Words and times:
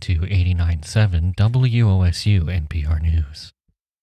to 0.00 0.20
89.7 0.20 1.34
WOSU 1.36 2.42
NPR 2.44 3.00
News. 3.02 3.52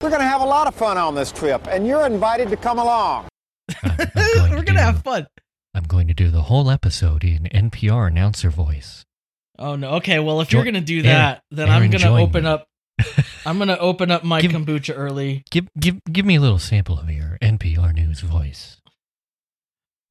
We're 0.01 0.09
going 0.09 0.21
to 0.21 0.27
have 0.27 0.41
a 0.41 0.45
lot 0.45 0.67
of 0.67 0.75
fun 0.75 0.97
on 0.97 1.15
this 1.15 1.31
trip, 1.31 1.67
and 1.67 1.87
you're 1.87 2.05
invited 2.05 2.49
to 2.49 2.57
come 2.57 2.77
along. 2.79 3.27
I'm, 3.83 3.91
I'm 3.91 4.07
going 4.15 4.15
We're 4.51 4.57
to 4.59 4.65
gonna 4.65 4.65
do- 4.65 4.75
have 4.77 5.03
fun. 5.03 5.27
I'm 5.73 5.83
going 5.83 6.07
to 6.07 6.13
do 6.13 6.29
the 6.29 6.43
whole 6.43 6.69
episode 6.71 7.23
in 7.23 7.43
NPR 7.43 8.07
announcer 8.07 8.49
voice. 8.49 9.03
Oh 9.59 9.75
no. 9.75 9.89
Okay. 9.95 10.19
Well, 10.19 10.39
if 10.41 10.49
Jo- 10.49 10.57
you're 10.59 10.65
gonna 10.65 10.81
do 10.81 10.97
Aaron- 10.97 11.05
that, 11.07 11.41
then 11.51 11.69
I'm 11.69 11.89
gonna 11.89 12.15
open 12.21 12.43
me. 12.43 12.49
up. 12.49 12.67
I'm 13.45 13.57
gonna 13.57 13.77
open 13.79 14.09
up 14.11 14.23
my 14.23 14.39
Give- 14.41 14.51
kombucha 14.51 14.93
early. 14.95 15.43
Give 15.51 15.67
give 15.79 15.99
give 16.11 16.25
me 16.25 16.35
a 16.35 16.39
little 16.39 16.59
sample 16.59 16.99
of 16.99 17.09
your 17.09 17.37
NPR 17.41 17.93
news 17.93 18.21
voice. 18.21 18.77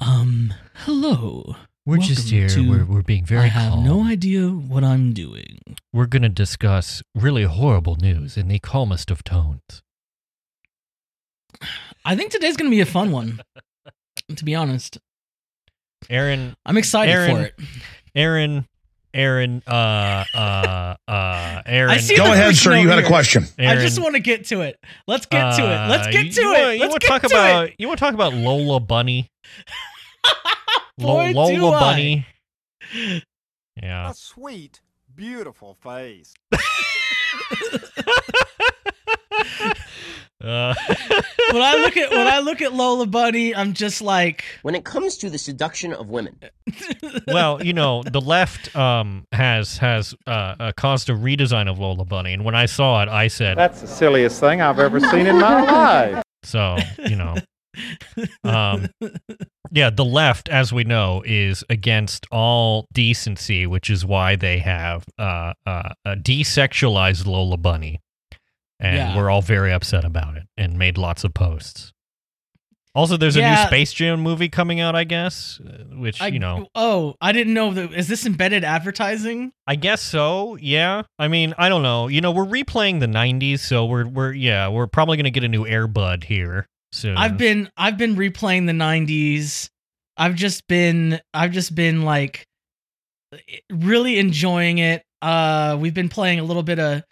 Um. 0.01 0.53
Hello. 0.75 1.57
We're 1.87 1.99
just 1.99 2.29
here. 2.31 2.49
to 2.49 2.69
We're 2.69 2.85
we're 2.85 3.03
being 3.03 3.25
very 3.25 3.45
I 3.45 3.47
have 3.47 3.73
calm. 3.75 3.85
no 3.85 4.03
idea 4.05 4.49
what 4.49 4.83
I'm 4.83 5.13
doing. 5.13 5.61
We're 5.93 6.07
going 6.07 6.23
to 6.23 6.29
discuss 6.29 7.01
really 7.15 7.45
horrible 7.45 7.95
news 7.97 8.37
in 8.37 8.49
the 8.49 8.59
calmest 8.59 9.11
of 9.11 9.23
tones. 9.23 9.83
I 12.05 12.17
think 12.17 12.33
today's 12.33 12.57
gonna 12.57 12.71
be 12.71 12.81
a 12.81 12.87
fun 12.87 13.13
one. 13.13 13.41
to 14.35 14.45
be 14.45 14.55
honest, 14.55 14.99
Aaron, 16.11 16.55
I'm 16.67 16.77
excited 16.77 17.13
Aaron, 17.13 17.37
for 17.37 17.43
it. 17.45 17.55
Aaron, 18.15 18.67
Aaron, 19.15 19.63
uh, 19.67 20.25
uh, 20.35 20.97
uh, 21.09 21.63
Aaron. 21.65 21.91
I 21.93 21.97
see 21.97 22.17
Go 22.17 22.25
the 22.27 22.33
ahead, 22.33 22.57
sir. 22.57 22.73
note 22.73 22.81
You 22.83 22.89
had 22.91 22.99
a 22.99 23.07
question. 23.07 23.47
Aaron, 23.59 23.79
I 23.79 23.81
just 23.81 23.99
want 24.01 24.15
to 24.17 24.21
get 24.21 24.45
to 24.47 24.61
it. 24.63 24.79
Let's 25.07 25.25
get 25.27 25.57
to 25.57 25.63
it. 25.63 25.89
Let's 25.89 26.09
uh, 26.09 26.11
get 26.11 26.33
to 26.35 26.41
you 26.43 26.53
it. 26.53 26.53
wanna- 26.53 26.67
Let's 26.67 26.81
you 26.83 26.89
want 26.91 27.01
get 27.03 27.09
talk 27.09 27.23
to 27.23 27.27
about 27.29 27.65
it. 27.69 27.75
you 27.79 27.89
want 27.89 27.99
to 27.99 28.05
talk 28.05 28.15
about 28.15 28.35
Lola 28.35 28.81
Bunny? 28.81 29.31
Boy, 30.99 31.33
Lo- 31.33 31.49
do 31.51 31.61
Lola 31.63 31.77
I. 31.77 31.81
Bunny. 31.81 32.27
Yeah. 33.83 34.11
A 34.11 34.15
sweet, 34.15 34.81
beautiful 35.15 35.75
face. 35.75 36.33
Uh, 40.45 40.75
when 41.51 41.63
I 41.63 41.77
look 41.83 41.97
at 41.97 42.11
when 42.11 42.27
I 42.29 42.41
look 42.41 42.61
at 42.61 42.75
Lola 42.75 43.07
Bunny, 43.07 43.55
I'm 43.55 43.73
just 43.73 44.03
like, 44.03 44.45
When 44.63 44.75
it 44.75 44.85
comes 44.85 45.17
to 45.19 45.31
the 45.31 45.39
seduction 45.39 45.93
of 45.95 46.09
women, 46.09 46.39
well, 47.27 47.65
you 47.65 47.73
know, 47.73 48.03
the 48.03 48.21
left 48.21 48.75
um, 48.77 49.25
has 49.33 49.79
has 49.79 50.15
uh, 50.27 50.55
uh, 50.61 50.73
caused 50.77 51.09
a 51.09 51.15
redesign 51.15 51.71
of 51.71 51.79
Lola 51.79 52.05
Bunny, 52.05 52.35
and 52.35 52.45
when 52.45 52.55
I 52.55 52.67
saw 52.67 53.03
it, 53.03 53.09
I 53.09 53.29
said, 53.29 53.57
That's 53.57 53.81
the 53.81 53.89
silliest 53.89 54.39
thing 54.39 54.61
I've 54.61 54.79
ever 54.79 55.01
seen 55.01 55.27
in 55.27 55.39
my 55.39 55.63
life. 55.63 56.23
so 56.43 56.77
you 56.99 57.17
know, 57.17 57.35
um, 58.45 58.89
yeah, 59.71 59.91
the 59.91 60.05
left, 60.05 60.49
as 60.49 60.73
we 60.73 60.85
know, 60.85 61.23
is 61.27 61.65
against 61.69 62.27
all 62.31 62.87
decency, 62.93 63.67
which 63.67 63.91
is 63.91 64.05
why 64.05 64.37
they 64.37 64.59
have 64.59 65.05
uh, 65.19 65.53
uh, 65.67 65.91
uh, 66.05 66.15
desexualized 66.17 67.27
Lola 67.27 67.57
Bunny, 67.57 68.01
and 68.81 68.97
Yeah. 68.97 69.17
we're 69.17 69.31
all 69.31 69.43
very 69.43 69.73
upset 69.73 70.05
about 70.05 70.37
it 70.37 70.45
and 70.57 70.79
made 70.79 70.99
lots 70.99 71.25
of 71.25 71.35
posts. 71.35 71.93
Also, 72.95 73.19
there's 73.19 73.37
a 73.37 73.43
new 73.43 73.57
Space 73.67 73.93
Jam 73.93 74.21
movie 74.21 74.49
coming 74.49 74.81
out, 74.81 74.97
I 74.97 75.05
guess, 75.05 75.61
uh, 75.61 75.85
which 75.99 76.23
I, 76.23 76.29
you 76.29 76.39
know, 76.39 76.67
oh, 76.75 77.15
I 77.21 77.33
didn't 77.33 77.53
know 77.53 77.71
that. 77.75 77.93
Is 77.93 78.09
this 78.09 78.25
embedded 78.25 78.65
advertising? 78.65 79.53
I 79.67 79.75
guess 79.77 80.01
so. 80.01 80.57
Yeah. 80.57 81.03
I 81.19 81.29
mean, 81.29 81.53
I 81.59 81.69
don't 81.69 81.83
know. 81.83 82.09
You 82.09 82.23
know, 82.23 82.31
we're 82.33 82.47
replaying 82.47 83.01
the 83.01 83.07
'90s, 83.07 83.59
so 83.61 83.85
we're 83.85 84.07
we're 84.09 84.33
yeah, 84.33 84.69
we're 84.69 84.87
probably 84.87 85.19
gonna 85.19 85.31
get 85.31 85.45
a 85.45 85.49
new 85.49 85.65
Airbud 85.67 86.25
here 86.25 86.69
soon. 86.93 87.17
I've 87.17 87.37
been 87.39 87.71
I've 87.77 87.97
been 87.97 88.17
replaying 88.17 88.67
the 88.67 88.73
'90s. 88.73 89.71
I've 90.17 90.35
just 90.35 90.67
been 90.69 91.21
I've 91.35 91.53
just 91.53 91.75
been 91.75 92.03
like 92.03 92.47
really 93.71 94.19
enjoying 94.19 94.79
it. 94.79 95.03
Uh, 95.23 95.77
we've 95.81 95.95
been 95.95 96.09
playing 96.09 96.39
a 96.41 96.45
little 96.45 96.63
bit 96.63 96.79
of 96.79 97.03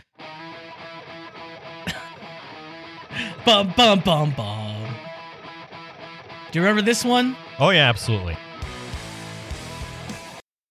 bum 3.44 3.72
bum 3.76 4.00
bum 4.00 4.32
bum. 4.36 4.94
Do 6.50 6.58
you 6.58 6.64
remember 6.64 6.82
this 6.82 7.04
one? 7.04 7.36
Oh 7.58 7.70
yeah, 7.70 7.88
absolutely. 7.88 8.36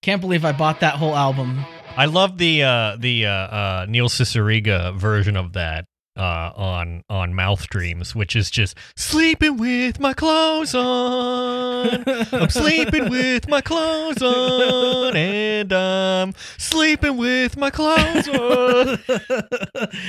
Can't 0.02 0.20
believe 0.20 0.44
I 0.44 0.52
bought 0.52 0.80
that 0.80 0.94
whole 0.94 1.14
album. 1.14 1.64
I 1.96 2.06
love 2.06 2.38
the 2.38 2.62
uh, 2.62 2.96
the 2.98 3.26
uh, 3.26 3.30
uh, 3.30 3.86
Neil 3.88 4.08
Cicierega 4.08 4.96
version 4.96 5.36
of 5.36 5.52
that 5.52 5.86
uh, 6.16 6.52
on 6.54 7.04
on 7.08 7.34
Mouth 7.34 7.68
Dreams, 7.68 8.14
which 8.14 8.36
is 8.36 8.50
just 8.50 8.76
sleeping 8.96 9.56
with 9.56 10.00
my 10.00 10.14
clothes 10.14 10.74
on. 10.74 12.04
I'm 12.32 12.48
sleeping 12.50 13.10
with 13.10 13.48
my 13.48 13.60
clothes 13.60 14.22
on, 14.22 15.16
and 15.16 15.72
I'm 15.72 16.34
sleeping 16.58 17.16
with 17.16 17.56
my 17.56 17.70
clothes 17.70 18.28
on. 18.28 18.98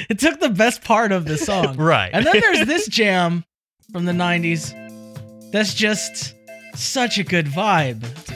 it 0.09 0.19
took 0.19 0.39
the 0.39 0.53
best 0.55 0.83
part 0.83 1.11
of 1.11 1.25
the 1.25 1.37
song. 1.37 1.77
right. 1.77 2.11
And 2.13 2.25
then 2.25 2.39
there's 2.39 2.67
this 2.67 2.87
jam 2.87 3.45
from 3.91 4.05
the 4.05 4.11
90s 4.11 4.73
that's 5.51 5.73
just 5.73 6.35
such 6.75 7.17
a 7.17 7.23
good 7.23 7.45
vibe. 7.45 8.34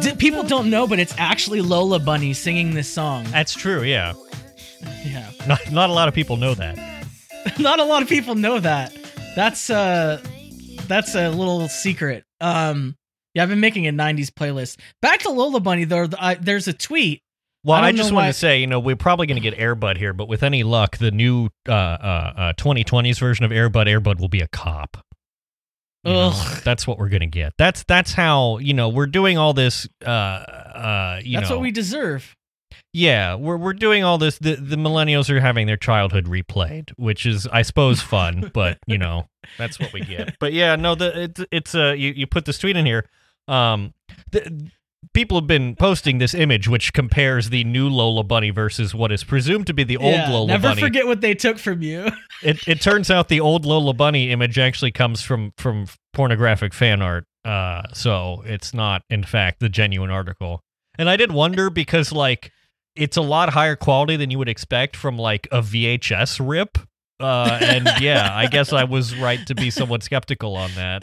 D- 0.00 0.14
people 0.16 0.42
don't 0.42 0.70
know, 0.70 0.86
but 0.86 0.98
it's 0.98 1.14
actually 1.18 1.60
Lola 1.60 1.98
Bunny 1.98 2.34
singing 2.34 2.74
this 2.74 2.88
song. 2.88 3.24
That's 3.30 3.54
true. 3.54 3.82
Yeah. 3.82 4.14
Yeah. 5.04 5.28
Not 5.48 5.72
not 5.72 5.90
a 5.90 5.92
lot 5.92 6.06
of 6.06 6.14
people 6.14 6.36
know 6.36 6.54
that. 6.54 6.76
Not 7.58 7.80
a 7.80 7.84
lot 7.84 8.02
of 8.02 8.08
people 8.08 8.36
know 8.36 8.60
that. 8.60 8.96
That's 9.34 9.70
uh 9.70 10.22
that's 10.86 11.16
a 11.16 11.30
little 11.30 11.68
secret. 11.68 12.22
Um 12.40 12.96
yeah, 13.34 13.42
I've 13.42 13.48
been 13.48 13.58
making 13.58 13.88
a 13.88 13.92
90s 13.92 14.28
playlist. 14.30 14.78
Back 15.02 15.20
to 15.20 15.30
Lola 15.30 15.58
Bunny 15.58 15.84
though, 15.84 16.06
I, 16.18 16.34
there's 16.34 16.68
a 16.68 16.72
tweet. 16.72 17.22
Well, 17.64 17.82
I 17.82 17.88
I, 17.88 17.92
just 17.92 18.12
wanted 18.12 18.28
to 18.28 18.32
say, 18.34 18.60
you 18.60 18.68
know, 18.68 18.78
we're 18.78 18.96
probably 18.96 19.26
going 19.26 19.40
to 19.40 19.50
get 19.50 19.58
Airbud 19.58 19.98
here, 19.98 20.12
but 20.12 20.28
with 20.28 20.44
any 20.44 20.62
luck, 20.62 20.96
the 20.98 21.10
new 21.10 21.48
uh, 21.68 21.72
uh, 21.72 22.32
uh, 22.36 22.52
2020s 22.52 23.18
version 23.18 23.44
of 23.44 23.50
Airbud, 23.50 23.86
Airbud 23.86 24.20
will 24.20 24.28
be 24.28 24.40
a 24.40 24.48
cop. 24.48 25.04
You 26.04 26.12
know, 26.12 26.30
Ugh. 26.32 26.62
that's 26.64 26.86
what 26.86 26.98
we're 26.98 27.08
going 27.08 27.20
to 27.20 27.26
get. 27.26 27.54
That's 27.58 27.82
that's 27.84 28.12
how 28.12 28.58
you 28.58 28.72
know 28.72 28.88
we're 28.88 29.06
doing 29.06 29.36
all 29.36 29.52
this. 29.52 29.88
Uh, 30.04 30.08
uh, 30.08 31.20
you 31.22 31.36
That's 31.38 31.50
know, 31.50 31.56
what 31.56 31.62
we 31.62 31.70
deserve. 31.72 32.36
yeah, 32.92 33.34
we're 33.34 33.56
we're 33.56 33.72
doing 33.72 34.04
all 34.04 34.16
this. 34.16 34.38
The 34.38 34.54
the 34.54 34.76
millennials 34.76 35.28
are 35.28 35.40
having 35.40 35.66
their 35.66 35.76
childhood 35.76 36.26
replayed, 36.26 36.92
which 36.96 37.26
is, 37.26 37.46
I 37.48 37.62
suppose, 37.62 38.00
fun. 38.00 38.50
but 38.54 38.78
you 38.86 38.96
know, 38.96 39.28
that's 39.58 39.80
what 39.80 39.92
we 39.92 40.00
get. 40.02 40.36
But 40.38 40.52
yeah, 40.52 40.76
no, 40.76 40.94
the 40.94 41.22
it's 41.22 41.44
it's 41.50 41.74
uh 41.74 41.92
you 41.92 42.12
you 42.16 42.26
put 42.26 42.44
this 42.44 42.58
tweet 42.58 42.76
in 42.76 42.86
here. 42.86 43.04
Um, 43.48 43.92
the, 44.30 44.70
people 45.14 45.38
have 45.38 45.46
been 45.46 45.76
posting 45.76 46.18
this 46.18 46.34
image 46.34 46.68
which 46.68 46.92
compares 46.92 47.50
the 47.50 47.64
new 47.64 47.88
Lola 47.88 48.24
Bunny 48.24 48.50
versus 48.50 48.94
what 48.94 49.12
is 49.12 49.24
presumed 49.24 49.66
to 49.68 49.74
be 49.74 49.84
the 49.84 49.96
old 49.96 50.14
Yeah, 50.14 50.30
Lola 50.30 50.46
never 50.48 50.62
Bunny. 50.62 50.74
Never 50.80 50.86
forget 50.86 51.06
what 51.06 51.20
they 51.20 51.34
took 51.34 51.58
from 51.58 51.82
you. 51.82 52.10
It 52.40 52.68
it 52.68 52.80
turns 52.80 53.10
out 53.10 53.26
the 53.28 53.40
old 53.40 53.66
Lola 53.66 53.92
Bunny 53.92 54.30
image 54.30 54.60
actually 54.60 54.92
comes 54.92 55.22
from 55.22 55.52
from 55.58 55.86
pornographic 56.12 56.72
fan 56.72 57.02
art. 57.02 57.24
Uh, 57.44 57.82
so 57.92 58.42
it's 58.46 58.72
not 58.72 59.02
in 59.10 59.24
fact 59.24 59.58
the 59.58 59.68
genuine 59.68 60.10
article. 60.10 60.60
And 60.98 61.08
I 61.10 61.16
did 61.16 61.32
wonder 61.32 61.68
because 61.68 62.12
like 62.12 62.52
it's 62.94 63.16
a 63.16 63.22
lot 63.22 63.50
higher 63.50 63.74
quality 63.76 64.16
than 64.16 64.30
you 64.30 64.38
would 64.38 64.48
expect 64.48 64.94
from 64.96 65.18
like 65.18 65.48
a 65.50 65.62
VHS 65.62 66.40
rip. 66.46 66.78
Uh, 67.20 67.58
and 67.60 67.88
yeah, 68.00 68.28
I 68.32 68.46
guess 68.46 68.72
I 68.72 68.84
was 68.84 69.14
right 69.16 69.44
to 69.46 69.54
be 69.54 69.70
somewhat 69.70 70.02
skeptical 70.02 70.56
on 70.56 70.70
that. 70.76 71.02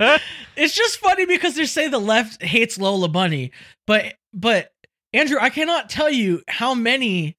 it's 0.56 0.74
just 0.74 0.98
funny 0.98 1.26
because 1.26 1.54
they 1.56 1.66
say 1.66 1.88
the 1.88 1.98
left 1.98 2.42
hates 2.42 2.78
Lola 2.78 3.08
Bunny, 3.08 3.52
but 3.86 4.14
but 4.32 4.70
Andrew, 5.12 5.38
I 5.40 5.50
cannot 5.50 5.88
tell 5.88 6.10
you 6.10 6.42
how 6.48 6.74
many 6.74 7.36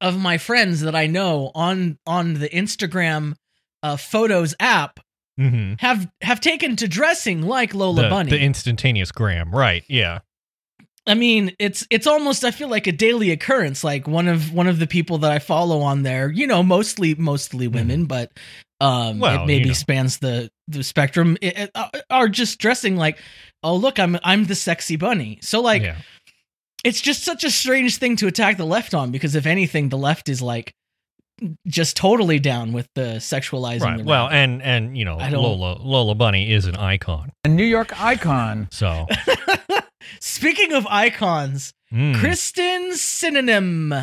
of 0.00 0.18
my 0.18 0.38
friends 0.38 0.82
that 0.82 0.94
I 0.94 1.06
know 1.06 1.50
on 1.54 1.98
on 2.06 2.34
the 2.34 2.48
Instagram 2.48 3.34
uh, 3.82 3.96
photos 3.96 4.54
app 4.60 5.00
hmm 5.36 5.74
have 5.78 6.08
have 6.20 6.40
taken 6.40 6.76
to 6.76 6.88
dressing 6.88 7.42
like 7.42 7.74
Lola 7.74 8.02
The, 8.02 8.08
Bunny. 8.08 8.30
the 8.30 8.40
instantaneous 8.40 9.12
gram, 9.12 9.52
right? 9.54 9.84
Yeah. 9.88 10.20
I 11.08 11.14
mean, 11.14 11.54
it's 11.58 11.86
it's 11.90 12.06
almost 12.06 12.44
I 12.44 12.50
feel 12.50 12.68
like 12.68 12.86
a 12.86 12.92
daily 12.92 13.30
occurrence. 13.30 13.82
Like 13.82 14.06
one 14.06 14.28
of 14.28 14.52
one 14.52 14.66
of 14.66 14.78
the 14.78 14.86
people 14.86 15.18
that 15.18 15.32
I 15.32 15.38
follow 15.38 15.80
on 15.80 16.02
there, 16.02 16.30
you 16.30 16.46
know, 16.46 16.62
mostly 16.62 17.14
mostly 17.14 17.66
women, 17.68 18.04
but 18.06 18.30
um, 18.80 18.88
Mm-hmm. 18.90 19.18
Well, 19.20 19.42
it 19.42 19.46
maybe 19.46 19.64
you 19.64 19.68
know. 19.68 19.74
spans 19.74 20.18
the 20.18 20.50
the 20.68 20.84
spectrum. 20.84 21.36
It, 21.40 21.58
it- 21.58 21.70
uh, 21.74 21.88
are 22.10 22.28
just 22.28 22.58
dressing 22.60 22.96
like, 22.96 23.18
oh 23.62 23.74
look, 23.76 23.98
I'm 23.98 24.18
I'm 24.22 24.44
the 24.44 24.54
sexy 24.54 24.96
bunny. 24.96 25.38
So 25.42 25.60
like, 25.60 25.82
yeah. 25.82 25.96
it's 26.84 27.00
just 27.00 27.24
such 27.24 27.42
a 27.42 27.50
strange 27.50 27.96
thing 27.96 28.16
to 28.16 28.26
attack 28.26 28.56
the 28.56 28.66
left 28.66 28.94
on 28.94 29.10
because 29.10 29.34
if 29.34 29.46
anything, 29.46 29.88
the 29.88 29.98
left 29.98 30.28
is 30.28 30.40
like 30.42 30.74
just 31.66 31.96
totally 31.96 32.38
down 32.38 32.72
with 32.72 32.88
the 32.94 33.16
sexualizing. 33.18 33.80
Right. 33.82 33.98
the 33.98 34.04
Well, 34.04 34.28
and 34.28 34.62
and 34.62 34.96
you 34.96 35.04
know, 35.04 35.16
Lola 35.16 35.78
Lola 35.80 36.14
Bunny 36.14 36.52
is 36.52 36.66
an 36.66 36.76
icon. 36.76 37.32
A 37.44 37.48
New 37.48 37.64
York 37.64 38.00
icon. 38.00 38.68
So 38.70 39.06
speaking 40.20 40.72
of 40.72 40.86
icons, 40.88 41.72
mm. 41.92 42.14
Kristen 42.18 42.94
synonym, 42.94 43.94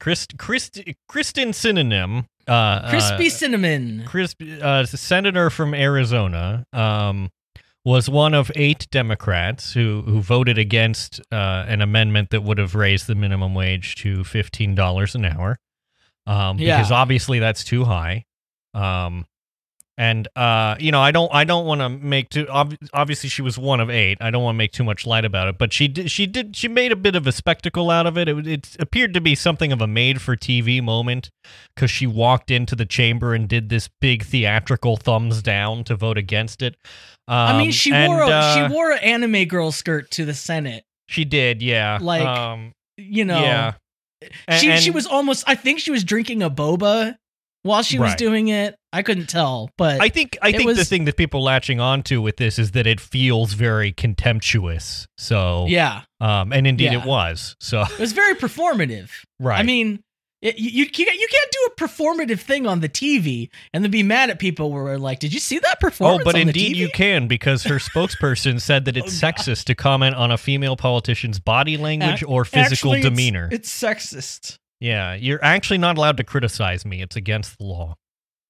Christ, 0.00 0.36
Christ, 0.38 0.80
Kristen 1.08 1.52
Synonym, 1.52 2.26
uh, 2.46 2.88
crispy 2.90 3.26
uh, 3.26 3.30
cinnamon. 3.30 4.02
Crisp, 4.06 4.42
uh, 4.62 4.84
senator 4.84 5.50
from 5.50 5.74
Arizona, 5.74 6.66
um, 6.72 7.30
was 7.84 8.08
one 8.08 8.34
of 8.34 8.50
eight 8.54 8.86
Democrats 8.90 9.72
who 9.72 10.02
who 10.06 10.20
voted 10.20 10.58
against 10.58 11.20
uh, 11.32 11.64
an 11.68 11.80
amendment 11.80 12.30
that 12.30 12.42
would 12.42 12.58
have 12.58 12.74
raised 12.74 13.06
the 13.06 13.14
minimum 13.14 13.54
wage 13.54 13.94
to 13.96 14.24
fifteen 14.24 14.74
dollars 14.74 15.14
an 15.14 15.24
hour, 15.24 15.58
um, 16.26 16.58
Yeah. 16.58 16.76
because 16.78 16.90
obviously 16.92 17.38
that's 17.38 17.64
too 17.64 17.84
high. 17.84 18.24
Um, 18.74 19.26
and 19.96 20.26
uh, 20.36 20.74
you 20.80 20.90
know, 20.90 21.00
I 21.00 21.10
don't 21.12 21.32
I 21.32 21.44
don't 21.44 21.66
want 21.66 21.80
to 21.80 21.88
make 21.88 22.28
too 22.30 22.48
ob- 22.48 22.76
obviously 22.92 23.28
she 23.28 23.42
was 23.42 23.56
one 23.58 23.78
of 23.80 23.90
eight. 23.90 24.18
I 24.20 24.30
don't 24.30 24.42
want 24.42 24.54
to 24.56 24.58
make 24.58 24.72
too 24.72 24.84
much 24.84 25.06
light 25.06 25.24
about 25.24 25.48
it, 25.48 25.56
but 25.58 25.72
she 25.72 25.86
did 25.88 26.10
she 26.10 26.26
did 26.26 26.56
she 26.56 26.66
made 26.68 26.90
a 26.90 26.96
bit 26.96 27.14
of 27.14 27.26
a 27.26 27.32
spectacle 27.32 27.90
out 27.90 28.06
of 28.06 28.18
it. 28.18 28.28
It, 28.28 28.46
it 28.46 28.76
appeared 28.80 29.14
to 29.14 29.20
be 29.20 29.34
something 29.34 29.70
of 29.72 29.80
a 29.80 29.86
made 29.86 30.20
for 30.20 30.36
TV 30.36 30.82
moment 30.82 31.30
because 31.74 31.90
she 31.90 32.06
walked 32.06 32.50
into 32.50 32.74
the 32.74 32.86
chamber 32.86 33.34
and 33.34 33.48
did 33.48 33.68
this 33.68 33.88
big 34.00 34.24
theatrical 34.24 34.96
thumbs 34.96 35.42
down 35.42 35.84
to 35.84 35.94
vote 35.94 36.18
against 36.18 36.60
it. 36.62 36.76
Um, 37.28 37.36
I 37.36 37.58
mean, 37.58 37.70
she 37.70 37.92
and, 37.92 38.12
wore 38.12 38.22
a, 38.22 38.28
uh, 38.28 38.68
she 38.68 38.74
wore 38.74 38.90
an 38.90 38.98
anime 38.98 39.44
girl 39.46 39.70
skirt 39.72 40.10
to 40.12 40.24
the 40.24 40.34
Senate. 40.34 40.84
she 41.08 41.24
did, 41.24 41.62
yeah. 41.62 41.98
like, 42.00 42.26
um, 42.26 42.72
You 42.96 43.24
know, 43.24 43.40
yeah. 43.40 43.72
A- 44.48 44.58
she 44.58 44.76
she 44.78 44.86
and- 44.88 44.94
was 44.94 45.06
almost. 45.06 45.44
I 45.46 45.54
think 45.54 45.78
she 45.80 45.90
was 45.90 46.02
drinking 46.04 46.42
a 46.42 46.50
boba 46.50 47.16
while 47.64 47.82
she 47.82 47.98
was 47.98 48.14
doing 48.14 48.46
it. 48.48 48.76
I 48.92 49.02
couldn't 49.02 49.26
tell, 49.28 49.70
but 49.76 50.00
I 50.00 50.08
think 50.08 50.38
I 50.40 50.52
think 50.52 50.76
the 50.76 50.84
thing 50.84 51.04
that 51.06 51.16
people 51.16 51.42
latching 51.42 51.80
onto 51.80 52.22
with 52.22 52.36
this 52.36 52.60
is 52.60 52.70
that 52.70 52.86
it 52.86 53.00
feels 53.00 53.54
very 53.54 53.90
contemptuous. 53.90 55.06
So 55.18 55.66
yeah, 55.68 56.02
um, 56.20 56.52
and 56.52 56.66
indeed 56.66 56.92
Yeah. 56.92 57.00
it 57.02 57.04
was. 57.06 57.56
So 57.60 57.82
it 57.82 57.98
was 57.98 58.12
very 58.12 58.34
performative. 58.34 59.10
right. 59.40 59.58
I 59.58 59.62
mean, 59.64 60.00
it, 60.42 60.58
you, 60.58 60.70
you 60.70 60.86
can't 60.90 61.18
you 61.18 61.26
can't 61.30 61.50
do 61.50 61.68
a 61.72 61.88
performative 61.88 62.38
thing 62.40 62.66
on 62.66 62.80
the 62.80 62.88
TV 62.88 63.48
and 63.72 63.82
then 63.82 63.90
be 63.90 64.02
mad 64.02 64.30
at 64.30 64.38
people 64.38 64.70
where 64.70 64.84
we're 64.84 64.98
like, 64.98 65.18
"Did 65.18 65.32
you 65.32 65.40
see 65.40 65.58
that 65.58 65.80
performance? 65.80 66.22
Oh, 66.22 66.24
but 66.24 66.36
indeed 66.36 66.74
TV?" 66.76 66.78
you 66.78 66.88
can 66.90 67.26
because 67.26 67.64
her 67.64 67.76
spokesperson 67.76 68.60
said 68.60 68.84
that 68.84 68.96
it's 68.96 69.20
Oh, 69.22 69.26
sexist 69.26 69.64
to 69.64 69.74
comment 69.74 70.14
on 70.16 70.30
a 70.30 70.36
female 70.38 70.76
politician's 70.76 71.40
body 71.40 71.76
language 71.76 72.22
or 72.26 72.44
physical 72.44 72.92
Actually, 72.94 72.98
it's- 73.00 73.10
demeanor. 73.10 73.48
It's, 73.50 73.68
sexist. 73.82 74.58
Yeah, 74.80 75.14
you're 75.14 75.42
actually 75.42 75.78
not 75.78 75.96
allowed 75.96 76.16
to 76.18 76.24
criticize 76.24 76.84
me. 76.84 77.00
It's 77.02 77.16
against 77.16 77.58
the 77.58 77.64
law. 77.64 77.96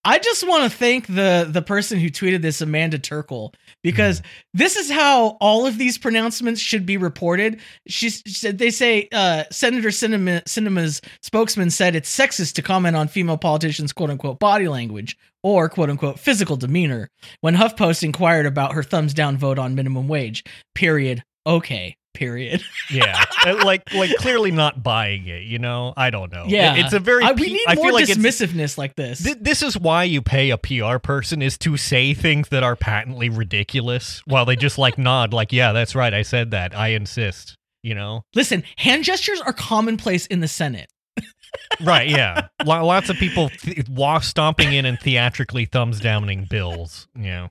I 0.06 0.18
just 0.18 0.46
want 0.46 0.70
to 0.70 0.78
thank 0.78 1.06
the 1.06 1.48
the 1.48 1.62
person 1.62 1.98
who 1.98 2.10
tweeted 2.10 2.42
this, 2.42 2.60
Amanda 2.60 2.98
Terkel, 2.98 3.54
because 3.82 4.20
this 4.52 4.76
is 4.76 4.90
how 4.90 5.38
all 5.40 5.66
of 5.66 5.78
these 5.78 5.96
pronouncements 5.96 6.60
should 6.60 6.84
be 6.84 6.98
reported. 6.98 7.60
She 7.86 8.10
said 8.10 8.58
they 8.58 8.70
say 8.70 9.08
uh, 9.12 9.44
Senator 9.50 9.88
Sinema, 9.88 10.44
Sinema's 10.44 11.00
spokesman 11.22 11.70
said 11.70 11.96
it's 11.96 12.14
sexist 12.14 12.52
to 12.54 12.62
comment 12.62 12.96
on 12.96 13.08
female 13.08 13.38
politicians' 13.38 13.94
quote 13.94 14.10
unquote 14.10 14.38
body 14.38 14.68
language 14.68 15.16
or 15.42 15.70
quote 15.70 15.88
unquote 15.88 16.18
physical 16.18 16.56
demeanor 16.56 17.08
when 17.40 17.56
HuffPost 17.56 18.02
inquired 18.02 18.44
about 18.44 18.74
her 18.74 18.82
thumbs 18.82 19.14
down 19.14 19.38
vote 19.38 19.58
on 19.58 19.74
minimum 19.74 20.06
wage. 20.06 20.44
Period. 20.74 21.24
Okay. 21.46 21.96
Period. 22.14 22.62
Yeah, 22.90 23.24
Uh, 23.46 23.62
like 23.64 23.92
like 23.94 24.14
clearly 24.18 24.50
not 24.50 24.82
buying 24.82 25.26
it. 25.26 25.42
You 25.44 25.58
know, 25.58 25.94
I 25.96 26.10
don't 26.10 26.30
know. 26.32 26.44
Yeah. 26.46 26.74
It- 26.74 26.80
it's 26.84 26.92
a 26.92 27.00
very. 27.00 27.24
I, 27.24 27.32
we 27.32 27.52
need 27.52 27.64
I 27.66 27.74
more 27.74 27.86
feel 27.86 27.94
like 27.94 28.04
dismissiveness 28.06 28.76
like 28.78 28.94
this. 28.94 29.22
Th- 29.22 29.38
this 29.40 29.62
is 29.62 29.76
why 29.78 30.04
you 30.04 30.20
pay 30.22 30.50
a 30.50 30.58
PR 30.58 30.98
person 30.98 31.40
is 31.42 31.56
to 31.58 31.76
say 31.78 32.12
things 32.14 32.50
that 32.50 32.62
are 32.62 32.76
patently 32.76 33.28
ridiculous 33.30 34.22
while 34.26 34.44
they 34.44 34.54
just 34.54 34.76
like 34.78 34.98
nod 34.98 35.32
like 35.32 35.50
yeah 35.52 35.72
that's 35.72 35.94
right 35.94 36.12
I 36.14 36.22
said 36.22 36.50
that 36.52 36.76
I 36.76 36.88
insist 36.88 37.56
you 37.82 37.94
know 37.94 38.22
Listen, 38.34 38.62
hand 38.76 39.04
gestures 39.04 39.40
are 39.40 39.52
commonplace 39.54 40.26
in 40.26 40.40
the 40.40 40.48
Senate. 40.48 40.88
right 41.80 42.08
yeah 42.08 42.48
Lo- 42.64 42.84
lots 42.84 43.08
of 43.10 43.16
people 43.16 43.48
th- 43.48 43.88
walk 43.88 44.24
stomping 44.24 44.72
in 44.72 44.84
and 44.84 44.98
theatrically 45.00 45.64
thumbs 45.64 46.00
downing 46.00 46.46
bills 46.50 47.06
you 47.16 47.22
know 47.30 47.50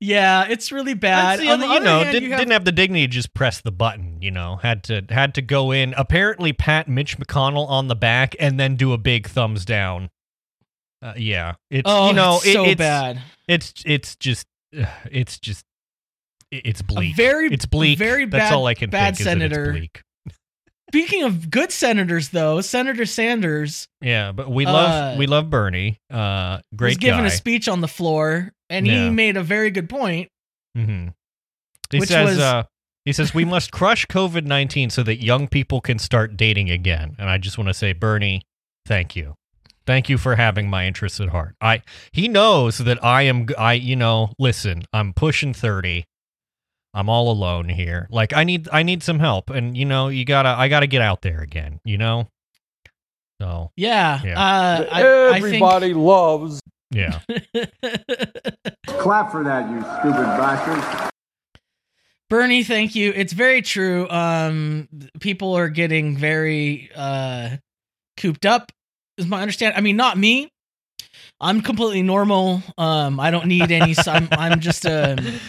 yeah, 0.00 0.46
it's 0.48 0.70
really 0.72 0.94
bad. 0.94 1.38
That's 1.38 1.42
the 1.42 1.48
On 1.52 1.60
the 1.60 1.66
you 1.66 1.80
know 1.80 1.98
hand, 2.00 2.12
did, 2.12 2.22
you 2.22 2.30
have- 2.30 2.38
didn't 2.38 2.52
have 2.52 2.64
the 2.64 2.72
dignity 2.72 3.06
to 3.06 3.12
just 3.12 3.34
press 3.34 3.60
the 3.60 3.72
button 3.72 4.20
you 4.22 4.30
know 4.30 4.56
had 4.56 4.82
to 4.84 5.02
had 5.10 5.34
to 5.34 5.42
go 5.42 5.70
in 5.72 5.94
apparently 5.96 6.52
pat 6.52 6.88
Mitch 6.88 7.18
McConnell 7.18 7.68
on 7.68 7.88
the 7.88 7.96
back 7.96 8.34
and 8.40 8.58
then 8.58 8.76
do 8.76 8.92
a 8.92 8.98
big 8.98 9.28
thumbs 9.28 9.64
down 9.64 10.10
uh, 11.02 11.14
yeah 11.16 11.54
it's 11.70 11.82
oh, 11.90 12.08
you 12.08 12.12
know 12.14 12.36
it's 12.36 12.46
it- 12.46 12.52
so 12.54 12.64
it's, 12.64 12.78
bad. 12.78 13.20
It's 13.48 13.74
it's 13.84 14.16
just 14.16 14.46
it's 14.72 15.38
just 15.38 15.64
it's 16.50 16.82
bleak. 16.82 17.16
very- 17.16 17.48
it's 17.52 17.66
bleak. 17.66 17.98
very 17.98 18.26
That's 18.26 18.50
bad- 18.50 18.54
all 18.54 18.66
I 18.66 18.74
can 18.74 18.90
bad 18.90 19.16
think 19.16 19.20
is 19.20 19.24
that 19.26 19.30
senator. 19.32 19.64
it's 19.70 19.78
bleak. 19.78 20.02
Speaking 20.92 21.22
of 21.22 21.50
good 21.50 21.72
senators, 21.72 22.28
though, 22.30 22.60
Senator 22.60 23.06
Sanders 23.06 23.88
Yeah, 24.02 24.32
but 24.32 24.50
we 24.50 24.66
love 24.66 25.14
Uh, 25.14 25.18
we 25.18 25.26
love 25.26 25.48
Bernie. 25.48 25.98
Uh, 26.10 26.58
was 26.70 26.76
great 26.76 26.98
giving 27.00 27.20
guy. 27.20 27.26
a 27.28 27.30
speech 27.30 27.66
on 27.66 27.80
the 27.80 27.88
floor, 27.88 28.52
and 28.68 28.86
Yeah. 28.86 29.04
he 29.04 29.10
made 29.10 29.36
a 29.38 29.42
very 29.42 29.70
good 29.70 29.88
point. 29.88 30.28
Mm-hmm. 30.76 31.08
He 31.90 31.98
Which 32.00 32.08
says 32.10 32.28
was- 32.30 32.38
uh, 32.38 32.62
he 33.04 33.12
says 33.12 33.34
we 33.34 33.44
must 33.44 33.72
crush 33.72 34.06
COVID 34.06 34.44
nineteen 34.44 34.90
so 34.90 35.02
that 35.02 35.22
young 35.22 35.48
people 35.48 35.80
can 35.80 35.98
start 35.98 36.36
dating 36.36 36.70
again. 36.70 37.16
And 37.18 37.28
I 37.28 37.38
just 37.38 37.56
want 37.58 37.68
to 37.68 37.74
say, 37.74 37.92
Bernie, 37.94 38.42
thank 38.86 39.16
you. 39.16 39.34
Thank 39.86 40.08
you 40.08 40.16
for 40.18 40.36
having 40.36 40.70
my 40.70 40.86
interests 40.86 41.18
at 41.20 41.30
heart. 41.30 41.56
I 41.60 41.82
he 42.12 42.28
knows 42.28 42.78
that 42.78 43.02
I 43.02 43.22
am 43.22 43.48
I 43.58 43.72
you 43.72 43.96
know 43.96 44.32
listen 44.38 44.84
I'm 44.92 45.12
pushing 45.14 45.52
thirty. 45.54 46.04
I'm 46.94 47.08
all 47.08 47.30
alone 47.30 47.68
here. 47.68 48.06
Like 48.10 48.32
I 48.32 48.44
need 48.44 48.68
I 48.72 48.82
need 48.82 49.02
some 49.02 49.18
help, 49.18 49.50
and 49.50 49.76
you 49.76 49.84
know 49.84 50.08
you 50.08 50.24
gotta 50.24 50.50
I 50.50 50.68
gotta 50.68 50.86
get 50.86 51.02
out 51.02 51.22
there 51.22 51.40
again. 51.40 51.80
You 51.84 51.98
know, 51.98 52.28
so 53.40 53.70
Yeah, 53.76 54.20
Yeah. 54.22 54.38
Uh, 54.38 54.86
I, 54.90 55.02
I 55.02 55.36
Everybody 55.36 55.94
loves. 55.94 56.60
yeah. 56.90 57.20
Clap 58.86 59.30
for 59.32 59.42
that, 59.44 59.70
you 59.70 59.80
stupid 60.00 60.26
bastard. 60.36 61.10
Bernie, 62.28 62.64
thank 62.64 62.94
you. 62.94 63.12
It's 63.14 63.32
very 63.34 63.60
true. 63.60 64.08
Um, 64.08 64.88
people 65.20 65.54
are 65.54 65.68
getting 65.68 66.16
very 66.16 66.90
uh 66.94 67.56
cooped 68.16 68.46
up. 68.46 68.72
Is 69.18 69.26
my 69.26 69.42
understand? 69.42 69.74
I 69.76 69.80
mean, 69.80 69.96
not 69.96 70.16
me. 70.16 70.48
I'm 71.40 71.60
completely 71.60 72.02
normal. 72.02 72.62
Um, 72.78 73.18
I 73.18 73.30
don't 73.30 73.46
need 73.46 73.70
any. 73.72 73.94
I'm, 74.06 74.28
I'm 74.32 74.60
just 74.60 74.84
a. 74.84 75.16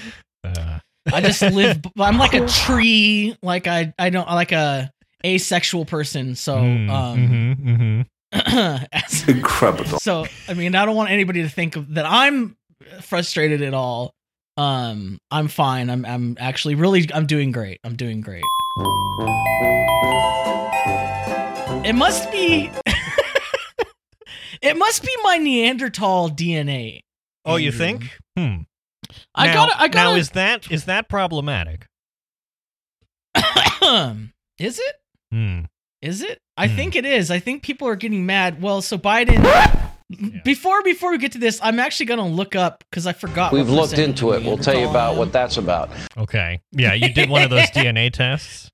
Uh, 0.45 0.79
I 1.13 1.21
just 1.21 1.41
live. 1.41 1.79
I'm 1.97 2.17
like 2.17 2.33
a 2.33 2.45
tree. 2.65 3.37
Like 3.43 3.67
I, 3.67 3.93
I 3.99 4.09
don't 4.09 4.27
like 4.27 4.51
a 4.51 4.91
asexual 5.25 5.85
person. 5.85 6.35
So, 6.35 6.57
mm, 6.57 6.89
um, 6.89 7.17
mhm, 7.17 8.05
mhm. 8.33 8.87
as- 8.91 9.27
Incredible. 9.29 9.99
so 9.99 10.25
I 10.47 10.53
mean, 10.53 10.75
I 10.75 10.85
don't 10.85 10.95
want 10.95 11.11
anybody 11.11 11.43
to 11.43 11.49
think 11.49 11.75
of, 11.75 11.93
that 11.95 12.05
I'm 12.05 12.55
frustrated 13.01 13.61
at 13.61 13.73
all. 13.73 14.11
Um, 14.57 15.17
I'm 15.31 15.47
fine. 15.47 15.89
I'm, 15.89 16.05
I'm 16.05 16.37
actually 16.39 16.75
really, 16.75 17.09
I'm 17.13 17.25
doing 17.25 17.51
great. 17.51 17.79
I'm 17.83 17.95
doing 17.95 18.21
great. 18.21 18.43
It 21.85 21.93
must 21.95 22.31
be. 22.31 22.69
it 24.61 24.77
must 24.77 25.03
be 25.03 25.15
my 25.23 25.37
Neanderthal 25.37 26.29
DNA. 26.29 27.01
Oh, 27.45 27.57
you 27.57 27.71
think? 27.71 28.09
Hmm. 28.37 28.61
I 29.35 29.47
Now- 29.47 29.53
gotta. 29.53 29.75
I 29.77 29.87
Now 29.87 29.93
gotta. 29.93 30.09
Now 30.11 30.15
is 30.15 30.29
that 30.31 30.71
is 30.71 30.85
that 30.85 31.09
problematic? 31.09 31.87
is 34.59 34.79
it? 34.79 34.95
Hmm. 35.31 35.61
Is 36.01 36.21
it? 36.21 36.39
I 36.57 36.67
Hmm. 36.67 36.75
think 36.75 36.95
it 36.95 37.05
is. 37.05 37.31
I 37.31 37.39
think 37.39 37.63
people 37.63 37.87
are 37.87 37.95
getting 37.95 38.25
mad. 38.25 38.61
Well, 38.61 38.81
so 38.81 38.97
Biden. 38.97 39.41
Before 40.43 40.83
before 40.83 41.09
we 41.11 41.17
get 41.17 41.31
to 41.31 41.39
this, 41.39 41.59
I'm 41.63 41.79
actually 41.79 42.05
gonna 42.05 42.27
look 42.27 42.55
up 42.55 42.83
because 42.91 43.07
I 43.07 43.13
forgot. 43.13 43.51
We've 43.51 43.67
looked 43.69 43.97
into 43.97 44.33
it. 44.33 44.43
We'll 44.43 44.57
tell 44.59 44.77
you 44.77 44.87
about 44.87 45.13
am. 45.13 45.17
what 45.17 45.31
that's 45.31 45.57
about. 45.57 45.89
Okay. 46.15 46.61
Yeah, 46.71 46.93
you 46.93 47.11
did 47.11 47.29
one 47.29 47.41
of 47.41 47.49
those 47.49 47.67
DNA 47.71 48.11
tests. 48.13 48.69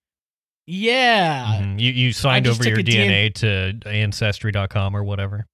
Yeah, 0.67 1.62
Mhm. 1.62 1.79
You 1.79 1.91
you 1.93 2.12
signed 2.12 2.46
over 2.46 2.67
your 2.67 2.79
a 2.79 2.84
DNA 2.84 3.34
to 3.36 3.79
ancestry.com 3.89 4.93
or 4.98 5.03
whatever. 5.03 5.46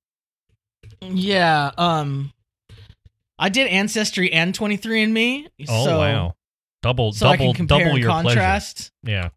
yeah. 1.02 1.70
Um, 1.78 2.32
I 3.38 3.50
did 3.50 3.68
Ancestry 3.68 4.32
and 4.32 4.58
23andMe. 4.58 5.48
Oh 5.68 5.86
so, 5.86 5.98
wow. 6.00 6.36
Double 6.82 7.12
So 7.14 7.28
I 7.28 7.36
double 7.36 7.54
can 7.54 7.66
double 7.66 7.98
your 7.98 8.10
contrast. 8.10 8.92
pleasure. 9.04 9.32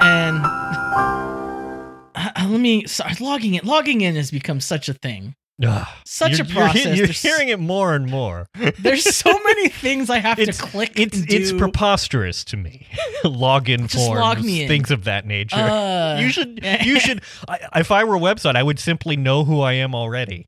And 0.00 0.40
uh, 0.44 2.32
let 2.48 2.60
me. 2.60 2.86
start 2.86 3.20
logging 3.20 3.54
in. 3.54 3.64
Logging 3.66 4.00
in 4.00 4.16
has 4.16 4.30
become 4.30 4.60
such 4.60 4.88
a 4.88 4.94
thing. 4.94 5.34
Ugh. 5.64 5.86
Such 6.06 6.38
You're- 6.38 6.42
a 6.42 6.46
you're 6.54 6.54
process. 6.64 6.96
You're, 6.98 7.06
hearing 7.08 7.48
it 7.48 7.58
more 7.58 7.94
and 7.94 8.08
more. 8.10 8.46
There's 8.78 9.04
so 9.14 9.32
many 9.32 9.68
things 9.68 10.08
I 10.08 10.18
have 10.18 10.38
It's- 10.38 10.56
to 10.58 10.62
click. 10.64 10.98
It's 10.98 11.18
it's 11.28 11.52
preposterous 11.52 12.44
to 12.44 12.56
me. 12.56 12.86
Login 13.24 13.88
Just 13.88 14.06
forms, 14.06 14.20
log 14.20 14.40
me 14.42 14.62
in. 14.62 14.68
things 14.68 14.90
of 14.90 15.04
that 15.04 15.26
nature. 15.26 15.56
Uh, 15.56 16.18
you 16.20 16.30
should 16.30 16.64
you 16.84 16.98
should. 17.00 17.22
I, 17.48 17.58
if 17.76 17.90
I 17.90 18.04
were 18.04 18.16
a 18.16 18.20
website, 18.20 18.54
I 18.56 18.62
would 18.62 18.78
simply 18.78 19.16
know 19.16 19.44
who 19.44 19.60
I 19.60 19.72
am 19.74 19.94
already. 19.94 20.46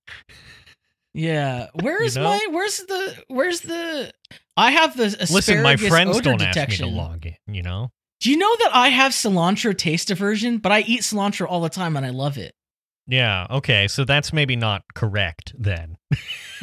Yeah. 1.15 1.69
Where's 1.81 2.17
know? 2.17 2.25
my 2.25 2.47
where's 2.51 2.79
the 2.79 3.17
where's 3.29 3.61
the 3.63 4.13
I 4.57 4.71
have 4.71 4.97
the 4.97 5.05
asparagus 5.07 5.31
Listen, 5.33 5.63
my 5.63 5.77
friends 5.77 6.21
don't 6.21 6.39
detection. 6.39 6.63
ask 6.63 6.81
me 6.83 6.91
to 6.91 6.97
log 6.97 7.27
in. 7.27 7.55
You 7.55 7.63
know. 7.63 7.91
Do 8.21 8.31
you 8.31 8.37
know 8.37 8.55
that 8.61 8.71
I 8.75 8.89
have 8.89 9.13
cilantro 9.13 9.77
taste 9.77 10.11
aversion, 10.11 10.59
but 10.59 10.73
I 10.73 10.81
eat 10.81 11.01
cilantro 11.01 11.47
all 11.49 11.61
the 11.63 11.69
time 11.71 11.97
and 11.97 12.05
I 12.05 12.11
love 12.11 12.37
it. 12.37 12.55
Yeah. 13.07 13.47
Okay. 13.51 13.89
So 13.89 14.05
that's 14.05 14.33
maybe 14.33 14.57
not 14.57 14.83
correct 14.95 15.53
then. 15.59 15.97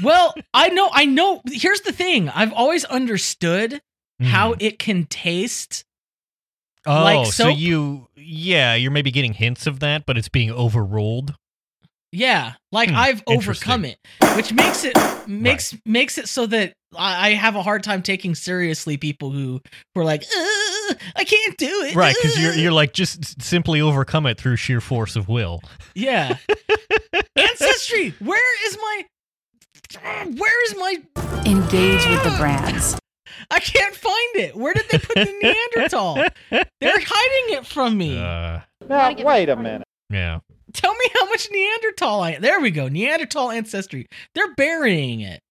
Well, 0.01 0.33
I 0.53 0.69
know, 0.69 0.89
I 0.93 1.05
know. 1.05 1.41
Here's 1.51 1.81
the 1.81 1.91
thing: 1.91 2.29
I've 2.29 2.53
always 2.53 2.85
understood 2.85 3.81
how 4.21 4.53
Hmm. 4.53 4.59
it 4.61 4.79
can 4.79 5.05
taste. 5.05 5.83
Oh, 6.85 7.03
like 7.03 7.33
so 7.33 7.49
you, 7.49 8.07
yeah, 8.15 8.73
you're 8.75 8.91
maybe 8.91 9.11
getting 9.11 9.33
hints 9.33 9.67
of 9.67 9.81
that, 9.81 10.05
but 10.05 10.17
it's 10.17 10.29
being 10.29 10.51
overruled. 10.51 11.35
Yeah, 12.13 12.53
like 12.71 12.89
Hmm, 12.89 12.95
I've 12.95 13.23
overcome 13.27 13.83
it, 13.85 13.97
which 14.35 14.53
makes 14.53 14.83
it 14.85 14.95
makes 15.27 15.75
makes 15.85 16.17
it 16.17 16.29
so 16.29 16.45
that 16.47 16.73
I, 16.97 17.27
I 17.27 17.33
have 17.33 17.55
a 17.55 17.61
hard 17.61 17.83
time 17.83 18.01
taking 18.01 18.33
seriously 18.33 18.95
people 18.97 19.31
who 19.31 19.59
who 19.93 20.01
are 20.01 20.05
like, 20.05 20.23
"Uh, 20.23 20.93
I 21.17 21.25
can't 21.25 21.57
do 21.57 21.67
it. 21.83 21.95
Right, 21.95 22.15
because 22.15 22.39
you're 22.41 22.53
uh." 22.53 22.55
you're 22.55 22.71
like 22.71 22.93
just 22.93 23.19
s- 23.25 23.35
simply 23.41 23.81
overcome 23.81 24.25
it 24.25 24.39
through 24.39 24.55
sheer 24.55 24.79
force 24.79 25.15
of 25.17 25.27
will. 25.27 25.61
yeah. 25.95 26.37
Ancestry, 27.35 28.13
where 28.19 28.67
is 28.67 28.77
my 28.77 29.03
where 30.37 30.63
is 30.65 30.75
my 30.77 30.95
Engage 31.45 32.05
with 32.07 32.23
the 32.23 32.33
brands. 32.37 32.97
I 33.51 33.59
can't 33.59 33.95
find 33.95 34.35
it. 34.35 34.55
Where 34.55 34.73
did 34.73 34.85
they 34.89 34.97
put 34.97 35.15
the 35.15 35.33
Neanderthal? 35.41 36.15
They're 36.49 36.65
hiding 36.81 37.57
it 37.57 37.65
from 37.65 37.97
me. 37.97 38.17
Uh, 38.17 38.61
Now, 38.89 39.13
wait 39.17 39.47
a 39.49 39.55
minute. 39.55 39.83
yeah. 40.09 40.39
Tell 40.73 40.93
me 40.93 41.05
how 41.13 41.25
much 41.29 41.47
Neanderthal 41.51 42.21
I 42.21 42.37
There 42.39 42.59
we 42.59 42.71
go. 42.71 42.87
Neanderthal 42.87 43.51
ancestry. 43.51 44.07
They're 44.35 44.53
burying 44.55 45.21
it. 45.21 45.41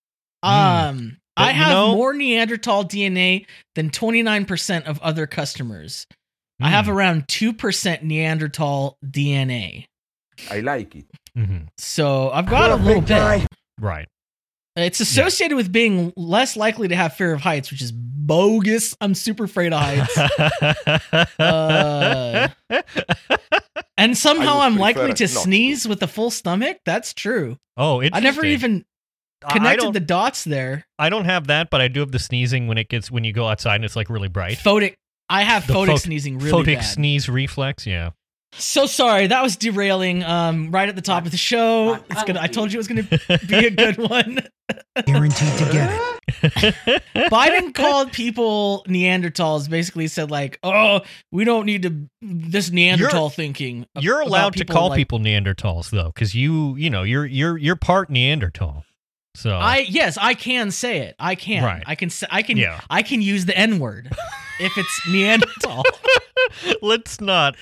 Um 0.43 1.19
But 1.37 1.43
I 1.49 1.53
have 1.53 1.73
know- 1.73 1.95
more 1.95 2.13
Neanderthal 2.15 2.85
DNA 2.85 3.47
than 3.75 3.91
29% 3.91 4.85
of 4.87 4.99
other 5.01 5.27
customers. 5.27 6.07
I 6.63 6.71
have 6.71 6.87
Hmm. 6.87 6.93
around 6.93 7.29
2% 7.29 8.03
Neanderthal 8.03 8.97
DNA. 9.05 9.87
I 10.51 10.61
like 10.61 10.95
it. 10.97 11.07
Mhm. 11.37 11.69
So 11.79 12.31
I've 12.31 12.47
got 12.47 12.71
a 12.71 12.77
little 12.77 13.03
bit. 13.03 13.47
Right. 13.79 14.07
It's 14.77 15.01
associated 15.01 15.57
with 15.57 15.73
being 15.73 16.13
less 16.17 16.55
likely 16.57 16.89
to 16.89 16.97
have 16.97 17.15
fear 17.15 17.33
of 17.33 17.41
heights, 17.41 17.71
which 17.71 17.81
is 17.81 17.93
bogus. 17.93 18.95
I'm 19.01 19.15
super 19.15 19.45
afraid 19.45 19.73
of 19.73 19.81
heights. 19.81 20.17
Uh, 21.39 22.49
and 23.99 24.17
somehow 24.17 24.55
I 24.59 24.69
would 24.69 24.75
I'm 24.75 24.79
likely 24.79 25.13
to 25.15 25.25
not. 25.25 25.31
sneeze 25.31 25.87
with 25.89 26.03
a 26.03 26.07
full 26.07 26.31
stomach. 26.31 26.79
That's 26.85 27.13
true. 27.15 27.59
oh, 27.77 28.03
I 28.13 28.21
never 28.21 28.45
even 28.45 28.85
I- 29.45 29.49
I 29.49 29.53
connected 29.53 29.93
the 29.93 30.01
dots 30.01 30.45
there. 30.45 30.87
I 30.99 31.11
don't 31.11 31.27
have 31.27 31.49
that, 31.49 31.69
but 31.71 31.81
I 31.83 31.89
do 31.89 32.01
have 32.01 32.11
the 32.11 32.19
sneezing 32.19 32.67
when 32.69 32.79
it 32.79 32.89
gets 32.89 33.11
when 33.11 33.23
you 33.25 33.33
go 33.33 33.47
outside 33.47 33.77
and 33.77 33.85
it's 33.85 33.95
like 33.97 34.09
really 34.09 34.29
bright. 34.29 34.57
Photic. 34.59 34.95
I 35.29 35.43
have 35.43 35.67
The 35.67 35.75
photic 35.75 35.89
phot- 35.95 36.01
sneezing 36.01 36.39
really 36.39 36.65
Photic 36.65 36.77
bad. 36.77 36.83
sneeze 36.83 37.29
reflex. 37.29 37.87
Yeah. 37.87 38.11
So 38.59 38.87
sorry, 38.87 39.27
that 39.29 39.43
was 39.43 39.57
derailing. 39.57 40.23
Um, 40.25 40.71
right 40.71 40.89
at 40.89 40.97
the 40.97 41.03
top 41.03 41.25
of 41.25 41.31
the 41.31 41.37
show. 41.37 41.99
It's 42.11 42.25
gonna. 42.25 42.41
I 42.41 42.47
told 42.47 42.73
you 42.73 42.79
it 42.79 42.81
was 42.81 42.89
gonna 42.89 43.03
be 43.47 43.67
a 43.67 43.71
good 43.71 43.97
one. 43.99 44.41
Guaranteed 45.05 45.59
to 45.59 45.73
get 45.73 45.91
it. 45.91 46.13
Biden 47.31 47.75
called 47.75 48.13
people 48.13 48.85
Neanderthals. 48.89 49.69
Basically 49.71 50.09
said 50.09 50.31
like, 50.31 50.59
"Oh, 50.63 51.01
we 51.31 51.45
don't 51.45 51.67
need 51.67 51.83
to 51.83 52.09
this 52.21 52.71
Neanderthal 52.71 53.31
thinking." 53.31 53.87
You're 53.99 54.21
allowed 54.21 54.55
to 54.57 54.65
call 54.65 54.89
like- 54.89 54.97
people 54.97 55.19
Neanderthals 55.19 55.91
though, 55.91 56.07
because 56.15 56.35
you 56.35 56.75
you 56.77 56.91
know 56.91 57.03
you're 57.03 57.27
you're 57.27 57.57
you're 57.57 57.77
part 57.77 58.11
Neanderthal. 58.11 58.85
So 59.35 59.55
I 59.55 59.85
yes, 59.89 60.17
I 60.19 60.35
can 60.35 60.71
say 60.71 61.01
it. 61.01 61.17
I 61.19 61.35
can. 61.35 61.63
Right. 61.63 61.83
I 61.87 61.95
can. 61.95 62.09
say 62.11 62.27
I 62.31 62.43
can. 62.43 62.57
Yeah. 62.57 62.81
I 62.89 63.03
can 63.03 63.21
use 63.21 63.45
the 63.45 63.57
N 63.57 63.79
word 63.79 64.11
if 64.59 64.77
it's 64.79 65.03
Neanderthal. 65.09 65.85
let's 66.83 67.21
not. 67.21 67.55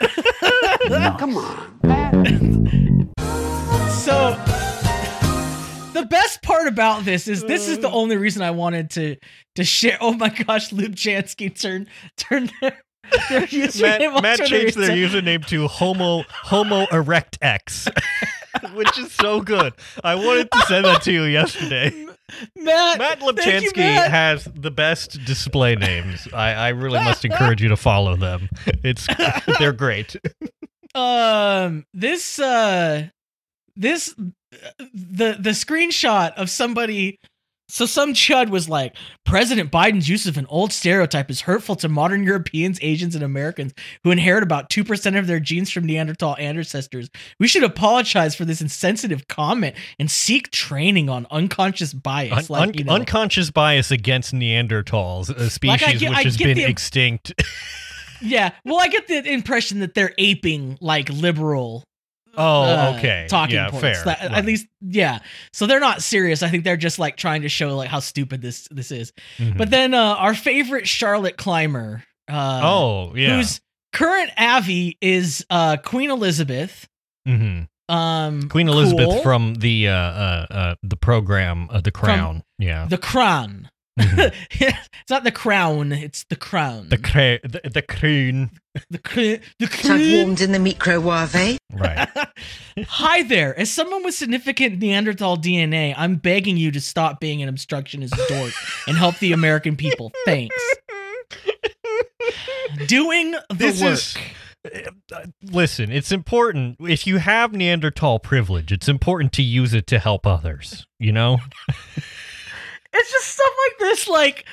Come 1.18 1.36
on. 1.36 3.10
So 3.90 4.34
the 5.92 6.06
best 6.06 6.42
part 6.42 6.66
about 6.66 7.04
this 7.04 7.28
is 7.28 7.44
this 7.44 7.68
is 7.68 7.78
the 7.80 7.88
uh. 7.88 7.94
only 7.94 8.16
reason 8.16 8.42
I 8.42 8.50
wanted 8.50 8.90
to 8.90 9.16
to 9.56 9.64
share. 9.64 9.98
Oh 10.00 10.12
my 10.12 10.30
gosh, 10.30 10.70
Lubchansky 10.70 11.58
turned 11.58 11.88
turned 12.16 12.52
their, 12.60 12.82
their 13.28 13.40
username 13.46 14.14
Matt, 14.14 14.22
Matt 14.22 14.48
changed 14.48 14.76
their 14.76 14.90
username 14.90 15.44
to 15.46 15.68
Homo 15.68 16.24
Homo 16.28 16.86
Erect 16.92 17.38
X, 17.42 17.88
which 18.74 18.98
is 18.98 19.12
so 19.12 19.40
good. 19.40 19.74
I 20.02 20.14
wanted 20.14 20.50
to 20.50 20.60
send 20.62 20.86
that 20.86 21.02
to 21.02 21.12
you 21.12 21.24
yesterday. 21.24 22.06
Matt 22.56 22.98
Matt 22.98 23.20
thank 23.38 23.64
you, 23.64 23.72
Matt. 23.76 24.10
has 24.10 24.48
the 24.54 24.70
best 24.70 25.24
display 25.24 25.76
names. 25.76 26.28
I, 26.32 26.52
I 26.52 26.68
really 26.70 26.98
must 27.00 27.24
encourage 27.24 27.62
you 27.62 27.68
to 27.68 27.76
follow 27.76 28.16
them. 28.16 28.48
It's 28.82 29.06
they're 29.58 29.72
great. 29.72 30.16
um 30.94 31.84
this 31.94 32.38
uh 32.38 33.08
this 33.76 34.14
the 34.92 35.36
the 35.38 35.50
screenshot 35.50 36.34
of 36.34 36.50
somebody 36.50 37.18
so 37.70 37.86
some 37.86 38.14
chud 38.14 38.50
was 38.50 38.68
like 38.68 38.94
president 39.24 39.70
biden's 39.70 40.08
use 40.08 40.26
of 40.26 40.36
an 40.36 40.46
old 40.48 40.72
stereotype 40.72 41.30
is 41.30 41.42
hurtful 41.42 41.76
to 41.76 41.88
modern 41.88 42.24
europeans 42.24 42.78
asians 42.82 43.14
and 43.14 43.22
americans 43.24 43.72
who 44.04 44.10
inherit 44.10 44.42
about 44.42 44.68
2% 44.70 45.18
of 45.18 45.26
their 45.26 45.40
genes 45.40 45.70
from 45.70 45.84
neanderthal 45.84 46.36
ancestors. 46.38 47.10
We 47.38 47.48
should 47.48 47.62
apologize 47.62 48.34
for 48.34 48.44
this 48.44 48.60
insensitive 48.60 49.28
comment 49.28 49.76
and 49.98 50.10
seek 50.10 50.50
training 50.50 51.08
on 51.08 51.26
unconscious 51.30 51.92
bias 51.92 52.32
Un- 52.32 52.44
like 52.48 52.68
un- 52.68 52.74
you 52.74 52.84
know, 52.84 52.92
unconscious 52.94 53.50
bias 53.50 53.90
against 53.90 54.32
Neanderthals, 54.34 55.30
uh, 55.30 55.34
a 55.44 55.50
species 55.50 56.00
get- 56.00 56.10
which 56.10 56.24
has 56.24 56.36
been 56.36 56.56
the- 56.56 56.64
extinct. 56.64 57.32
yeah. 58.20 58.50
Well 58.64 58.78
i 58.78 58.88
get 58.88 59.06
the 59.08 59.24
impression 59.30 59.80
that 59.80 59.94
they're 59.94 60.14
aping 60.18 60.78
like 60.80 61.08
liberal 61.10 61.84
Oh, 62.36 62.62
uh, 62.62 62.94
okay. 62.96 63.26
talking 63.28 63.56
yeah, 63.56 63.70
points. 63.70 63.80
fair. 63.80 64.04
That- 64.04 64.20
At 64.32 64.44
least, 64.44 64.66
yeah. 64.80 65.18
So 65.52 65.66
they're 65.66 65.80
not 65.80 66.02
serious. 66.02 66.42
I 66.42 66.48
think 66.48 66.64
they're 66.64 66.76
just 66.76 66.98
like 66.98 67.16
trying 67.16 67.42
to 67.42 67.48
show 67.48 67.76
like 67.76 67.88
how 67.88 68.00
stupid 68.00 68.40
this 68.42 68.68
this 68.70 68.90
is. 68.90 69.12
Mhm. 69.38 69.56
But 69.56 69.70
then 69.70 69.94
uh, 69.94 70.14
our 70.18 70.34
favorite 70.34 70.86
Charlotte 70.88 71.36
Clymer, 71.36 72.04
uh, 72.28 72.60
oh, 72.62 73.14
yeah. 73.16 73.36
whose 73.36 73.60
current 73.92 74.30
Avi 74.38 74.96
is 75.00 75.44
uh, 75.50 75.76
Queen 75.78 76.10
Elizabeth. 76.10 76.88
Mhm. 77.26 77.68
Um, 77.88 78.48
Queen 78.48 78.68
Elizabeth 78.68 79.08
cool. 79.08 79.22
from 79.22 79.54
the 79.54 79.88
uh, 79.88 79.92
uh, 79.92 80.46
uh, 80.50 80.74
the 80.84 80.96
program 80.96 81.68
uh, 81.70 81.80
The 81.80 81.90
Crown. 81.90 82.44
yeah. 82.58 82.86
the 82.88 82.98
Crown. 82.98 83.69
Mhm. 83.98 84.32
it's 84.52 85.10
not 85.10 85.24
the 85.24 85.32
crown. 85.32 85.92
It's 85.92 86.24
the 86.24 86.36
crown. 86.36 86.88
the 86.88 86.98
cra- 86.98 87.40
the, 87.42 87.60
the 87.72 87.82
croon. 87.82 88.50
the 88.88 88.98
cr- 88.98 89.20
the 89.58 89.62
I've 89.62 89.70
crown. 89.70 90.12
warmed 90.12 90.40
in 90.40 90.52
the 90.52 90.58
microwave. 90.58 91.58
Right. 91.72 92.08
Hi 92.88 93.22
there. 93.24 93.58
As 93.58 93.70
someone 93.70 94.04
with 94.04 94.14
significant 94.14 94.78
Neanderthal 94.78 95.36
DNA, 95.36 95.94
I'm 95.96 96.16
begging 96.16 96.56
you 96.56 96.70
to 96.70 96.80
stop 96.80 97.20
being 97.20 97.42
an 97.42 97.48
obstructionist 97.48 98.14
dork 98.28 98.52
and 98.86 98.96
help 98.96 99.18
the 99.18 99.32
American 99.32 99.76
people. 99.76 100.12
Thanks. 100.24 100.54
Doing 102.86 103.32
the 103.48 103.54
This 103.54 103.82
work. 103.82 103.92
is- 103.92 104.16
Uh, 105.12 105.24
Listen, 105.42 105.90
it's 105.90 106.12
important. 106.12 106.76
If 106.80 107.06
you 107.06 107.16
have 107.16 107.52
Neanderthal 107.54 108.18
privilege, 108.18 108.70
it's 108.72 108.88
important 108.88 109.32
to 109.34 109.42
use 109.42 109.72
it 109.72 109.86
to 109.88 109.98
help 109.98 110.26
others. 110.26 110.86
You 110.98 111.12
know? 111.12 111.38
It's 112.92 113.10
just 113.12 113.28
stuff 113.28 113.52
like 113.68 113.78
this, 113.78 114.08
like 114.08 114.44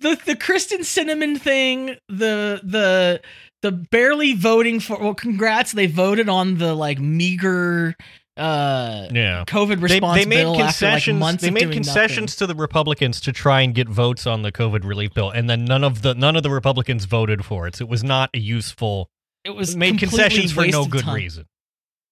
the 0.00 0.20
the 0.24 0.36
Kristen 0.36 0.84
Cinnamon 0.84 1.38
thing, 1.38 1.96
the 2.08 2.60
the 2.62 3.20
the 3.62 3.72
barely 3.72 4.34
voting 4.34 4.80
for. 4.80 4.98
Well, 4.98 5.14
congrats, 5.14 5.72
they 5.72 5.86
voted 5.86 6.28
on 6.28 6.58
the 6.58 6.74
like 6.74 6.98
meager 6.98 7.94
uh 8.36 9.08
Yeah. 9.12 9.44
COVID 9.46 9.82
response 9.82 10.18
they 10.18 10.24
made 10.26 10.42
bill 10.42 10.52
after 10.52 10.86
like 10.86 11.02
concessions. 11.02 11.40
they 11.42 11.50
made 11.50 11.60
doing 11.62 11.72
concessions 11.72 12.36
to 12.36 12.46
the 12.46 12.54
Republicans 12.54 13.20
to 13.22 13.32
try 13.32 13.60
and 13.60 13.74
get 13.74 13.88
votes 13.88 14.26
on 14.26 14.42
the 14.42 14.52
COVID 14.52 14.84
relief 14.84 15.12
bill, 15.12 15.30
and 15.30 15.50
then 15.50 15.64
none 15.64 15.84
of 15.84 16.02
the 16.02 16.14
none 16.14 16.36
of 16.36 16.42
the 16.42 16.50
Republicans 16.50 17.04
voted 17.04 17.44
for 17.44 17.66
it. 17.66 17.76
So 17.76 17.84
it 17.84 17.88
was 17.90 18.02
not 18.02 18.30
a 18.34 18.38
useful. 18.38 19.10
It 19.44 19.50
was 19.50 19.76
made 19.76 19.98
concessions 19.98 20.52
for 20.52 20.66
no 20.66 20.86
good 20.86 21.04
time. 21.04 21.14
reason. 21.14 21.46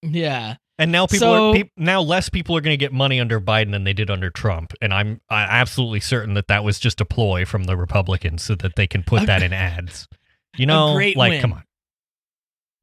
Yeah. 0.03 0.57
And 0.81 0.93
now 0.93 1.07
people 1.07 1.19
So- 1.35 1.51
are 1.51 1.55
peop 1.55 1.71
now 1.77 2.01
less 2.01 2.29
people 2.29 2.57
are 2.57 2.61
going 2.61 2.73
to 2.73 2.77
get 2.83 2.93
money 2.93 3.19
under 3.21 3.41
Biden 3.41 3.73
than 3.73 3.83
they 3.85 3.93
did 3.93 4.11
under 4.11 4.31
Trump, 4.31 4.73
and 4.81 4.95
I'm 4.95 5.21
I'm 5.29 5.49
absolutely 5.51 6.01
certain 6.01 6.35
that 6.35 6.47
that 6.49 6.63
was 6.65 6.79
just 6.79 7.01
a 7.01 7.05
ploy 7.05 7.45
from 7.45 7.65
the 7.65 7.77
Republicans 7.77 8.43
so 8.45 8.55
that 8.57 8.77
they 8.77 8.87
can 8.87 9.03
put 9.03 9.27
that 9.27 9.43
in 9.43 9.53
ads. 9.53 10.07
You 10.57 10.67
know, 10.67 10.95
like 10.95 11.17
win. 11.17 11.41
come 11.41 11.53
on. 11.53 11.63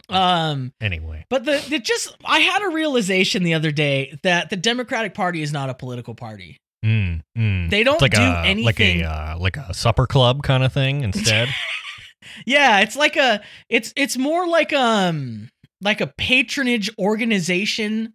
Um. 0.07 0.71
Anyway, 0.79 1.25
But 1.29 1.45
the, 1.45 1.65
the 1.67 1.79
just 1.79 2.15
I 2.23 2.39
had 2.39 2.61
a 2.61 2.69
realization 2.69 3.43
the 3.43 3.55
other 3.55 3.71
day 3.71 4.17
that 4.23 4.49
the 4.49 4.55
Democratic 4.55 5.13
Party 5.15 5.41
is 5.41 5.51
not 5.51 5.69
a 5.69 5.73
political 5.73 6.13
party. 6.13 6.57
mm, 6.85 7.21
mm. 7.37 7.69
They 7.69 7.83
don't 7.83 7.95
It's 7.95 8.01
like 8.03 8.11
do 8.11 8.21
a 8.21 8.63
like 8.63 8.79
a 8.79 9.03
uh, 9.03 9.37
like 9.39 9.57
a 9.57 9.73
supper 9.73 10.05
club 10.05 10.43
kind 10.43 10.63
of 10.63 10.71
thing 10.71 11.01
instead. 11.03 11.49
yeah, 12.45 12.81
it's 12.81 12.95
like 12.95 13.15
a 13.17 13.41
it's 13.67 13.91
it's 13.97 14.15
more 14.15 14.47
like 14.47 14.71
um 14.73 15.49
like 15.81 16.01
a 16.01 16.07
patronage 16.07 16.89
organization 16.97 18.13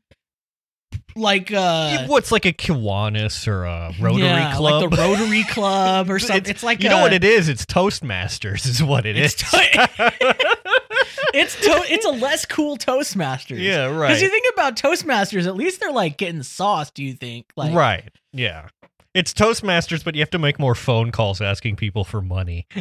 like 1.17 1.53
uh 1.53 2.07
What's 2.07 2.31
like 2.31 2.47
a 2.47 2.53
Kiwanis 2.53 3.49
or 3.49 3.65
a 3.65 3.93
Rotary 4.01 4.23
yeah, 4.23 4.57
Club? 4.57 4.83
like 4.83 4.91
the 4.91 4.97
Rotary 5.03 5.45
Club 5.45 6.11
or 6.11 6.19
something. 6.19 6.51
It's, 6.51 6.63
like 6.63 6.83
you 6.83 6.89
a, 6.89 6.93
know 6.93 7.01
what 7.01 7.13
it 7.13 7.25
is? 7.25 7.49
It's 7.49 7.67
Toastmasters, 7.67 8.67
is 8.67 8.83
what 8.83 9.07
it 9.07 9.17
It's 9.17 9.35
is. 9.43 9.51
it's 11.35 11.57
to- 11.57 11.93
it's 11.93 12.05
a 12.05 12.11
less 12.11 12.47
cool 12.47 12.77
Toastmasters. 12.77 13.61
Yeah, 13.61 13.87
right. 13.87 14.09
Because 14.09 14.23
you 14.23 14.29
think 14.29 14.47
about 14.53 14.77
Toastmasters, 14.77 15.47
at 15.47 15.57
least 15.57 15.81
they're 15.81 15.93
like 15.93 16.17
getting 16.17 16.43
sauce. 16.43 16.91
Do 16.91 17.05
you 17.05 17.15
think? 17.15 17.47
Like, 17.57 17.75
right. 17.75 18.11
Yeah. 18.33 18.69
It's 19.13 19.33
Toastmasters, 19.35 20.05
but 20.05 20.15
you 20.15 20.21
have 20.21 20.31
to 20.31 20.39
make 20.39 20.59
more 20.61 20.75
phone 20.77 21.11
calls 21.11 21.41
asking 21.41 21.77
people 21.77 22.05
for 22.05 22.23
money. 22.23 22.67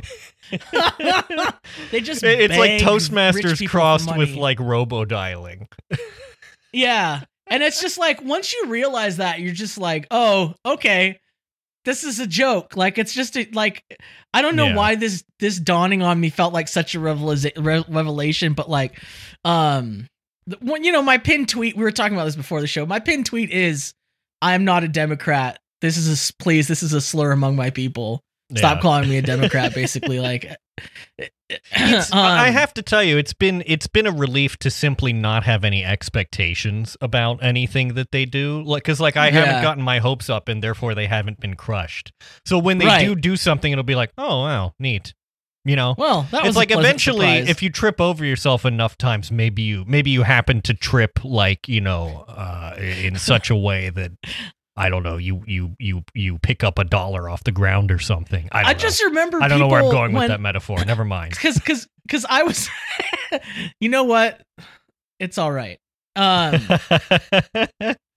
they 1.91 2.01
just 2.01 2.23
It- 2.23 2.39
It's 2.51 2.57
like 2.57 2.81
Toastmasters 2.81 3.67
crossed 3.67 4.15
with 4.15 4.35
like 4.35 4.59
robo 4.59 5.05
dialing. 5.05 5.67
yeah, 6.73 7.21
and 7.47 7.63
it's 7.63 7.81
just 7.81 7.97
like 7.97 8.21
once 8.23 8.53
you 8.53 8.67
realize 8.67 9.17
that, 9.17 9.39
you're 9.39 9.53
just 9.53 9.77
like, 9.77 10.07
oh, 10.11 10.53
okay, 10.65 11.19
this 11.85 12.03
is 12.03 12.19
a 12.19 12.27
joke. 12.27 12.75
Like 12.77 12.97
it's 12.97 13.13
just 13.13 13.35
a, 13.37 13.47
like 13.53 13.83
I 14.33 14.41
don't 14.43 14.55
know 14.55 14.67
Yeah. 14.67 14.75
why 14.75 14.95
this 14.95 15.23
this 15.39 15.57
dawning 15.59 16.03
on 16.03 16.19
me 16.19 16.29
felt 16.29 16.53
like 16.53 16.67
such 16.67 16.93
a 16.93 16.99
revela- 16.99 17.51
re- 17.57 17.85
revelation, 17.89 18.53
but 18.53 18.69
like, 18.69 19.01
um, 19.45 20.07
the- 20.45 20.57
when 20.61 20.83
you 20.83 20.91
know 20.91 21.01
my 21.01 21.17
pin 21.17 21.45
tweet, 21.47 21.75
we 21.75 21.83
were 21.83 21.91
talking 21.91 22.15
about 22.15 22.25
this 22.25 22.35
before 22.35 22.61
the 22.61 22.67
show. 22.67 22.85
My 22.85 22.99
pin 22.99 23.23
tweet 23.23 23.49
is, 23.49 23.93
"I'm 24.43 24.63
not 24.65 24.83
a 24.83 24.87
Democrat. 24.87 25.58
This 25.81 25.97
is 25.97 26.29
a 26.29 26.33
please. 26.43 26.67
This 26.67 26.83
is 26.83 26.93
a 26.93 27.01
slur 27.01 27.31
among 27.31 27.55
my 27.55 27.69
people. 27.69 28.21
Stop 28.55 28.77
Yeah. 28.77 28.81
calling 28.81 29.09
me 29.09 29.17
a 29.17 29.21
Democrat." 29.21 29.73
basically, 29.75 30.19
like. 30.19 30.55
It's- 31.49 32.11
I 32.13 32.45
I 32.45 32.47
um, 32.49 32.53
have 32.53 32.73
to 32.75 32.81
tell 32.81 33.03
you, 33.03 33.17
it's 33.17 33.33
been 33.33 33.63
it's 33.65 33.87
been 33.87 34.05
a 34.07 34.11
relief 34.11 34.57
to 34.57 34.69
simply 34.69 35.13
not 35.13 35.43
have 35.43 35.63
any 35.65 35.83
expectations 35.83 36.95
about 37.01 37.43
anything 37.43 37.95
that 37.95 38.11
they 38.11 38.25
do. 38.25 38.61
Like, 38.63 38.83
because 38.83 38.99
like 38.99 39.17
I 39.17 39.31
haven't 39.31 39.61
gotten 39.61 39.83
my 39.83 39.99
hopes 39.99 40.29
up, 40.29 40.47
and 40.47 40.63
therefore 40.63 40.95
they 40.95 41.07
haven't 41.07 41.39
been 41.39 41.55
crushed. 41.55 42.11
So 42.45 42.57
when 42.59 42.77
they 42.77 42.85
Right. 42.85 43.05
do 43.05 43.15
do 43.15 43.35
something, 43.35 43.71
it'll 43.71 43.83
be 43.83 43.95
like, 43.95 44.11
oh 44.17 44.43
wow, 44.43 44.73
neat. 44.79 45.13
You 45.65 45.75
know, 45.75 45.93
Well, 45.97 46.25
that 46.31 46.45
it's 46.45 46.55
a 46.55 46.59
like 46.59 46.71
eventually, 46.71 47.27
surprise. 47.27 47.49
if 47.49 47.61
you 47.61 47.69
trip 47.69 47.99
over 47.99 48.23
yourself 48.23 48.65
enough 48.65 48.97
times, 48.97 49.29
maybe 49.31 49.61
you 49.61 49.83
maybe 49.85 50.09
you 50.09 50.23
happen 50.23 50.61
to 50.61 50.73
trip 50.73 51.19
like 51.23 51.67
you 51.67 51.81
know 51.81 52.23
uh, 52.27 52.75
in 52.79 53.17
such 53.17 53.49
a 53.49 53.55
way 53.55 53.89
that. 53.89 54.11
I 54.79 54.89
don't 54.89 55.03
know. 55.03 55.17
You 55.17 55.43
you 55.45 55.75
you 55.77 56.03
you 56.13 56.37
pick 56.39 56.63
up 56.63 56.79
a 56.79 56.83
dollar 56.85 57.29
off 57.29 57.43
the 57.43 57.51
ground 57.51 57.91
or 57.91 57.99
something. 57.99 58.47
I, 58.51 58.61
I 58.61 58.73
know. 58.73 58.79
just 58.79 59.03
remember. 59.03 59.41
I 59.43 59.47
don't 59.47 59.59
know 59.59 59.67
where 59.67 59.81
I'm 59.83 59.91
going 59.91 60.13
when, 60.13 60.21
with 60.23 60.29
that 60.29 60.39
metaphor. 60.41 60.83
Never 60.85 61.03
mind. 61.05 61.31
because 61.35 61.55
because 61.55 61.87
because 62.07 62.25
I 62.29 62.43
was. 62.43 62.69
you 63.79 63.89
know 63.89 64.05
what? 64.05 64.41
It's 65.19 65.37
all 65.37 65.51
right. 65.51 65.79
Um, 66.15 66.59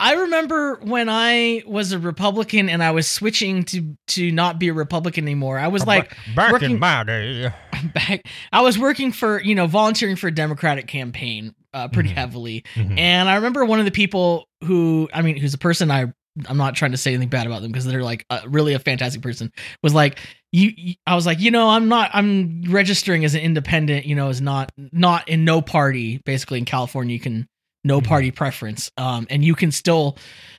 I 0.01 0.15
remember 0.15 0.77
when 0.83 1.09
I 1.09 1.63
was 1.67 1.93
a 1.93 1.99
Republican 1.99 2.69
and 2.69 2.83
I 2.83 2.91
was 2.93 3.07
switching 3.09 3.65
to 3.65 3.97
to 4.09 4.31
not 4.33 4.59
be 4.59 4.69
a 4.69 4.73
Republican 4.73 5.25
anymore. 5.25 5.59
I 5.59 5.69
was 5.69 5.87
like 5.87 6.17
back 6.35 6.53
working- 6.53 6.73
in 6.73 6.79
my 6.79 7.05
day. 7.05 7.53
back. 7.95 8.23
I 8.53 8.63
was 8.63 8.79
working 8.79 9.13
for 9.13 9.41
you 9.41 9.55
know 9.55 9.67
volunteering 9.67 10.17
for 10.17 10.29
a 10.29 10.35
Democratic 10.35 10.87
campaign 10.87 11.55
uh, 11.75 11.89
pretty 11.89 12.11
Mhm. 12.11 12.15
heavily, 12.15 12.65
Mhm. 12.75 12.99
and 12.99 13.29
I 13.29 13.37
remember 13.37 13.65
one 13.65 13.79
of 13.79 13.85
the 13.85 13.91
people 13.93 14.49
who 14.65 15.09
I 15.13 15.23
mean 15.23 15.37
who's 15.37 15.55
a 15.55 15.59
person 15.59 15.91
I 15.91 16.07
I'm 16.49 16.57
not 16.57 16.75
trying 16.75 16.93
to 16.93 16.97
say 16.97 17.13
anything 17.13 17.29
bad 17.29 17.47
about 17.47 17.63
them 17.63 17.71
because 17.73 17.85
they're 17.85 18.03
like 18.03 18.25
uh, 18.31 18.41
really 18.47 18.75
a 18.75 18.79
fantastic 18.79 19.21
person 19.23 19.53
was 19.83 19.93
like 19.95 20.19
you, 20.51 20.73
you 20.77 20.95
I 21.07 21.15
was 21.15 21.27
like 21.27 21.41
you 21.41 21.51
know 21.51 21.69
I'm 21.69 21.89
not 21.89 22.11
I'm 22.15 22.63
registering 22.69 23.25
as 23.25 23.35
an 23.35 23.41
independent 23.43 24.07
you 24.07 24.15
know 24.15 24.29
as 24.29 24.41
not 24.41 24.73
not 24.79 25.29
in 25.29 25.45
no 25.45 25.61
party 25.61 26.21
basically 26.25 26.59
in 26.59 26.65
California 26.65 27.13
you 27.15 27.21
can 27.21 27.47
no 27.85 28.01
Mhm. 28.01 28.07
party 28.07 28.31
preference 28.31 28.91
um 28.97 29.27
and 29.29 29.45
you 29.45 29.55
can 29.55 29.73
still 29.73 30.17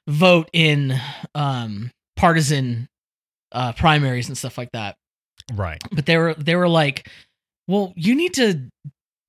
vote 0.08 0.50
in 0.54 1.00
um 1.36 1.90
partisan 2.16 2.88
uh 3.52 3.74
primaries 3.74 4.28
and 4.28 4.38
stuff 4.38 4.58
like 4.58 4.70
that 4.74 4.96
Right. 5.54 5.82
but 5.92 6.06
they 6.06 6.18
were 6.18 6.34
they 6.36 6.56
were 6.56 6.70
like, 6.70 7.10
"Well, 7.68 7.94
you 7.96 8.14
need 8.16 8.34
to 8.36 8.70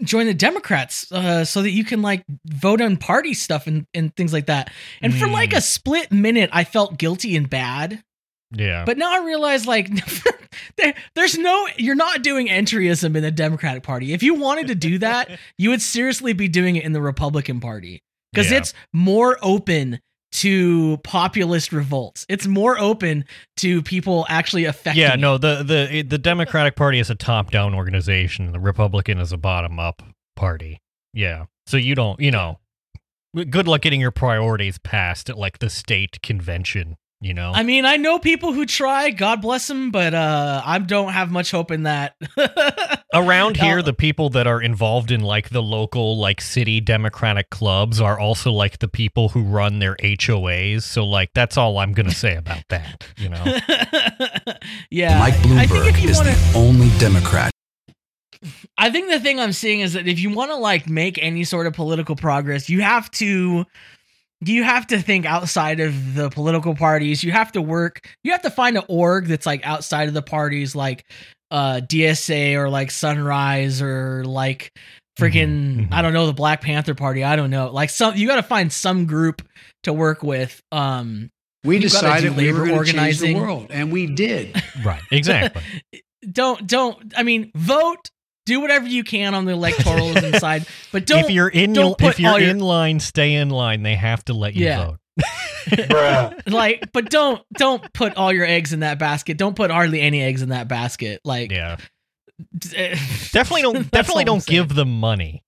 join 0.03 0.27
the 0.27 0.35
Democrats 0.35 1.11
uh, 1.13 1.45
so 1.45 1.63
that 1.63 1.71
you 1.71 1.85
can 1.85 2.03
like 2.03 2.25
vote 2.47 2.81
on 2.81 2.97
party 2.97 3.35
stuff 3.35 3.67
and 3.67 3.87
and 3.95 4.15
things 4.17 4.33
like 4.33 4.47
that." 4.47 4.71
And 5.01 5.15
for 5.15 5.27
like 5.29 5.51
Mm. 5.51 5.59
a 5.59 5.61
split 5.61 6.11
minute, 6.13 6.51
I 6.53 6.65
felt 6.65 6.99
guilty 6.99 7.37
and 7.37 7.49
bad. 7.49 8.03
Yeah. 8.57 8.85
But 8.85 8.99
now 8.99 9.13
I 9.13 9.25
realize 9.25 9.67
like 9.67 9.89
there, 10.77 10.95
there's 11.15 11.37
no 11.39 11.67
you're 11.77 11.95
not 11.95 12.23
doing 12.23 12.49
entryism 12.49 13.17
in 13.17 13.23
the 13.23 13.31
Democratic 13.31 13.83
Party. 13.83 14.13
If 14.13 14.23
you 14.23 14.35
wanted 14.35 14.69
to 14.69 14.75
do 14.75 14.99
that, 14.99 15.29
you 15.59 15.71
would 15.71 15.83
seriously 15.83 16.33
be 16.33 16.49
doing 16.49 16.77
it 16.77 16.85
in 16.85 16.93
the 16.93 17.01
Republican 17.01 17.61
Party 17.61 18.03
because 18.33 18.51
Yeah. 18.51 18.59
it's 18.59 18.75
more 18.93 19.39
open 19.43 20.01
to 20.35 20.99
populist 20.99 21.73
revolts. 21.73 22.27
It's 22.29 22.47
more 22.47 22.79
open 22.79 23.25
to 23.59 23.83
people 23.83 24.27
actually 24.29 24.65
affecting. 24.65 25.01
yeah, 25.01 25.15
no, 25.15 25.39
the 25.39 25.63
the 25.63 26.03
the 26.03 26.19
Democratic 26.19 26.77
Party 26.77 26.99
is 26.99 27.09
a 27.09 27.15
top-down 27.15 27.75
organization. 27.75 28.53
The 28.53 28.61
Republican 28.61 29.19
is 29.19 29.33
a 29.33 29.37
bottom-up 29.37 30.03
party. 30.37 30.81
Yeah. 31.13 31.47
So 31.67 31.77
you 31.77 31.95
don't, 31.95 32.21
you 32.21 32.31
know, 32.31 32.59
good 33.35 33.69
luck 33.69 33.83
getting 33.83 34.01
your 34.01 34.11
priorities 34.11 34.79
passed 34.79 35.31
at 35.31 35.39
like 35.39 35.61
the 35.61 35.71
state 35.71 36.21
convention, 36.23 36.97
you 37.25 37.35
know. 37.35 37.53
I 37.55 37.63
mean, 37.63 37.87
I 37.87 37.97
know 37.97 38.19
people 38.19 38.53
who 38.53 38.67
try. 38.67 39.11
God 39.11 39.41
bless 39.41 39.67
them, 39.67 39.91
but 39.91 40.15
uh, 40.15 40.63
I 40.65 40.79
don't 40.79 41.13
have 41.13 41.31
much 41.31 41.51
hope 41.51 41.71
in 41.71 41.85
that. 41.85 42.17
Around 43.15 43.57
here, 43.57 43.83
the 43.83 43.95
people 43.95 44.31
that 44.31 44.47
are 44.47 44.61
involved 44.61 45.11
in 45.11 45.21
like 45.21 45.49
the 45.49 45.63
local 45.63 46.19
like 46.19 46.41
city 46.41 46.81
democratic 46.81 47.51
clubs 47.51 48.01
are 48.01 48.19
also 48.19 48.53
like 48.53 48.79
the 48.79 48.89
people 48.89 49.31
who 49.31 49.43
run 49.43 49.79
their 49.79 49.97
HOAs. 49.97 50.83
So 50.83 51.05
like 51.05 51.31
that's 51.35 51.57
all 51.57 51.79
I'm 51.79 51.93
gonna 51.93 52.11
say 52.11 52.37
about 52.37 52.63
that. 52.69 53.05
You 53.17 53.31
know. 53.31 53.45
yeah, 54.91 55.19
Mike 55.19 55.35
I 55.35 55.67
think 55.67 55.87
if 55.87 55.95
Bloomberg 55.95 56.03
you 56.03 56.09
is 56.11 56.19
wanna, 56.19 56.31
the 56.31 56.53
only 56.57 56.91
Democrat 56.99 57.51
I 58.77 58.91
think 58.91 59.11
the 59.11 59.21
thing 59.21 59.41
I'm 59.41 59.53
seeing 59.53 59.81
is 59.81 59.93
that 59.93 60.07
if 60.07 60.19
you 60.21 60.31
want 60.31 60.51
to 60.51 60.57
like 60.57 60.89
make 60.89 61.19
any 61.23 61.45
sort 61.45 61.67
of 61.67 61.75
political 61.75 62.17
progress, 62.17 62.69
you 62.69 62.83
have 62.83 63.11
to 63.13 63.65
you 64.53 64.65
have 64.65 64.87
to 64.89 65.01
think 65.01 65.27
outside 65.27 65.81
of 65.81 66.15
the 66.15 66.31
political 66.31 66.75
parties. 66.75 67.23
You 67.25 67.33
have 67.33 67.53
to 67.53 67.63
work. 67.63 68.07
You 68.23 68.33
have 68.33 68.43
to 68.43 68.51
find 68.51 68.77
an 68.77 68.85
org 68.89 69.27
that's 69.27 69.47
like 69.47 69.65
outside 69.65 70.09
of 70.09 70.15
the 70.15 70.23
parties, 70.23 70.75
like 70.75 71.05
uh 71.51 71.81
DSA 71.85 72.55
or 72.55 72.69
like 72.69 72.91
Sunrise 72.91 73.81
or 73.83 74.25
like 74.25 74.73
freaking 75.19 75.77
Mhm, 75.77 75.89
mhm. 75.89 75.93
I 75.93 76.03
don't 76.03 76.13
know 76.13 76.27
the 76.27 76.33
Black 76.33 76.61
Panther 76.61 76.95
Party. 76.95 77.23
I 77.23 77.37
don't 77.37 77.51
know. 77.51 77.71
Like 77.71 77.91
some 77.91 78.17
you 78.17 78.27
got 78.27 78.37
to 78.37 78.43
find 78.43 78.73
some 78.73 79.07
group 79.07 79.43
to 79.85 79.93
work 79.93 80.23
with. 80.23 80.61
Um, 80.73 81.31
We 81.63 81.79
decided 81.79 82.35
do 82.35 82.37
we 82.37 82.53
were 82.53 82.61
labor 82.61 82.75
going 82.75 82.85
to 82.87 82.93
change 82.93 83.19
the 83.21 83.35
world, 83.35 83.69
and 83.71 83.93
we 83.93 84.07
did. 84.07 84.61
right. 84.85 85.03
Exactly. 85.11 85.63
don't 86.33 86.67
don't. 86.67 87.13
I 87.17 87.23
mean, 87.23 87.53
vote. 87.55 88.11
Do 88.47 88.61
whatever 88.61 88.87
you 88.87 89.05
can 89.05 89.35
on 89.35 89.45
the 89.47 89.53
electoralism 89.53 90.39
side, 90.41 90.67
but 90.93 91.07
don't 91.07 91.25
if 91.25 91.31
you're 91.31 91.49
in 91.49 91.73
don't 91.73 91.97
put 91.97 92.11
if 92.13 92.21
you're 92.21 92.31
all 92.33 92.39
your- 92.41 92.51
in 92.51 92.59
line, 92.61 93.01
stay 93.01 93.35
in 93.35 93.49
line. 93.51 93.83
They 93.83 93.95
have 93.95 94.25
to 94.27 94.35
let 94.35 94.55
you 94.55 94.67
Yeah. 94.67 94.87
vote. 94.87 94.99
like 96.47 96.91
but 96.93 97.09
don't 97.09 97.41
don't 97.57 97.91
put 97.93 98.17
all 98.17 98.33
your 98.33 98.45
eggs 98.45 98.73
in 98.73 98.81
that 98.81 98.99
basket 98.99 99.37
don't 99.39 99.55
put 99.55 99.71
hardly 99.71 100.01
any 100.01 100.21
eggs 100.21 100.43
in 100.43 100.49
that 100.51 100.67
basket 100.69 101.21
like 101.25 101.51
Yeah. 101.53 101.77
Definitely 102.59 103.63
don't 103.63 103.91
definitely 103.91 104.25
don't 104.25 104.41
saying. 104.41 104.61
give 104.67 104.75
them 104.75 104.99
money. 104.99 105.45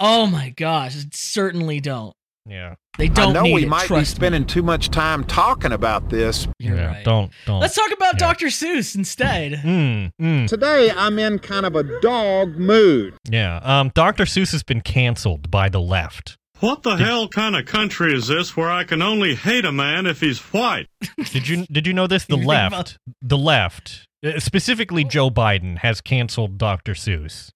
oh 0.00 0.26
my 0.26 0.50
gosh 0.50 0.96
certainly 1.12 1.78
don't 1.80 2.14
Yeah. 2.44 2.74
They 2.98 3.08
don't 3.08 3.30
I 3.30 3.32
know 3.32 3.42
need 3.42 3.54
we 3.54 3.62
it, 3.64 3.68
might 3.68 3.88
be 3.88 4.04
spending 4.04 4.42
me. 4.42 4.46
too 4.46 4.62
much 4.62 4.90
time 4.90 5.24
talking 5.24 5.72
about 5.72 6.10
this. 6.10 6.46
You're 6.58 6.76
yeah. 6.76 6.86
right. 6.86 7.04
Don't 7.04 7.32
don't. 7.46 7.60
let's 7.60 7.74
talk 7.74 7.90
about 7.92 8.14
Yeah. 8.14 8.26
dr 8.32 8.46
seuss 8.46 8.94
instead 8.94 9.52
Mm, 9.64 10.10
mm, 10.20 10.46
Today, 10.48 10.90
I'm 10.90 11.18
in 11.18 11.38
kind 11.38 11.64
of 11.66 11.74
a 11.76 11.84
dog 12.00 12.56
mood. 12.56 13.14
yeah. 13.28 13.60
Um, 13.62 13.90
Dr. 13.94 14.24
Seuss 14.24 14.52
has 14.52 14.62
been 14.62 14.80
canceled 14.80 15.50
by 15.50 15.68
the 15.68 15.80
left. 15.80 16.36
What 16.60 16.82
the 16.84 16.96
hell 16.96 17.26
kind 17.28 17.56
of 17.56 17.66
country 17.66 18.14
is 18.14 18.28
this 18.28 18.56
where 18.56 18.70
I 18.70 18.84
can 18.84 19.02
only 19.02 19.34
hate 19.34 19.64
a 19.64 19.72
man 19.72 20.06
if 20.06 20.20
he's 20.20 20.38
white? 20.52 20.86
Did 21.32 21.48
you 21.48 21.66
did 21.66 21.86
you 21.86 21.92
know 21.92 22.06
this? 22.06 22.26
The 22.26 22.36
left, 22.36 22.72
about- 22.74 22.96
the 23.20 23.38
left, 23.38 24.06
uh, 24.24 24.38
specifically 24.38 25.02
Joe 25.02 25.28
Biden 25.30 25.78
has 25.78 26.00
canceled 26.00 26.58
Dr. 26.58 26.92
Seuss. 26.94 27.50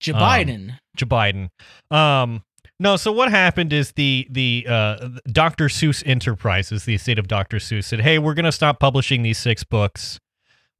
joe 0.00 0.14
Um, 0.14 0.20
biden 0.20 0.78
Joe 0.96 1.06
Biden. 1.06 1.48
Um, 1.90 2.42
no. 2.82 2.96
So 2.96 3.12
what 3.12 3.30
happened 3.30 3.72
is 3.72 3.92
the 3.92 4.26
the 4.28 4.66
uh, 4.68 5.08
Dr. 5.30 5.66
Seuss 5.66 6.02
Enterprises, 6.04 6.84
the 6.84 6.96
estate 6.96 7.18
of 7.18 7.28
Dr. 7.28 7.58
Seuss, 7.58 7.84
said, 7.84 8.00
"Hey, 8.00 8.18
we're 8.18 8.34
gonna 8.34 8.52
stop 8.52 8.80
publishing 8.80 9.22
these 9.22 9.38
six 9.38 9.64
books, 9.64 10.20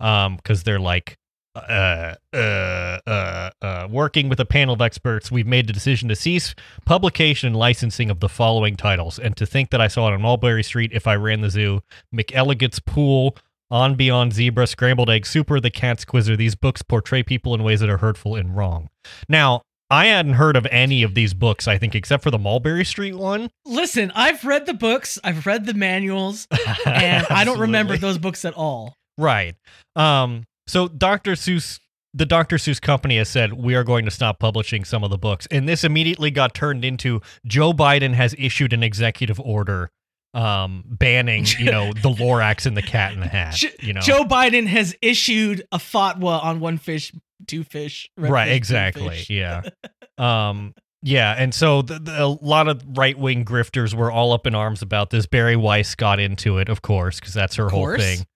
um, 0.01 0.37
because 0.37 0.65
they're 0.65 0.81
like." 0.81 1.17
Uh, 1.55 2.15
uh, 2.33 2.99
uh, 3.07 3.51
uh, 3.61 3.87
working 3.91 4.31
with 4.31 4.41
a 4.41 4.45
panel 4.47 4.73
of 4.73 4.81
experts, 4.81 5.31
we've 5.31 5.47
made 5.47 5.67
the 5.67 5.73
decision 5.73 6.09
to 6.09 6.17
cease 6.17 6.55
publication 6.87 7.49
and 7.49 7.55
licensing 7.57 8.09
of 8.09 8.21
the 8.21 8.29
following 8.29 8.75
titles. 8.75 9.19
And 9.19 9.37
to 9.37 9.45
think 9.45 9.69
that 9.69 9.79
I 9.79 9.89
saw 9.89 10.09
it 10.09 10.15
on 10.15 10.23
Mulberry 10.23 10.63
Street 10.63 10.93
if 10.95 11.07
I 11.07 11.15
ran 11.15 11.43
the 11.43 11.51
zoo, 11.51 11.83
McElligot's 12.15 12.81
Pool, 12.81 13.37
On 13.71 13.97
Beyond 13.97 14.33
Zebra, 14.33 14.67
Scrambled 14.67 15.11
Egg, 15.11 15.27
Super, 15.27 15.61
The 15.61 15.71
Cat's 15.71 16.07
Quizzer. 16.07 16.37
These 16.37 16.55
books 16.55 16.81
portray 16.81 17.23
people 17.23 17.55
in 17.55 17.63
ways 17.63 17.81
that 17.81 17.91
are 17.91 17.99
hurtful 17.99 18.35
and 18.35 18.57
wrong. 18.57 18.89
Now, 19.29 19.61
I 19.93 20.07
hadn't 20.07 20.35
heard 20.35 20.57
of 20.57 20.67
any 20.71 21.03
of 21.03 21.15
these 21.15 21.35
books, 21.35 21.69
I 21.69 21.77
think, 21.79 21.95
except 21.95 22.23
for 22.23 22.31
the 22.31 22.39
Mulberry 22.39 22.85
Street 22.85 23.15
one. 23.15 23.51
listen 23.67 24.11
i've 24.15 24.45
read 24.45 24.67
the 24.67 24.75
books 24.75 25.19
i've 25.23 25.47
read 25.47 25.67
the 25.67 25.75
manuals 25.75 26.47
and 26.87 27.27
i 27.31 27.45
don't 27.45 27.59
remember 27.61 27.97
those 27.97 28.19
books 28.19 28.45
at 28.45 28.55
all 28.55 28.97
Right. 29.19 29.55
Um, 29.95 30.45
so 30.67 30.89
Dr. 30.89 31.33
Seuss 31.33 31.79
the 32.15 32.25
Dr. 32.27 32.57
Seuss 32.57 32.81
company 32.81 33.19
has 33.19 33.29
said 33.29 33.53
we 33.53 33.75
are 33.75 33.85
going 33.85 34.05
to 34.07 34.11
stop 34.11 34.39
publishing 34.39 34.85
some 34.85 35.03
of 35.05 35.11
the 35.11 35.19
books, 35.19 35.47
and 35.51 35.69
this 35.69 35.85
immediately 35.85 36.31
got 36.31 36.55
turned 36.55 36.85
into 36.85 37.21
Joe 37.47 37.73
Biden 37.73 38.15
has 38.15 38.35
issued 38.39 38.73
an 38.73 38.83
executive 38.83 39.39
order 39.41 39.91
um 40.35 40.83
banning 40.87 41.45
you 41.59 41.67
know 41.71 41.93
the 41.93 42.09
Lorax 42.09 42.65
and 42.65 42.75
the 42.75 42.83
Cat 42.83 43.13
in 43.13 43.21
the 43.21 43.29
Hat. 43.29 43.63
You 43.83 43.93
know, 43.93 44.01
Joe 44.01 44.25
Biden 44.25 44.67
has 44.67 44.97
issued 45.03 45.63
a 45.73 45.79
fatwa 45.79 46.43
on 46.43 46.59
one 46.61 46.79
fish, 46.79 47.13
two 47.47 47.65
fish. 47.65 48.09
right? 48.17 48.49
fish, 48.49 48.57
Exactly. 48.57 49.09
fish. 49.09 49.31
Yeah. 49.31 49.63
Um. 50.19 50.75
Yeah, 51.05 51.35
and 51.37 51.53
so 51.53 51.83
the, 51.83 51.99
the, 51.99 52.23
a 52.23 52.27
lot 52.27 52.69
of 52.69 52.81
right 52.97 53.19
wing 53.19 53.45
grifters 53.45 53.93
were 53.93 54.13
all 54.13 54.33
up 54.33 54.47
in 54.47 54.55
arms 54.55 54.83
about 54.83 55.11
this. 55.11 55.27
Bari 55.27 55.57
Weiss 55.57 55.97
got 55.97 56.21
into 56.21 56.59
it, 56.59 56.69
of 56.69 56.83
course, 56.83 57.19
because 57.19 57.35
that's 57.35 57.57
her 57.57 57.69
whole 57.71 57.81
course. 57.87 58.01
thing. 58.03 58.27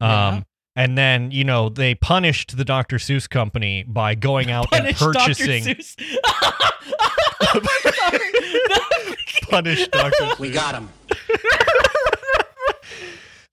Yeah. 0.00 0.28
Um, 0.28 0.46
and 0.74 0.98
then 0.98 1.30
you 1.30 1.44
know 1.44 1.68
they 1.68 1.94
punished 1.94 2.56
the 2.56 2.64
Dr. 2.64 2.96
Seuss 2.96 3.28
company 3.30 3.84
by 3.86 4.16
going 4.16 4.50
out 4.50 4.66
and 4.72 4.96
Punish 4.96 4.98
Dr. 4.98 5.12
purchasing 5.12 5.62
Seuss. 5.64 5.94
punished 9.50 9.90
Dr. 9.92 10.34
We 10.40 10.50
got 10.50 10.74
him. 10.74 10.88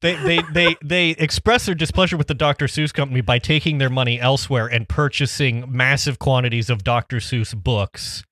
They, 0.06 0.16
they 0.24 0.42
they 0.54 0.76
they 0.84 1.10
express 1.12 1.66
their 1.66 1.74
displeasure 1.74 2.16
with 2.16 2.28
the 2.28 2.36
Dr. 2.36 2.68
Seuss 2.68 2.94
company 2.94 3.22
by 3.22 3.40
taking 3.40 3.80
their 3.80 3.90
money 3.90 4.20
elsewhere 4.20 4.68
and 4.68 4.88
purchasing 4.88 5.66
massive 5.68 6.20
quantities 6.20 6.70
of 6.70 6.84
Dr. 6.84 7.18
Seuss 7.18 7.56
books, 7.56 8.24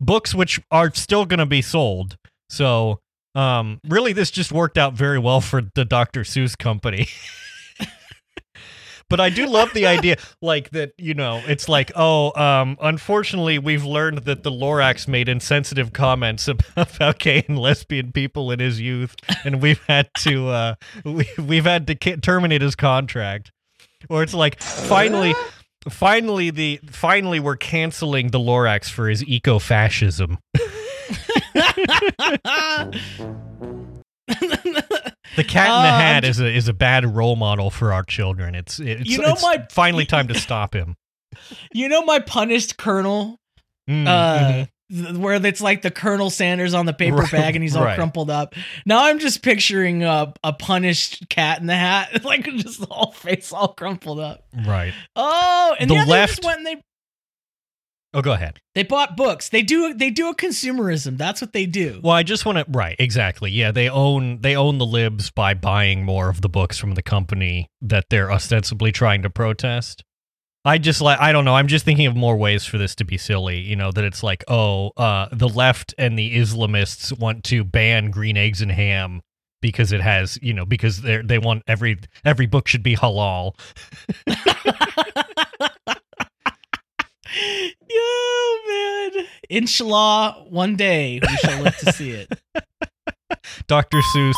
books 0.00 0.34
which 0.34 0.60
are 0.72 0.92
still 0.92 1.26
going 1.26 1.38
to 1.38 1.46
be 1.46 1.62
sold. 1.62 2.16
So, 2.48 3.00
um, 3.36 3.80
really, 3.86 4.12
this 4.12 4.32
just 4.32 4.50
worked 4.50 4.76
out 4.76 4.94
very 4.94 5.20
well 5.20 5.40
for 5.40 5.62
the 5.74 5.84
Dr. 5.84 6.22
Seuss 6.22 6.58
company. 6.58 7.06
But 9.10 9.20
I 9.20 9.28
do 9.28 9.46
love 9.46 9.74
the 9.74 9.86
idea, 9.86 10.16
like 10.40 10.70
that. 10.70 10.92
You 10.96 11.14
know, 11.14 11.42
it's 11.46 11.68
like, 11.68 11.92
oh, 11.96 12.32
um, 12.40 12.78
unfortunately, 12.80 13.58
we've 13.58 13.84
learned 13.84 14.18
that 14.18 14.44
the 14.44 14.50
Lorax 14.50 15.06
made 15.06 15.28
insensitive 15.28 15.92
comments 15.92 16.48
about, 16.76 16.94
about 16.96 17.18
gay 17.18 17.44
and 17.46 17.58
lesbian 17.58 18.12
people 18.12 18.50
in 18.50 18.60
his 18.60 18.80
youth, 18.80 19.16
and 19.44 19.60
we've 19.60 19.82
had 19.86 20.08
to, 20.20 20.48
uh, 20.48 20.74
we, 21.04 21.28
we've 21.36 21.64
had 21.64 21.86
to 21.88 21.94
ca- 21.94 22.16
terminate 22.16 22.62
his 22.62 22.76
contract. 22.76 23.52
Or 24.08 24.22
it's 24.22 24.32
like, 24.32 24.62
finally, 24.62 25.34
finally, 25.88 26.50
the 26.50 26.80
finally, 26.90 27.40
we're 27.40 27.56
canceling 27.56 28.28
the 28.28 28.38
Lorax 28.38 28.88
for 28.88 29.08
his 29.08 29.22
eco-fascism. 29.24 30.38
The 35.42 35.48
Cat 35.48 35.66
in 35.66 35.82
the 35.82 35.88
Uh, 35.88 35.98
Hat 35.98 36.22
ju- 36.24 36.28
is 36.30 36.40
a 36.40 36.46
is 36.56 36.68
a 36.68 36.72
bad 36.72 37.04
role 37.16 37.36
model 37.36 37.70
for 37.70 37.92
our 37.92 38.02
children. 38.04 38.54
It's 38.54 38.78
it's, 38.78 39.08
You 39.08 39.18
know 39.22 39.32
it's 39.32 39.42
my- 39.42 39.66
finally 39.70 40.04
time 40.14 40.28
to 40.28 40.34
stop 40.34 40.74
him. 40.74 40.96
you 41.72 41.88
know 41.88 42.02
my 42.04 42.18
punished 42.18 42.76
colonel 42.76 43.38
Mm, 43.88 44.06
uh 44.06 44.38
mhm. 44.40 44.68
th- 45.04 45.16
where 45.16 45.44
it's 45.46 45.60
like 45.60 45.82
the 45.82 45.90
Colonel 45.90 46.30
Sanders 46.30 46.74
on 46.74 46.86
the 46.86 46.92
paper 46.92 47.16
Right, 47.16 47.30
bag 47.32 47.56
and 47.56 47.62
he's 47.62 47.74
all 47.74 47.84
right. 47.84 47.96
crumpled 47.96 48.30
up. 48.30 48.54
Now 48.86 49.04
I'm 49.04 49.18
just 49.18 49.42
picturing 49.42 50.04
a, 50.04 50.32
a 50.44 50.52
punished 50.52 51.28
cat 51.28 51.60
in 51.60 51.66
the 51.66 51.74
hat, 51.76 52.24
like 52.24 52.44
just 52.44 52.80
the 52.80 52.86
whole 52.92 53.12
face 53.12 53.52
all 53.52 53.68
crumpled 53.68 54.20
up. 54.20 54.44
right. 54.66 54.92
Oh, 55.16 55.74
and 55.80 55.90
The 55.90 55.94
they 55.94 56.04
left- 56.04 56.34
just 56.36 56.44
went 56.44 56.58
and 56.58 56.66
they 56.66 56.82
Oh, 58.12 58.22
go 58.22 58.32
ahead. 58.32 58.58
they 58.74 58.82
bought 58.82 59.16
books. 59.16 59.48
They 59.50 59.62
do 59.62 59.94
they 59.94 60.10
do 60.10 60.28
a 60.28 60.34
consumerism. 60.34 61.16
That's 61.16 61.40
what 61.40 61.52
they 61.52 61.66
do. 61.66 62.00
Well, 62.02 62.14
I 62.14 62.24
just 62.24 62.44
want 62.44 62.58
to 62.58 62.64
right, 62.68 62.96
exactly. 62.98 63.50
Yeah, 63.52 63.70
they 63.70 63.88
own 63.88 64.40
they 64.40 64.56
own 64.56 64.78
the 64.78 64.86
libs 64.86 65.30
by 65.30 65.54
buying 65.54 66.04
more 66.04 66.28
of 66.28 66.40
the 66.40 66.48
books 66.48 66.76
from 66.76 66.94
the 66.94 67.02
company 67.02 67.68
that 67.80 68.06
they're 68.10 68.32
ostensibly 68.32 68.90
trying 68.90 69.22
to 69.22 69.30
protest. 69.30 70.02
I 70.64 70.78
just 70.78 71.00
like 71.00 71.20
I 71.20 71.30
don't 71.30 71.44
know. 71.44 71.54
I'm 71.54 71.68
just 71.68 71.84
thinking 71.84 72.06
of 72.06 72.16
more 72.16 72.36
ways 72.36 72.64
for 72.66 72.78
this 72.78 72.96
to 72.96 73.04
be 73.04 73.16
silly. 73.16 73.60
You 73.60 73.76
know 73.76 73.92
that 73.92 74.02
it's 74.04 74.24
like, 74.24 74.42
oh, 74.48 74.90
uh, 74.96 75.28
the 75.30 75.48
left 75.48 75.94
and 75.96 76.18
the 76.18 76.36
Islamists 76.36 77.16
want 77.16 77.44
to 77.44 77.62
ban 77.62 78.10
green 78.10 78.36
eggs 78.36 78.60
and 78.60 78.72
ham 78.72 79.22
because 79.62 79.92
it 79.92 80.00
has, 80.00 80.36
you 80.42 80.52
know, 80.52 80.64
because 80.66 81.02
they 81.02 81.22
they 81.22 81.38
want 81.38 81.62
every 81.68 81.98
every 82.24 82.46
book 82.46 82.66
should 82.66 82.82
be 82.82 82.96
halal. 82.96 83.54
yeah, 87.88 88.54
man. 88.68 89.26
Inshallah, 89.48 90.44
one 90.48 90.76
day 90.76 91.20
we 91.22 91.36
shall 91.38 91.62
live 91.62 91.76
to 91.78 91.92
see 91.92 92.10
it. 92.10 92.28
Dr. 93.66 93.98
Seuss, 94.14 94.34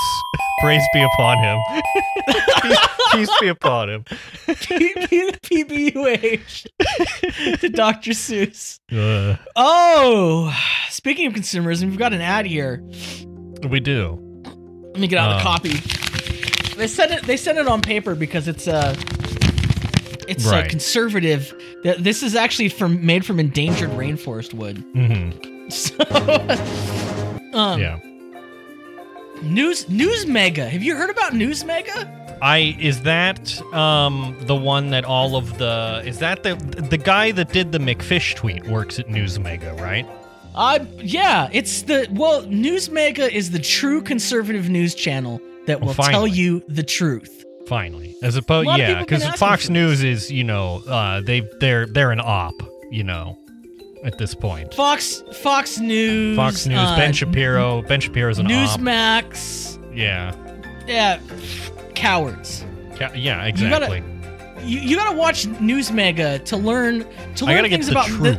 praise 0.61 0.83
be 0.93 1.01
upon 1.03 1.39
him. 1.39 1.59
peace, 2.63 2.79
peace 3.13 3.31
be 3.41 3.49
upon 3.49 3.89
him. 3.91 4.05
PBUH 5.43 6.67
to 7.61 7.69
Dr. 7.69 8.11
Seuss. 8.13 8.79
Uh, 8.93 9.37
Oh, 9.57 10.55
speaking 10.91 11.27
of 11.27 11.33
consumerism, 11.33 11.89
we've 11.91 11.99
got 11.99 12.13
an 12.13 12.21
ad 12.21 12.47
here. 12.47 12.83
we 13.69 13.81
do. 13.81 14.19
Let 14.45 14.99
me 15.01 15.07
get 15.09 15.19
out 15.19 15.33
Oh. 15.33 15.39
a 15.39 15.43
copy. 15.43 15.81
They 16.77 16.87
sent 16.87 17.13
it. 17.13 17.23
They 17.25 17.37
sent 17.37 17.59
it 17.59 17.67
on 17.69 17.81
paper 17.81 18.15
because 18.15 18.47
it's 18.49 18.69
uh 18.69 18.95
it's 20.29 20.47
Right. 20.47 20.69
conservative. 20.69 21.55
This 21.99 22.23
is 22.23 22.35
actually 22.35 22.69
from 22.69 23.05
made 23.05 23.25
from 23.25 23.39
endangered 23.41 23.91
rainforest 23.91 24.55
wood. 24.55 24.79
hmm 24.95 25.31
So, 25.69 25.95
um, 27.55 27.81
Yeah. 27.81 27.99
News 29.43 29.89
News 29.89 30.27
Mega. 30.27 30.69
Have 30.69 30.83
you 30.83 30.97
heard 30.97 31.11
about 31.11 31.35
News 31.35 31.65
Mega? 31.65 32.09
I 32.41 32.77
is 32.81 33.03
that 33.03 33.61
um 33.73 34.37
the 34.43 34.55
one 34.55 34.91
that 34.91 35.05
all 35.05 35.37
of 35.37 35.59
the 35.59 36.03
is 36.05 36.19
that 36.19 36.43
the 36.43 36.55
the 36.91 36.99
guy 36.99 37.33
that 37.33 37.53
did 37.53 37.73
the 37.73 37.79
McFish 37.79 38.35
tweet 38.37 38.67
works 38.69 38.99
at 38.99 39.09
Newsmega, 39.09 39.81
right? 39.81 40.07
Uh, 40.55 40.81
yeah, 40.99 41.49
it's 41.53 41.83
the 41.83 42.07
well. 42.13 42.43
News 42.43 42.91
Mega 42.91 43.33
is 43.35 43.51
the 43.53 43.59
true 43.59 44.03
conservative 44.03 44.69
news 44.69 44.95
channel 44.95 45.41
that 45.67 45.81
Well, 45.81 45.95
will 45.97 46.05
tell 46.05 46.27
you 46.27 46.63
the 46.69 46.83
truth. 46.83 47.42
Finally, 47.67 48.15
as 48.23 48.37
opposed, 48.37 48.67
A 48.67 48.71
lot 48.71 48.75
of 48.75 48.79
yeah, 48.81 48.87
people 48.89 48.99
have 49.01 49.09
been 49.09 49.19
because 49.21 49.39
Fox 49.39 49.69
News 49.69 50.03
is 50.03 50.31
you 50.31 50.45
know 50.45 50.83
uh 50.87 51.21
they 51.21 51.43
they're 51.61 51.87
they're 51.87 52.11
an 52.11 52.21
op, 52.21 52.55
you 52.91 53.05
know, 53.05 53.39
at 54.05 54.19
this 54.19 54.35
point. 54.35 54.75
Fox 54.75 55.23
Fox 55.41 55.79
News. 55.79 56.37
Fox 56.37 56.67
News, 56.67 56.79
uh, 56.79 56.97
Ben 56.97 57.13
Shapiro, 57.13 57.83
Ben 57.83 58.01
Shapiro's 58.01 58.39
an 58.39 58.47
op. 58.47 58.53
Newsmax. 58.53 59.79
Yeah, 59.97 60.35
Yeah, 60.87 61.19
cowards. 61.95 62.65
Ca- 62.97 63.13
yeah, 63.15 63.47
You 63.47 63.69
gotta- 63.69 63.95
exactly. 63.95 64.03
You, 64.65 64.79
you 64.81 64.97
gotta 64.97 65.17
watch 65.17 65.47
News 65.61 65.91
Mega 65.91 66.39
to 66.41 66.57
learn 66.57 67.05
to 67.37 67.45
learn 67.47 67.69
things 67.69 67.87
the 67.87 67.93
about 67.93 68.07
truth. 68.07 68.39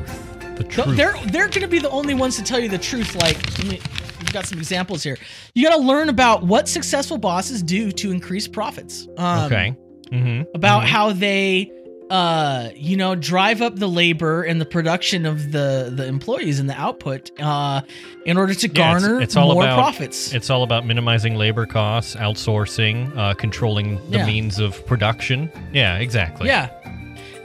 The, 0.57 0.63
The, 0.63 0.63
truth. 0.69 0.95
they're 0.97 1.15
they're 1.27 1.49
gonna 1.49 1.67
be 1.67 1.79
the 1.79 1.89
only 1.89 2.13
ones 2.13 2.35
to 2.37 2.43
tell 2.43 2.59
you 2.59 2.69
the 2.69 2.77
truth. 2.77 3.15
Like, 3.15 3.35
let 3.59 3.67
me, 3.67 3.79
we've 3.79 4.12
got 4.33 4.45
some 4.45 4.57
examples 4.57 5.03
here. 5.03 5.17
You 5.55 5.67
gotta 5.69 5.81
learn 5.81 6.09
about 6.09 6.43
what 6.43 6.67
successful 6.67 7.17
bosses 7.17 7.63
do 7.63 7.91
to 7.93 8.11
increase 8.11 8.47
profits. 8.47 9.07
Um, 9.17 9.45
okay. 9.45 9.75
Mm-hmm. 10.11 10.55
about 10.55 10.83
how 10.85 11.11
they 11.13 11.71
uh 12.11 12.69
you 12.75 12.97
know 12.97 13.15
drive 13.15 13.61
up 13.61 13.77
the 13.77 13.87
labor 13.87 14.43
and 14.43 14.59
the 14.61 14.65
production 14.65 15.25
of 15.25 15.51
the 15.53 15.89
the 15.95 16.05
employees 16.05 16.59
and 16.59 16.69
the 16.69 16.75
output 16.79 17.31
uh 17.39 17.81
in 18.25 18.37
order 18.37 18.53
to 18.53 18.67
Yeah, 18.67 18.71
it's- 18.71 19.01
garner 19.01 19.21
it's 19.21 19.35
all 19.37 19.53
more 19.53 19.63
about- 19.63 19.77
profits 19.77 20.33
It's 20.33 20.49
all 20.49 20.61
about 20.63 20.85
minimizing 20.85 21.35
labor 21.35 21.65
costs, 21.65 22.15
outsourcing, 22.15 23.15
uh, 23.17 23.33
controlling 23.35 23.95
the 24.11 24.17
Yeah. 24.19 24.25
means 24.27 24.59
of 24.59 24.85
production. 24.85 25.49
Yeah, 25.71 25.97
exactly. 25.97 26.47
yeah 26.47 26.69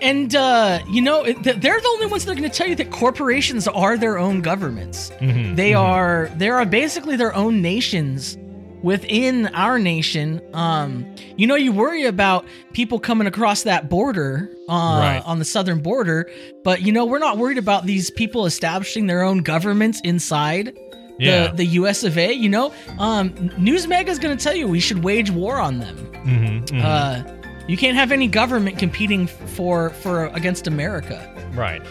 and 0.00 0.34
uh 0.34 0.78
you 0.90 1.00
know 1.00 1.24
they're 1.42 1.80
the 1.80 1.88
only 1.94 2.06
ones 2.06 2.24
that 2.24 2.32
are 2.32 2.34
going 2.36 2.48
to 2.50 2.56
tell 2.56 2.66
you 2.68 2.74
that 2.76 2.90
corporations 2.90 3.66
are 3.68 3.96
their 3.96 4.18
own 4.18 4.40
governments 4.40 5.10
Mhm, 5.20 5.56
they 5.56 5.72
mhm. 5.72 5.80
are 5.80 6.30
they 6.36 6.48
are 6.48 6.64
basically 6.64 7.16
their 7.16 7.34
own 7.34 7.60
nations 7.62 8.36
within 8.82 9.46
our 9.54 9.78
nation 9.78 10.40
um 10.54 11.04
you 11.36 11.46
know 11.48 11.56
you 11.56 11.72
worry 11.72 12.04
about 12.04 12.44
people 12.72 13.00
coming 13.00 13.26
across 13.26 13.64
that 13.64 13.88
border 13.88 14.48
uh, 14.68 14.98
Right. 15.00 15.22
on 15.26 15.40
the 15.40 15.44
southern 15.44 15.80
border 15.80 16.30
but 16.62 16.82
you 16.82 16.92
know 16.92 17.04
we're 17.04 17.18
not 17.18 17.38
worried 17.38 17.58
about 17.58 17.86
these 17.86 18.10
people 18.10 18.46
establishing 18.46 19.06
their 19.08 19.22
own 19.22 19.38
governments 19.42 20.00
inside 20.04 20.78
Yeah. 21.18 21.48
the, 21.48 21.56
the 21.56 21.66
US 21.82 22.04
of 22.04 22.16
A, 22.16 22.32
you 22.32 22.48
know, 22.48 22.72
um, 23.00 23.30
Newsmega 23.58 24.06
is 24.06 24.20
going 24.20 24.36
to 24.36 24.40
tell 24.44 24.54
you 24.54 24.68
we 24.68 24.78
should 24.78 25.02
wage 25.02 25.32
war 25.32 25.58
on 25.58 25.80
them. 25.80 25.96
Mhm, 26.24 26.64
mhm. 26.66 26.80
Uh, 26.84 27.47
you 27.68 27.76
can't 27.76 27.96
have 27.96 28.10
any 28.10 28.26
government 28.26 28.78
competing 28.78 29.26
for 29.26 29.90
for 29.90 30.26
against 30.26 30.66
America. 30.66 31.32
right. 31.54 31.82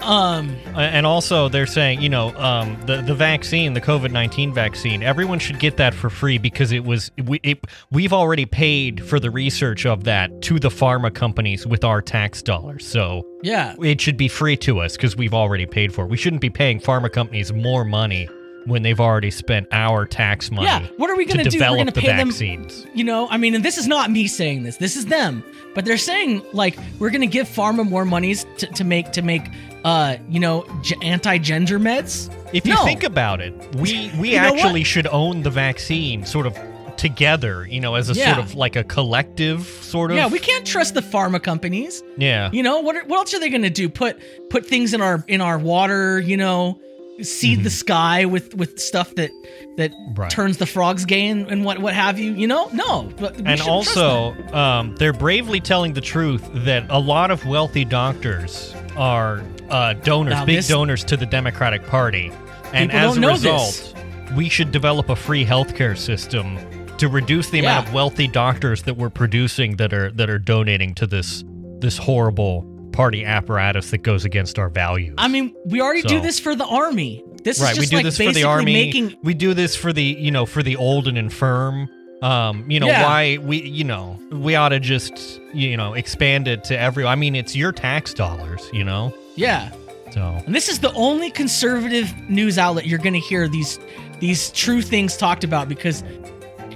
Um, 0.00 0.56
And 0.74 1.06
also, 1.06 1.48
they're 1.48 1.66
saying, 1.66 2.02
you 2.02 2.08
know, 2.08 2.34
um, 2.36 2.76
the 2.86 3.02
the 3.02 3.14
vaccine, 3.14 3.74
the 3.74 3.80
COVID 3.80 4.10
nineteen 4.10 4.52
vaccine, 4.52 5.02
everyone 5.02 5.38
should 5.38 5.60
get 5.60 5.76
that 5.76 5.94
for 5.94 6.10
free 6.10 6.38
because 6.38 6.72
it 6.72 6.84
was 6.84 7.12
we 7.24 7.38
it, 7.44 7.64
we've 7.92 8.12
already 8.12 8.44
paid 8.44 9.04
for 9.06 9.20
the 9.20 9.30
research 9.30 9.86
of 9.86 10.04
that 10.04 10.42
to 10.42 10.58
the 10.58 10.70
pharma 10.70 11.14
companies 11.14 11.66
with 11.66 11.84
our 11.84 12.02
tax 12.02 12.42
dollars. 12.42 12.84
So 12.84 13.24
yeah, 13.42 13.76
it 13.80 14.00
should 14.00 14.16
be 14.16 14.28
free 14.28 14.56
to 14.58 14.80
us 14.80 14.96
because 14.96 15.16
we've 15.16 15.34
already 15.34 15.66
paid 15.66 15.94
for 15.94 16.04
it. 16.04 16.08
We 16.08 16.16
shouldn't 16.16 16.42
be 16.42 16.50
paying 16.50 16.80
pharma 16.80 17.12
companies 17.12 17.52
more 17.52 17.84
money 17.84 18.28
when 18.66 18.82
they've 18.82 19.00
already 19.00 19.30
spent 19.30 19.66
our 19.72 20.06
tax 20.06 20.50
money 20.50 20.66
Yeah, 20.66 20.86
what 20.96 21.10
are 21.10 21.16
we 21.16 21.24
gonna 21.24 21.44
do? 21.44 21.58
We're 21.58 21.76
gonna 21.76 21.90
the 21.90 22.00
pay 22.00 22.06
them 22.08 22.28
vaccines. 22.28 22.86
you 22.94 23.04
know 23.04 23.28
i 23.30 23.36
mean 23.36 23.54
and 23.54 23.64
this 23.64 23.78
is 23.78 23.86
not 23.88 24.10
me 24.10 24.26
saying 24.26 24.62
this 24.62 24.76
this 24.76 24.96
is 24.96 25.06
them 25.06 25.42
but 25.74 25.84
they're 25.84 25.96
saying 25.98 26.42
like 26.52 26.76
we're 26.98 27.10
gonna 27.10 27.26
give 27.26 27.48
pharma 27.48 27.88
more 27.88 28.04
monies 28.04 28.46
to, 28.58 28.66
to 28.68 28.84
make 28.84 29.12
to 29.12 29.22
make 29.22 29.42
uh 29.84 30.16
you 30.28 30.38
know 30.40 30.64
g- 30.82 30.96
anti-gender 31.02 31.78
meds 31.80 32.32
If 32.52 32.66
you 32.66 32.74
No. 32.74 32.84
think 32.84 33.02
about 33.02 33.40
it, 33.40 33.54
we 33.76 34.10
we 34.18 34.32
You 34.32 34.36
actually 34.38 34.84
should 34.84 35.06
own 35.06 35.42
the 35.42 35.50
vaccine 35.50 36.24
sort 36.26 36.46
of 36.46 36.54
together, 36.98 37.66
you 37.68 37.80
know, 37.80 37.94
as 37.94 38.10
a 38.10 38.12
Yeah. 38.12 38.34
sort 38.34 38.46
of 38.46 38.54
like 38.54 38.76
a 38.76 38.84
collective 38.84 39.66
sort 39.66 40.10
of 40.10 40.16
yeah 40.18 40.28
we 40.28 40.38
can't 40.38 40.64
trust 40.66 40.94
the 40.94 41.00
pharma 41.00 41.42
companies 41.42 42.02
Yeah. 42.16 42.50
you 42.52 42.62
know 42.62 42.80
what 42.80 42.94
are, 42.96 43.04
what 43.06 43.16
else 43.18 43.34
are 43.34 43.40
they 43.40 43.48
gonna 43.50 43.70
do 43.70 43.88
put 43.88 44.18
put 44.50 44.66
things 44.66 44.92
in 44.94 45.00
our 45.00 45.24
in 45.26 45.40
our 45.40 45.58
water 45.58 46.20
you 46.20 46.36
know 46.36 46.78
seed 47.20 47.62
the 47.62 47.70
sky 47.70 48.24
with 48.24 48.54
with 48.54 48.78
stuff 48.80 49.14
that 49.16 49.30
that 49.76 49.90
Mm-hmm. 49.92 50.20
Right. 50.20 50.30
turns 50.30 50.56
the 50.58 50.66
frogs 50.66 51.04
gay 51.04 51.26
and, 51.28 51.46
and 51.48 51.64
what 51.64 51.78
what 51.78 51.94
have 51.94 52.18
you 52.18 52.32
you 52.32 52.46
know 52.46 52.68
no 52.72 53.00
and 53.02 53.18
shouldn't 53.20 53.44
trust 53.60 53.94
them. 53.94 54.04
also, 54.04 54.32
um, 54.54 54.94
they're 54.96 55.12
bravely 55.12 55.60
telling 55.60 55.92
the 55.92 56.00
truth 56.00 56.48
that 56.52 56.86
a 56.90 56.98
lot 56.98 57.30
of 57.30 57.44
wealthy 57.46 57.84
doctors 57.84 58.74
are 58.96 59.42
uh, 59.70 59.94
donors, 59.94 60.34
Now 60.34 60.44
big 60.44 60.56
this- 60.56 60.68
donors 60.68 61.04
to 61.04 61.16
the 61.16 61.26
Democratic 61.26 61.86
Party. 61.86 62.30
And 62.74 62.90
as 62.92 63.16
a 63.16 63.20
result, 63.20 63.94
we 64.36 64.48
should 64.48 64.70
develop 64.72 65.08
a 65.10 65.16
free 65.16 65.44
healthcare 65.44 65.96
system 65.96 66.58
to 66.98 67.08
reduce 67.08 67.50
the 67.50 67.58
amount 67.60 67.88
of 67.88 67.94
wealthy 67.94 68.26
doctors 68.28 68.82
that 68.84 68.96
we're 68.96 69.10
producing 69.10 69.76
that 69.76 69.92
are 69.92 70.10
that 70.12 70.28
are 70.30 70.38
donating 70.38 70.94
to 70.96 71.06
this 71.06 71.44
this 71.80 71.98
horrible 71.98 72.62
party 72.92 73.24
apparatus 73.24 73.90
that 73.90 73.98
goes 73.98 74.24
against 74.24 74.58
our 74.58 74.68
values. 74.68 75.14
I 75.18 75.28
mean, 75.28 75.54
we 75.66 75.80
already 75.80 76.02
do 76.02 76.20
this 76.20 76.38
for 76.38 76.54
the 76.54 76.66
army. 76.66 77.24
This 77.44 77.60
right, 77.60 77.72
is 77.72 77.78
we 77.78 77.86
do 77.86 77.96
like 77.96 78.04
this 78.04 78.16
for 78.18 78.32
the 78.32 78.44
army. 78.44 78.72
making 78.72 79.16
we 79.22 79.34
do 79.34 79.52
this 79.54 79.74
for 79.74 79.92
the 79.92 80.02
you 80.02 80.30
know 80.30 80.46
for 80.46 80.62
the 80.62 80.76
old 80.76 81.08
and 81.08 81.18
infirm. 81.18 81.88
Um, 82.22 82.70
you 82.70 82.78
know 82.78 82.86
Yeah. 82.86 83.02
why 83.02 83.38
we 83.38 83.60
you 83.62 83.82
know 83.82 84.16
we 84.30 84.54
ought 84.54 84.68
to 84.68 84.78
just 84.78 85.40
you 85.52 85.76
know 85.76 85.94
expand 85.94 86.46
it 86.46 86.62
to 86.64 86.78
every. 86.78 87.04
I 87.04 87.16
mean, 87.16 87.34
it's 87.34 87.56
your 87.56 87.72
tax 87.72 88.14
dollars. 88.14 88.68
You 88.72 88.84
know, 88.84 89.12
yeah. 89.34 89.72
so 90.12 90.20
And 90.46 90.54
this 90.54 90.68
is 90.68 90.78
the 90.78 90.92
only 90.92 91.30
conservative 91.30 92.14
news 92.28 92.58
outlet 92.58 92.86
you're 92.86 93.00
going 93.00 93.14
to 93.14 93.18
hear 93.20 93.48
these 93.48 93.80
these 94.20 94.50
true 94.52 94.82
things 94.82 95.16
talked 95.16 95.42
about 95.42 95.68
because 95.68 96.04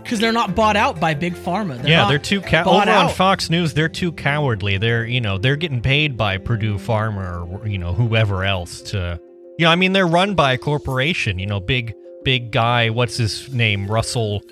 because 0.07 0.21
they're 0.21 0.33
not 0.33 0.55
bought 0.55 0.77
out 0.77 1.01
by 1.01 1.15
big 1.15 1.35
pharma. 1.35 1.77
They're 1.79 1.91
yeah, 1.91 2.09
they're 2.09 2.19
too 2.19 2.41
cow- 2.41 2.65
over 2.65 2.89
on. 2.91 3.09
Fox 3.11 3.51
News. 3.51 3.75
They're 3.75 3.89
too 3.89 4.13
cowardly. 4.13 4.79
They're 4.79 5.05
you 5.05 5.21
know 5.21 5.37
they're 5.37 5.57
getting 5.57 5.83
paid 5.83 6.17
by 6.17 6.39
Purdue 6.39 6.77
Pharma 6.79 7.63
or 7.63 7.67
you 7.67 7.79
know 7.79 7.93
whoever 7.93 8.45
else 8.45 8.81
to. 8.93 9.21
You 9.59 9.65
know, 9.65 9.71
I 9.71 9.75
mean, 9.77 9.93
they're 9.93 10.07
run 10.07 10.35
by 10.35 10.53
a 10.53 10.59
corporation. 10.59 11.39
You 11.39 11.47
know, 11.47 11.61
big 11.61 11.95
big 12.25 12.51
guy. 12.53 12.91
What's 12.91 13.17
his 13.17 13.53
name? 13.53 13.91
Russell, 13.91 14.43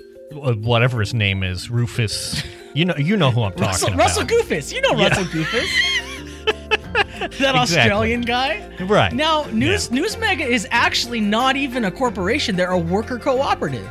uh, 0.41 0.53
whatever 0.53 0.99
his 0.99 1.13
name 1.13 1.43
is, 1.43 1.69
Rufus. 1.69 2.43
You 2.73 2.83
know, 2.85 2.95
you 2.97 3.15
know 3.15 3.31
who 3.31 3.43
I'm 3.43 3.51
talking 3.51 3.67
Russell, 3.67 3.87
about. 3.89 3.99
Russell 3.99 4.23
Goofus. 4.25 4.73
You 4.73 4.81
know 4.81 4.95
Yeah. 4.97 5.07
Russell 5.07 5.23
Goofus. 5.25 5.69
that 7.39 7.55
Australian 7.55 8.21
guy. 8.21 8.69
Right. 8.81 9.13
Now, 9.13 9.45
News 9.51 9.91
News 9.91 10.17
Mega 10.17 10.43
is 10.45 10.67
actually 10.71 11.21
not 11.21 11.55
even 11.55 11.85
a 11.85 11.91
corporation. 11.91 12.55
They're 12.55 12.71
a 12.71 12.77
worker 12.79 13.17
cooperative. 13.17 13.89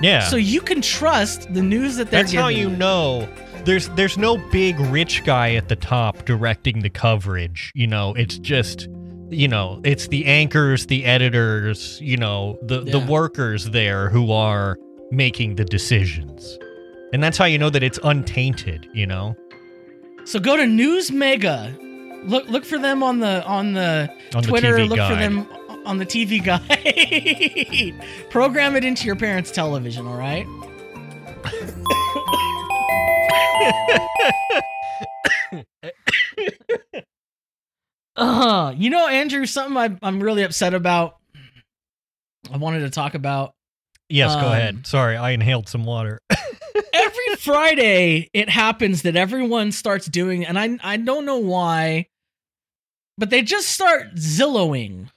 Yeah. 0.00 0.28
So 0.28 0.36
you 0.36 0.60
can 0.60 0.80
trust 0.82 1.52
the 1.52 1.62
news 1.62 1.96
that 1.96 2.10
they're 2.10 2.22
That's 2.22 2.34
how 2.34 2.48
you 2.48 2.70
know 2.70 3.28
there's 3.64 3.88
there's 3.90 4.16
no 4.16 4.36
big 4.50 4.78
rich 4.80 5.24
guy 5.24 5.54
at 5.54 5.68
the 5.68 5.76
top 5.76 6.24
directing 6.24 6.80
the 6.80 6.90
coverage. 6.90 7.72
You 7.74 7.86
know, 7.86 8.14
it's 8.14 8.38
just 8.38 8.88
you 9.28 9.48
know, 9.48 9.80
it's 9.84 10.08
the 10.08 10.24
anchors, 10.26 10.86
the 10.86 11.04
editors, 11.04 12.00
you 12.00 12.16
know, 12.16 12.58
the 12.62 12.80
the 12.80 13.00
workers 13.00 13.70
there 13.70 14.08
who 14.08 14.30
are 14.32 14.78
making 15.10 15.56
the 15.56 15.64
decisions. 15.64 16.58
And 17.12 17.22
that's 17.22 17.38
how 17.38 17.44
you 17.44 17.58
know 17.58 17.70
that 17.70 17.82
it's 17.82 17.98
untainted, 18.02 18.88
you 18.92 19.06
know? 19.06 19.36
So 20.24 20.40
go 20.40 20.56
to 20.56 20.66
News 20.66 21.10
Mega. 21.12 21.74
Look 22.24 22.48
look 22.48 22.64
for 22.64 22.78
them 22.78 23.02
on 23.02 23.20
the 23.20 23.44
on 23.44 23.72
the 23.72 24.10
On 24.34 24.42
the 24.42 24.48
Twitter. 24.48 24.76
TV 24.76 24.88
look 24.88 24.98
for 24.98 25.14
them 25.14 25.46
on 25.86 25.96
the 25.98 26.06
TV 26.06 26.42
guide. 26.44 27.94
Program 28.30 28.76
it 28.76 28.84
into 28.84 29.06
your 29.06 29.16
parents' 29.16 29.50
television. 29.50 30.06
All 30.06 30.16
right. 30.18 30.46
uh, 38.16 38.72
you 38.76 38.90
know, 38.90 39.06
Andrew, 39.08 39.46
something 39.46 39.76
I, 39.76 39.96
I'm 40.02 40.22
really 40.22 40.42
upset 40.42 40.74
about. 40.74 41.16
I 42.52 42.56
wanted 42.58 42.80
to 42.80 42.90
talk 42.90 43.14
about 43.14 43.54
Yes, 44.08 44.34
go 44.36 44.42
Um, 44.46 44.52
ahead. 44.52 44.86
Sorry, 44.86 45.16
I 45.16 45.30
inhaled 45.30 45.68
some 45.68 45.84
water. 45.84 46.20
every 46.92 47.34
Friday 47.38 48.30
it 48.32 48.48
happens 48.48 49.02
that 49.02 49.16
everyone 49.16 49.72
starts 49.72 50.06
doing, 50.06 50.46
and 50.46 50.56
I 50.56 50.78
I 50.82 50.96
don't 50.96 51.24
know 51.24 51.38
why, 51.38 52.06
but 53.18 53.30
they 53.30 53.42
just 53.42 53.68
start 53.68 54.14
Zillowing. 54.14 55.08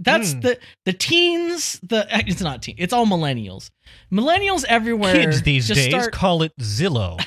That's 0.00 0.32
Hmm. 0.32 0.40
the 0.40 0.58
the 0.84 0.92
teens. 0.92 1.78
The 1.82 2.06
it's 2.26 2.40
not 2.40 2.62
teen. 2.62 2.74
It's 2.78 2.92
all 2.92 3.06
millennials. 3.06 3.70
Millennials 4.12 4.64
everywhere. 4.68 5.14
Kids 5.14 5.42
these 5.42 5.68
days 5.68 5.88
start- 5.90 6.12
call 6.12 6.42
it 6.42 6.52
Zillow. 6.60 7.24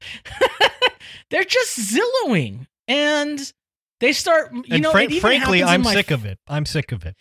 they're 1.30 1.44
just 1.44 1.78
Zillowing, 1.78 2.66
and 2.86 3.52
they 4.00 4.12
start. 4.12 4.52
You 4.52 4.62
and 4.70 4.82
know, 4.82 4.92
frank- 4.92 5.10
it 5.10 5.16
even 5.16 5.20
frankly, 5.28 5.62
I'm 5.62 5.82
my 5.82 5.94
sick 5.94 6.10
of 6.10 6.24
it. 6.24 6.38
I'm 6.48 6.66
sick 6.66 6.92
of 6.92 7.04
it. 7.04 7.16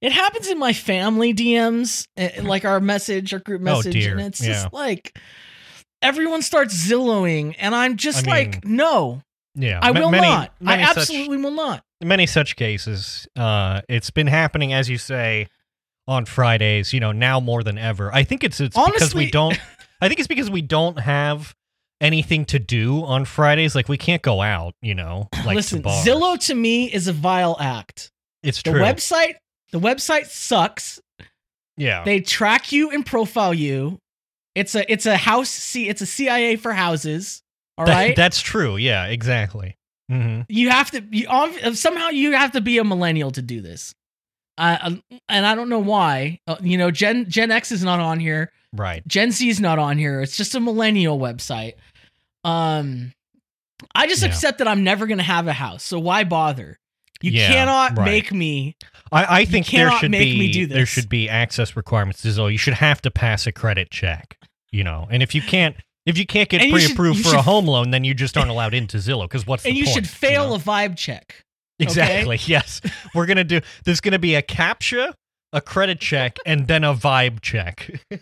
it 0.00 0.12
happens 0.12 0.48
in 0.48 0.58
my 0.58 0.72
family 0.72 1.34
DMs, 1.34 2.06
eh, 2.16 2.40
like 2.42 2.64
our 2.64 2.80
message, 2.80 3.32
our 3.34 3.38
group 3.40 3.60
Oh, 3.60 3.64
message, 3.64 3.92
dear. 3.92 4.12
and 4.12 4.22
it's 4.28 4.40
Yeah. 4.40 4.54
just 4.54 4.72
like 4.72 5.18
everyone 6.00 6.42
starts 6.42 6.74
Zillowing, 6.74 7.54
and 7.58 7.74
I'm 7.74 7.96
just 7.96 8.26
I 8.26 8.30
like, 8.30 8.64
mean, 8.64 8.76
no, 8.76 9.22
Yeah, 9.54 9.78
I 9.82 9.90
will 9.92 10.10
many- 10.10 10.26
not. 10.26 10.52
I 10.60 10.64
many 10.64 10.84
such- 10.86 10.96
absolutely 10.96 11.36
will 11.38 11.50
not. 11.52 11.84
Many 12.04 12.26
such 12.26 12.56
cases. 12.56 13.26
Uh, 13.36 13.82
it's 13.88 14.10
been 14.10 14.26
happening, 14.26 14.72
as 14.72 14.88
you 14.88 14.98
say, 14.98 15.48
on 16.08 16.24
Fridays. 16.24 16.92
You 16.92 17.00
know, 17.00 17.12
now 17.12 17.40
more 17.40 17.62
than 17.62 17.78
ever. 17.78 18.12
I 18.14 18.24
think 18.24 18.44
it's 18.44 18.60
it's 18.60 18.76
because 18.76 19.14
we 19.14 19.30
don't. 19.30 19.58
I 20.00 20.08
think 20.08 20.18
it's 20.20 20.28
because 20.28 20.50
we 20.50 20.62
don't 20.62 20.98
have 20.98 21.54
anything 22.00 22.44
to 22.46 22.58
do 22.58 23.04
on 23.04 23.24
Fridays. 23.24 23.74
Like 23.74 23.88
we 23.88 23.96
can't 23.98 24.22
go 24.22 24.42
out. 24.42 24.74
You 24.82 24.94
know, 24.94 25.28
like 25.44 25.56
Listen, 25.56 25.82
to. 25.82 25.88
Zillow 25.88 26.38
to 26.46 26.54
me 26.54 26.92
is 26.92 27.08
a 27.08 27.12
vile 27.12 27.56
act. 27.60 28.10
It's 28.42 28.62
true. 28.62 28.74
The 28.74 28.78
website, 28.80 29.34
the 29.70 29.78
website 29.80 30.26
sucks. 30.26 31.00
yeah. 31.76 32.02
They 32.04 32.20
track 32.20 32.72
you 32.72 32.90
and 32.90 33.06
profile 33.06 33.54
you. 33.54 33.98
It's 34.54 34.74
a 34.74 34.90
it's 34.92 35.06
a 35.06 35.16
house. 35.16 35.48
See, 35.48 35.88
it's 35.88 36.00
a 36.02 36.06
CIA 36.06 36.56
for 36.56 36.72
houses. 36.72 37.42
All 37.78 37.86
That- 37.86 37.94
right. 37.94 38.16
That's 38.16 38.40
true. 38.40 38.76
Yeah. 38.76 39.06
Exactly. 39.06 39.76
Hmm 40.12 40.40
you 40.48 40.68
have 40.70 40.90
to 40.90 41.02
you, 41.10 41.74
somehow 41.74 42.08
you 42.08 42.32
have 42.32 42.52
to 42.52 42.60
be 42.60 42.78
a 42.78 42.84
millennial 42.84 43.30
to 43.30 43.42
do 43.42 43.60
this. 43.60 43.94
Uh, 44.58 44.76
um, 44.82 45.02
and 45.28 45.46
I 45.46 45.54
don't 45.54 45.70
know 45.70 45.78
why. 45.78 46.38
Uh, 46.46 46.56
you 46.60 46.76
know, 46.76 46.90
Gen 46.90 47.28
Gen 47.28 47.50
X 47.50 47.72
is 47.72 47.82
not 47.82 48.00
on 48.00 48.20
here. 48.20 48.52
Right. 48.74 49.06
Gen 49.08 49.30
Z 49.30 49.48
is 49.48 49.60
not 49.60 49.78
on 49.78 49.96
here. 49.98 50.20
It's 50.20 50.36
just 50.36 50.54
a 50.54 50.60
millennial 50.60 51.18
website. 51.18 51.74
Um, 52.44 53.12
I 53.94 54.06
just 54.06 54.22
Yeah. 54.22 54.28
accept 54.28 54.58
that 54.58 54.68
I'm 54.68 54.84
never 54.84 55.06
gonna 55.06 55.22
have 55.22 55.46
a 55.46 55.52
house, 55.52 55.84
so 55.84 55.98
why 55.98 56.24
bother? 56.24 56.78
You 57.20 57.30
Yeah, 57.32 57.48
cannot 57.48 57.96
right. 57.96 58.04
make 58.04 58.32
me. 58.32 58.76
I, 59.10 59.40
I 59.40 59.44
think 59.44 59.68
there 59.68 59.90
should 59.92 60.10
make 60.10 60.32
be 60.32 60.38
me 60.38 60.52
do 60.52 60.66
there 60.66 60.86
should 60.86 61.08
be 61.08 61.28
access 61.28 61.76
requirements 61.76 62.22
to 62.22 62.28
Zillow. 62.28 62.50
You 62.50 62.58
should 62.58 62.74
have 62.74 63.00
to 63.02 63.10
pass 63.10 63.46
a 63.46 63.52
credit 63.52 63.90
check. 63.90 64.36
You 64.70 64.84
know, 64.84 65.06
and 65.10 65.22
if 65.22 65.34
you 65.34 65.42
can't. 65.42 65.76
If 66.04 66.18
you 66.18 66.26
can't 66.26 66.48
get 66.48 66.62
And 66.62 66.72
pre-approved 66.72 67.18
you 67.18 67.24
for 67.30 67.36
a 67.36 67.42
home 67.42 67.66
loan, 67.66 67.90
then 67.90 68.02
you 68.04 68.12
just 68.14 68.36
aren't 68.36 68.50
allowed 68.50 68.74
into 68.74 68.96
Zillow. 68.96 69.22
Because 69.24 69.46
what's 69.46 69.64
And 69.64 69.76
you 69.76 69.84
point, 69.84 69.94
should 69.94 70.08
fail 70.08 70.48
know? 70.48 70.54
a 70.56 70.58
vibe 70.58 70.96
check. 70.96 71.44
Exactly. 71.78 72.38
Yes. 72.46 72.80
We're 73.14 73.26
gonna 73.26 73.44
do. 73.44 73.60
There's 73.84 74.00
gonna 74.00 74.18
be 74.18 74.34
a 74.34 74.42
captcha, 74.42 75.12
a 75.52 75.60
credit 75.60 76.00
check, 76.00 76.38
and 76.46 76.66
then 76.66 76.82
a 76.84 76.94
vibe 76.94 77.40
check. 77.40 78.00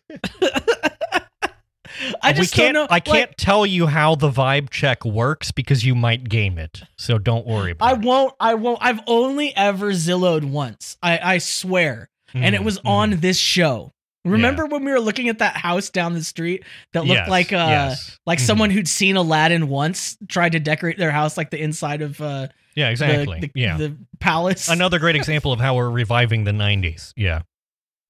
I 2.22 2.32
just 2.32 2.54
can't. 2.54 2.74
know. 2.74 2.84
I 2.84 2.94
like, 2.94 3.04
can't 3.04 3.36
tell 3.36 3.66
you 3.66 3.86
how 3.86 4.14
the 4.14 4.30
vibe 4.30 4.70
check 4.70 5.04
works 5.04 5.50
because 5.50 5.84
you 5.84 5.94
might 5.94 6.28
game 6.28 6.56
it. 6.58 6.82
So 6.96 7.18
don't 7.18 7.46
worry. 7.46 7.72
About 7.72 7.86
I 7.88 7.92
it. 7.94 8.00
won't. 8.04 8.34
I 8.40 8.54
won't. 8.54 8.78
I've 8.80 9.00
only 9.06 9.54
ever 9.56 9.90
Zillowed 9.92 10.44
once. 10.44 10.96
I 11.02 11.18
I 11.18 11.38
swear. 11.38 12.08
and 12.32 12.54
it 12.54 12.60
Mhm, 12.60 12.64
was 12.64 12.78
mhm. 12.78 12.88
on 12.88 13.10
this 13.16 13.36
show. 13.38 13.92
Remember 14.24 14.66
when 14.66 14.84
we 14.84 14.90
were 14.92 15.00
looking 15.00 15.28
at 15.30 15.38
that 15.38 15.56
house 15.56 15.88
down 15.90 16.12
the 16.14 16.22
street 16.22 16.64
that 16.92 17.00
looked 17.04 17.20
Yes, 17.20 17.28
like 17.30 17.52
uh 17.52 17.56
yes. 17.56 18.18
like 18.26 18.38
Mhm. 18.38 18.42
someone 18.42 18.70
who'd 18.70 18.88
seen 18.88 19.16
Aladdin 19.16 19.68
once 19.68 20.16
tried 20.28 20.52
to 20.52 20.60
decorate 20.60 20.98
their 20.98 21.10
house 21.10 21.36
like 21.38 21.50
the 21.50 21.60
inside 21.60 22.02
of 22.02 22.20
uh 22.20 22.48
Yeah. 22.74 22.90
Exactly. 22.90 23.40
the, 23.40 23.50
yeah. 23.54 23.76
the 23.78 23.96
palace. 24.18 24.68
Another 24.68 24.98
great 24.98 25.16
example 25.22 25.52
of 25.52 25.60
how 25.60 25.74
we're 25.74 25.88
reviving 25.90 26.44
the 26.44 26.50
'90s. 26.52 27.12
Yeah. 27.16 27.42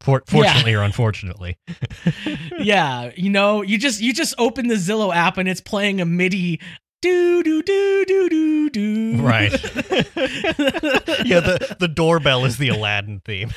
For, 0.01 0.23
fortunately 0.27 0.73
or 0.75 0.83
unfortunately. 0.83 1.59
yeah, 2.59 3.11
you 3.17 3.29
know, 3.31 3.61
you 3.63 3.77
just 3.79 4.01
you 4.01 4.13
just 4.15 4.35
open 4.39 4.67
the 4.69 4.77
Zillow 4.77 5.15
app 5.15 5.37
and 5.39 5.47
it's 5.49 5.61
playing 5.61 6.01
a 6.01 6.07
MIDI 6.07 6.59
do 7.03 7.43
do 7.43 7.63
do 7.63 8.05
do 8.07 8.29
do 8.31 8.71
do. 8.71 9.17
Right. 9.23 9.53
yeah. 11.25 11.41
The 11.41 11.77
the 11.79 11.89
doorbell 11.89 12.45
is 12.47 12.57
the 12.57 12.69
Aladdin 12.71 13.21
theme. 13.25 13.51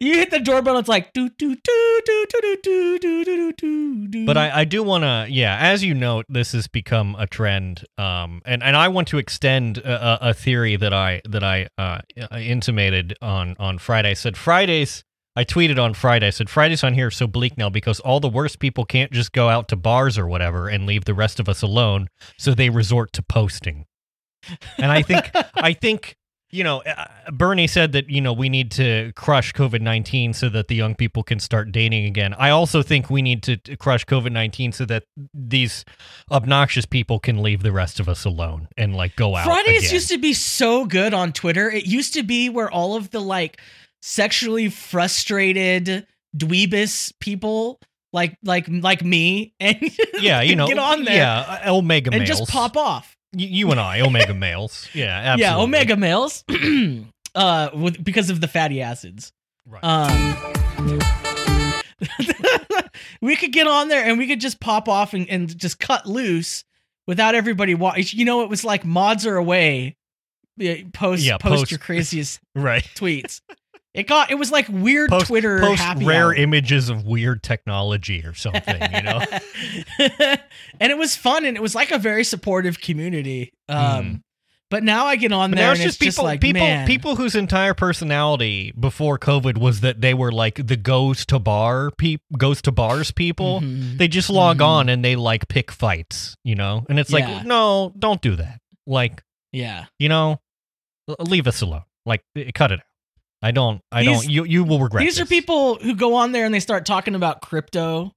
You 0.00 0.14
hit 0.14 0.30
the 0.30 0.40
doorbell. 0.40 0.78
It's 0.78 0.88
like 0.88 1.12
do 1.12 1.28
do 1.30 1.54
do 1.54 2.00
do 2.04 2.26
do 2.28 2.56
do 2.62 2.98
do 2.98 3.24
do 3.24 3.52
do 3.52 4.08
do. 4.08 4.26
But 4.26 4.36
I, 4.36 4.60
I 4.60 4.64
do 4.64 4.82
want 4.82 5.04
to, 5.04 5.26
yeah, 5.30 5.56
as 5.60 5.84
you 5.84 5.94
note, 5.94 6.26
this 6.28 6.52
has 6.52 6.66
become 6.68 7.14
a 7.18 7.26
trend, 7.26 7.84
um, 7.98 8.42
and 8.44 8.62
and 8.62 8.76
I 8.76 8.88
want 8.88 9.08
to 9.08 9.18
extend 9.18 9.78
a, 9.78 10.30
a- 10.30 10.34
theory 10.34 10.76
that 10.76 10.92
I 10.92 11.22
that 11.28 11.44
I 11.44 11.68
uh, 11.78 12.00
intimated 12.36 13.16
on 13.22 13.56
on 13.58 13.78
Friday. 13.78 14.10
I 14.10 14.14
said 14.14 14.36
Fridays. 14.36 15.04
I 15.34 15.44
tweeted 15.44 15.82
on 15.82 15.94
Friday. 15.94 16.26
I 16.26 16.30
said 16.30 16.50
Fridays 16.50 16.84
on 16.84 16.92
here 16.92 17.06
are 17.06 17.10
so 17.10 17.26
bleak 17.26 17.56
now 17.56 17.70
because 17.70 18.00
all 18.00 18.20
the 18.20 18.28
worst 18.28 18.58
people 18.58 18.84
can't 18.84 19.10
just 19.12 19.32
go 19.32 19.48
out 19.48 19.66
to 19.68 19.76
bars 19.76 20.18
or 20.18 20.26
whatever 20.26 20.68
and 20.68 20.84
leave 20.84 21.06
the 21.06 21.14
rest 21.14 21.40
of 21.40 21.48
us 21.48 21.62
alone, 21.62 22.08
so 22.38 22.52
they 22.54 22.68
resort 22.68 23.12
to 23.14 23.22
posting. 23.22 23.86
And 24.76 24.90
I 24.92 25.02
think 25.02 25.30
I 25.54 25.72
think 25.72 26.16
you 26.52 26.62
know 26.62 26.82
uh, 26.82 27.06
Bernie 27.32 27.66
said 27.66 27.92
that 27.92 28.08
you 28.08 28.20
know 28.20 28.32
we 28.32 28.48
need 28.48 28.70
to 28.72 29.12
crush 29.16 29.52
COVID 29.54 29.80
nineteen 29.80 30.32
so 30.32 30.48
that 30.50 30.68
the 30.68 30.74
young 30.74 30.94
people 30.94 31.22
can 31.22 31.40
start 31.40 31.72
dating 31.72 32.04
again. 32.04 32.34
I 32.34 32.50
also 32.50 32.82
think 32.82 33.10
we 33.10 33.22
need 33.22 33.42
to, 33.44 33.56
crush 33.76 34.04
COVID 34.04 34.30
nineteen 34.30 34.70
so 34.72 34.84
that 34.84 35.04
these 35.34 35.84
obnoxious 36.30 36.84
people 36.84 37.18
can 37.18 37.42
leave 37.42 37.62
the 37.62 37.72
rest 37.72 37.98
of 37.98 38.08
us 38.08 38.24
alone 38.24 38.68
and 38.76 38.94
like 38.94 39.16
go 39.16 39.34
out. 39.34 39.46
Fridays 39.46 39.84
again. 39.84 39.94
used 39.94 40.08
to 40.10 40.18
be 40.18 40.34
so 40.34 40.84
good 40.84 41.14
on 41.14 41.32
Twitter. 41.32 41.70
It 41.70 41.86
used 41.86 42.14
to 42.14 42.22
be 42.22 42.48
where 42.50 42.70
all 42.70 42.94
of 42.94 43.10
the 43.10 43.20
like 43.20 43.60
sexually 44.02 44.68
frustrated 44.68 46.06
dweebus 46.36 47.12
people 47.20 47.80
like 48.12 48.36
like 48.44 48.66
like 48.68 49.02
me 49.02 49.54
and 49.58 49.78
yeah, 50.20 50.40
you 50.42 50.54
know, 50.54 50.66
get 50.66 50.78
on 50.78 51.04
there 51.04 51.16
yeah, 51.16 51.60
uh, 51.66 51.74
omega 51.74 52.10
and 52.12 52.20
males, 52.22 52.38
just 52.40 52.50
pop 52.50 52.76
off. 52.76 53.16
You 53.34 53.70
and 53.70 53.80
I, 53.80 54.00
omega 54.00 54.34
males, 54.34 54.88
yeah, 54.94 55.06
absolutely. 55.32 55.42
Yeah, 55.42 55.56
omega 55.58 55.96
males 55.96 56.44
uh 57.34 57.70
with 57.74 58.02
because 58.02 58.28
of 58.30 58.40
the 58.40 58.48
fatty 58.48 58.82
acids. 58.82 59.32
Right. 59.66 59.82
Um 59.82 60.36
we 63.20 63.36
could 63.36 63.52
get 63.52 63.66
on 63.66 63.88
there 63.88 64.04
and 64.04 64.18
we 64.18 64.26
could 64.26 64.40
just 64.40 64.60
pop 64.60 64.88
off 64.88 65.14
and, 65.14 65.28
and 65.30 65.56
just 65.56 65.78
cut 65.78 66.06
loose 66.06 66.64
without 67.06 67.34
everybody 67.34 67.74
watching. 67.74 68.18
You 68.18 68.24
know, 68.24 68.42
it 68.42 68.48
was 68.48 68.64
like 68.64 68.84
mods 68.84 69.26
are 69.26 69.36
away. 69.36 69.96
Post 70.92 71.22
Yeah, 71.24 71.38
post, 71.38 71.60
post- 71.62 71.70
your 71.70 71.78
craziest 71.78 72.40
right. 72.54 72.82
tweets. 72.94 73.40
It 73.94 74.06
got 74.06 74.30
it 74.30 74.36
was 74.36 74.50
like 74.50 74.66
weird 74.70 75.10
Post, 75.10 75.26
Twitter 75.26 75.60
post 75.60 75.82
rare 75.98 76.26
hour. 76.26 76.34
images 76.34 76.88
of 76.88 77.04
weird 77.04 77.42
technology 77.42 78.24
or 78.24 78.32
something, 78.34 78.80
you 78.94 79.02
know. 79.02 79.20
and 80.80 80.90
it 80.92 80.96
was 80.96 81.14
fun 81.16 81.44
and 81.44 81.56
it 81.56 81.60
was 81.62 81.74
like 81.74 81.90
a 81.90 81.98
very 81.98 82.24
supportive 82.24 82.80
community. 82.80 83.52
Um 83.68 84.22
but 84.70 84.82
now 84.82 85.04
I 85.04 85.16
get 85.16 85.32
on 85.32 85.50
But 85.50 85.56
there 85.56 85.66
now 85.66 85.70
and 85.72 85.80
it's 85.80 85.88
it's 85.88 85.96
just 85.98 86.02
just 86.02 86.16
people, 86.16 86.24
like 86.24 86.40
people, 86.40 86.62
man, 86.62 86.86
people 86.86 87.16
whose 87.16 87.34
entire 87.34 87.74
personality 87.74 88.72
before 88.80 89.18
COVID 89.18 89.58
was 89.58 89.80
that 89.82 90.00
they 90.00 90.14
were 90.14 90.32
like 90.32 90.66
the 90.66 90.76
goes 90.78 91.26
to 91.26 91.38
bar 91.38 91.90
peop, 91.90 92.22
goes 92.38 92.62
to 92.62 92.72
bars 92.72 93.10
people. 93.10 93.60
Mhm. 93.60 93.98
They 93.98 94.08
just 94.08 94.30
log 94.30 94.60
Mhm. 94.60 94.66
on 94.66 94.88
and 94.88 95.04
they 95.04 95.14
like 95.16 95.48
pick 95.48 95.70
fights, 95.70 96.34
you 96.44 96.54
know. 96.54 96.86
And 96.88 96.98
it's 96.98 97.10
Yeah. 97.12 97.18
like, 97.28 97.44
no, 97.44 97.92
don't 97.98 98.22
do 98.22 98.36
that. 98.36 98.58
Like, 98.86 99.22
yeah. 99.52 99.84
you 99.98 100.08
know, 100.08 100.40
leave 101.18 101.46
us 101.46 101.60
alone. 101.60 101.82
Like, 102.06 102.22
eh, 102.34 102.50
cut 102.54 102.72
it 102.72 102.80
out. 102.80 102.86
I 103.42 103.50
don't. 103.50 103.80
I 103.90 104.04
These- 104.04 104.22
don't. 104.22 104.30
You 104.30 104.44
you 104.44 104.64
will 104.64 104.78
regret. 104.80 105.04
These 105.04 105.18
are 105.18 105.22
this. 105.24 105.28
people 105.28 105.76
who 105.76 105.94
go 105.94 106.14
on 106.14 106.32
there 106.32 106.44
and 106.44 106.54
they 106.54 106.60
start 106.60 106.86
talking 106.86 107.14
about 107.14 107.42
crypto. 107.42 108.12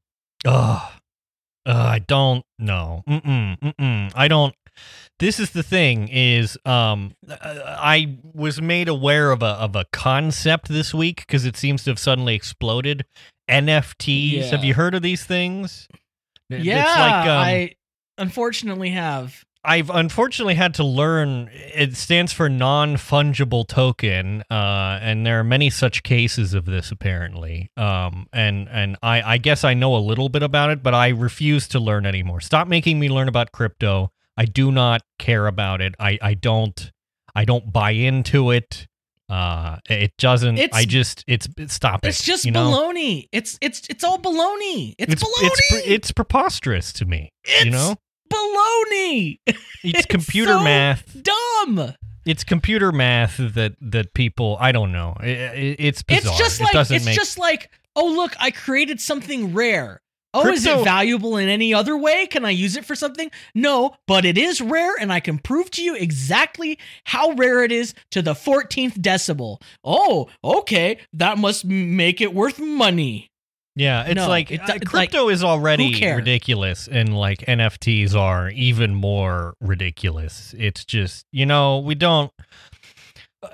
Ugh. 0.45 0.81
Ugh, 1.67 1.75
I 1.75 1.97
don't 1.99 2.45
know. 2.59 3.01
Mm-mm, 3.09 3.57
mm-mm. 3.59 4.11
I 4.15 4.27
don't. 4.27 4.53
This 5.19 5.39
is 5.39 5.51
the 5.51 5.63
thing 5.63 6.09
is 6.09 6.57
um 6.65 7.13
I 7.29 8.17
was 8.33 8.61
made 8.61 8.87
aware 8.89 9.31
of 9.31 9.41
a 9.41 9.47
of 9.47 9.75
a 9.75 9.85
concept 9.91 10.67
this 10.69 10.93
week 10.93 11.21
because 11.25 11.45
it 11.45 11.55
seems 11.57 11.83
to 11.85 11.91
have 11.91 11.99
suddenly 11.99 12.35
exploded. 12.35 13.05
NFTs. 13.49 14.49
Have 14.51 14.63
you 14.63 14.73
heard 14.73 14.93
of 14.95 15.01
these 15.01 15.23
things? 15.23 15.87
It's 16.49 16.63
Yeah, 16.63 16.83
like, 16.83 17.27
um, 17.27 17.37
I 17.39 17.75
unfortunately 18.17 18.89
have. 18.91 19.43
I've 19.65 19.89
unfortunately 19.89 20.55
had 20.55 20.73
to 20.75 20.83
learn 20.83 21.49
it 21.53 21.95
stands 21.95 22.31
for 22.33 22.49
non 22.49 22.95
fungible 22.95 23.67
token, 23.67 24.43
uh, 24.51 24.99
and 25.01 25.25
there 25.25 25.39
are 25.39 25.43
many 25.43 25.69
such 25.69 26.03
cases 26.03 26.53
of 26.53 26.65
this 26.65 26.91
apparently. 26.91 27.69
Um, 27.77 28.27
and 28.31 28.67
and 28.69 28.97
I, 29.03 29.21
I 29.33 29.37
guess 29.37 29.63
I 29.63 29.73
know 29.73 29.95
a 29.95 29.99
little 29.99 30.29
bit 30.29 30.43
about 30.43 30.69
it, 30.71 30.83
but 30.83 30.93
I 30.93 31.09
refuse 31.09 31.67
to 31.69 31.79
learn 31.79 32.05
anymore. 32.05 32.41
Stop 32.41 32.67
making 32.67 32.99
me 32.99 33.09
learn 33.09 33.27
about 33.27 33.51
crypto. 33.51 34.11
I 34.37 34.45
do 34.45 34.71
not 34.71 35.01
care 35.19 35.47
about 35.47 35.81
it. 35.81 35.95
I, 35.99 36.19
I 36.21 36.33
don't 36.33 36.91
I 37.33 37.45
don't 37.45 37.71
buy 37.73 37.91
into 37.91 38.51
it. 38.51 38.87
Uh, 39.27 39.77
it 39.89 40.13
doesn't. 40.19 40.57
It's- 40.59 40.77
I 40.79 40.85
just 40.85 41.23
it's 41.27 41.47
stop 41.73 42.05
it. 42.05 42.09
It's 42.09 42.23
just 42.23 42.45
you 42.45 42.51
know? 42.51 42.69
baloney. 42.71 43.27
It's 43.31 43.57
it's 43.61 43.81
it's 43.89 44.03
all 44.03 44.19
baloney. 44.19 44.93
It's, 44.99 45.13
It's 45.13 45.23
baloney. 45.23 45.47
it's 45.47 45.87
it's 45.87 46.11
preposterous 46.11 46.93
to 46.93 47.05
me. 47.05 47.31
you 47.63 47.71
know, 47.71 47.95
baloney. 48.35 49.39
it's, 49.45 49.59
it's 49.83 50.05
computer 50.05 50.53
so 50.53 50.63
math. 50.63 51.15
Dumb. 51.21 51.93
it's 52.25 52.43
computer 52.43 52.91
math 52.91 53.37
that 53.37 53.75
that 53.81 54.13
people 54.13 54.57
I 54.59 54.71
don't 54.71 54.91
know. 54.91 55.15
I- 55.19 55.25
I- 55.25 55.75
it's 55.79 56.01
bizarre. 56.03 56.33
It's 56.33 56.37
just 56.37 56.61
like 56.61 56.75
it's 56.91 57.05
make 57.05 57.15
just 57.15 57.37
like 57.37 57.71
oh 57.95 58.07
look, 58.07 58.33
I 58.39 58.51
created 58.51 58.99
something 58.99 59.53
rare. 59.53 60.01
Oh, 60.37 60.51
is 60.51 60.65
it 60.65 60.83
valuable 60.83 61.37
in 61.37 61.47
any 61.47 61.73
other 61.73 61.95
way? 61.97 62.27
Can 62.27 62.43
I 62.43 62.49
use 62.49 62.75
it 62.75 62.83
for 62.83 62.93
something? 62.93 63.31
No, 63.53 63.95
but 64.05 64.25
it 64.25 64.37
is 64.37 64.59
rare, 64.59 64.93
and 64.99 65.13
I 65.13 65.21
can 65.21 65.37
prove 65.39 65.71
to 65.71 65.81
you 65.81 65.95
exactly 65.95 66.77
how 67.05 67.31
rare 67.31 67.63
it 67.63 67.71
is 67.71 67.93
to 68.11 68.21
the 68.21 68.33
14th 68.33 68.97
decibel. 68.99 69.61
Oh, 69.81 70.27
okay, 70.43 70.99
that 71.13 71.37
must 71.37 71.63
make 71.63 72.19
it 72.19 72.33
worth 72.33 72.59
money. 72.59 73.31
Yeah. 73.75 74.05
It's 74.05 74.15
No, 74.15 74.27
like 74.27 74.51
it 74.51 74.61
uh, 74.61 74.65
do- 74.65 74.71
like, 74.73 74.85
crypto 74.85 75.29
is 75.29 75.43
already 75.43 75.93
ridiculous, 76.13 76.87
and 76.87 77.15
like 77.17 77.39
NFTs 77.39 78.15
are 78.15 78.49
even 78.49 78.95
more 78.95 79.55
ridiculous. 79.61 80.53
It's 80.57 80.85
just 80.85 81.25
you 81.31 81.45
know 81.45 81.79
we 81.79 81.95
don't. 81.95 82.31
Uh, 83.43 83.49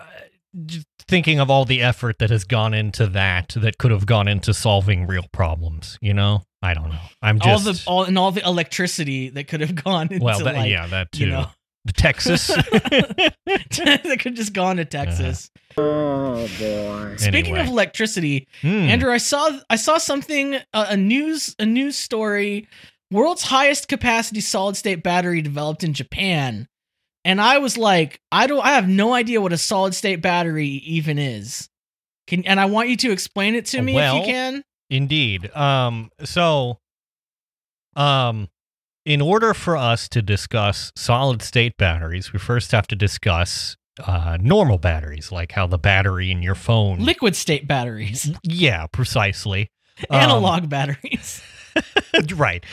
thinking 1.08 1.40
of 1.40 1.50
all 1.50 1.66
the 1.66 1.82
effort 1.82 2.20
that 2.20 2.30
has 2.30 2.44
gone 2.44 2.74
into 2.74 3.08
that 3.08 3.54
that 3.58 3.78
could 3.78 3.92
have 3.92 4.06
gone 4.06 4.28
into 4.28 4.54
solving 4.54 5.08
real 5.08 5.26
problems 5.32 5.98
you 6.02 6.14
know 6.14 6.42
i 6.62 6.74
don't 6.74 6.90
know 6.90 7.00
i'm 7.22 7.38
all 7.42 7.58
just 7.60 7.86
the 7.86 7.90
all 7.90 8.04
and 8.04 8.18
all 8.18 8.32
the 8.32 8.46
electricity 8.46 9.30
that 9.30 9.48
could 9.48 9.62
have 9.62 9.76
gone 9.76 10.08
into 10.12 10.24
well 10.24 10.40
that, 10.40 10.56
like, 10.56 10.70
yeah 10.70 10.88
that 10.88 11.12
too 11.12 11.26
you 11.26 11.30
know 11.32 11.48
texas 11.88 12.48
that 13.46 14.18
could 14.20 14.36
just 14.36 14.54
gone 14.54 14.78
to 14.78 14.86
Texas. 14.86 15.50
Oh 15.78 16.48
boy. 16.60 17.16
Speaking 17.18 17.58
of 17.58 17.68
electricity, 17.68 18.48
Hmm. 18.62 18.68
Andrew, 18.90 19.12
I 19.12 19.18
saw 19.18 19.60
I 19.70 19.78
saw 19.78 19.98
something 19.98 20.56
uh, 20.74 20.86
a 20.90 20.98
news 20.98 21.56
a 21.60 21.66
news 21.66 21.96
story. 21.96 22.68
World's 23.10 23.44
highest 23.44 23.88
capacity 23.88 24.42
solid 24.42 24.78
state 24.78 25.04
battery 25.04 25.42
developed 25.42 25.84
in 25.84 25.94
Japan, 25.94 26.68
and 27.26 27.42
I 27.42 27.58
was 27.58 27.78
like, 27.78 28.22
I 28.32 28.48
don't, 28.48 28.64
I 28.64 28.72
have 28.74 28.88
no 28.88 29.14
idea 29.14 29.42
what 29.42 29.52
a 29.52 29.58
solid 29.58 29.94
state 29.96 30.22
battery 30.22 30.68
even 30.68 31.18
is. 31.18 31.68
Can 32.28 32.46
and 32.46 32.60
I 32.60 32.66
want 32.66 32.90
you 32.90 32.98
to 32.98 33.12
explain 33.12 33.56
it 33.56 33.66
to 33.68 33.82
me 33.82 33.98
if 33.98 34.14
you 34.14 34.22
can. 34.24 34.64
Indeed. 34.90 35.54
Um 35.56 36.10
so 36.24 36.80
um 37.96 38.50
in 39.06 39.22
order 39.22 39.54
for 39.54 39.76
us 39.76 40.08
to 40.10 40.22
discuss 40.22 40.92
solid 40.96 41.42
state 41.42 41.78
batteries, 41.78 42.34
we 42.34 42.40
first 42.40 42.72
have 42.72 42.88
to 42.88 42.96
discuss 42.96 43.76
uh 44.06 44.38
normal 44.42 44.78
batteries, 44.78 45.32
like 45.32 45.52
how 45.52 45.68
the 45.68 45.78
battery 45.78 46.32
in 46.32 46.42
your 46.42 46.56
phone 46.56 47.00
Liquid 47.00 47.36
state 47.36 47.68
batteries, 47.68 48.32
Yeah, 48.44 48.88
precisely. 48.88 49.70
Um, 50.10 50.20
analog 50.20 50.68
batteries. 50.70 51.44
right. 52.36 52.66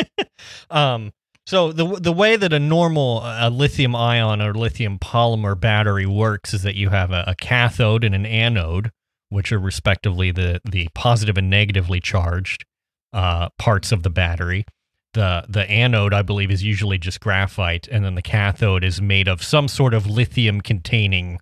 um 0.70 1.12
so 1.46 1.72
the 1.72 1.86
the 1.98 2.12
way 2.12 2.36
that 2.36 2.52
a 2.52 2.58
normal 2.58 3.20
uh, 3.24 3.48
lithium 3.48 3.96
ion 3.96 4.42
or 4.42 4.52
lithium 4.52 4.98
polymer 4.98 5.58
battery 5.58 6.06
works 6.06 6.52
is 6.52 6.62
that 6.62 6.74
you 6.74 6.90
have 6.90 7.10
a, 7.12 7.24
a 7.26 7.34
cathode 7.34 8.04
and 8.04 8.14
an 8.14 8.26
anode, 8.26 8.90
which 9.30 9.52
are 9.52 9.58
respectively 9.58 10.30
the 10.30 10.60
the 10.68 10.88
positive 10.94 11.38
and 11.38 11.48
negatively 11.48 11.98
charged 11.98 12.64
uh, 13.12 13.48
parts 13.58 13.90
of 13.90 14.02
the 14.02 14.10
battery. 14.10 14.64
The 15.14 15.44
the 15.48 15.68
anode, 15.68 16.14
I 16.14 16.22
believe, 16.22 16.50
is 16.50 16.62
usually 16.62 16.98
just 16.98 17.20
graphite, 17.20 17.88
and 17.88 18.04
then 18.04 18.14
the 18.14 18.22
cathode 18.22 18.84
is 18.84 19.00
made 19.02 19.26
of 19.28 19.42
some 19.42 19.66
sort 19.68 19.92
of 19.92 20.06
lithium 20.06 20.60
containing, 20.60 21.40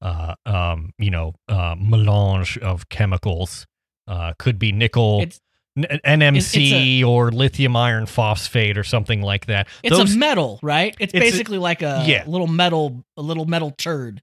uh, 0.00 0.34
um, 0.46 0.92
you 0.98 1.10
know, 1.10 1.34
uh, 1.48 1.74
melange 1.78 2.56
of 2.58 2.88
chemicals. 2.88 3.66
Uh, 4.06 4.32
could 4.38 4.58
be 4.58 4.72
nickel, 4.72 5.20
It's 5.22 5.40
N- 5.76 6.00
NMC 6.04 7.04
or 7.04 7.30
lithium 7.30 7.76
iron 7.76 8.06
phosphate 8.06 8.76
or 8.76 8.82
something 8.84 9.22
like 9.22 9.46
that. 9.46 9.68
it's 9.84 9.96
Those 9.96 10.14
a 10.14 10.18
metal, 10.18 10.58
right? 10.62 10.94
It's, 10.98 11.12
It's 11.12 11.14
a- 11.14 11.30
basically 11.30 11.58
like 11.58 11.82
a 11.82 12.04
yeah. 12.06 12.24
little 12.26 12.48
metal, 12.48 13.04
a 13.16 13.22
little 13.22 13.44
metal 13.44 13.70
turd. 13.72 14.20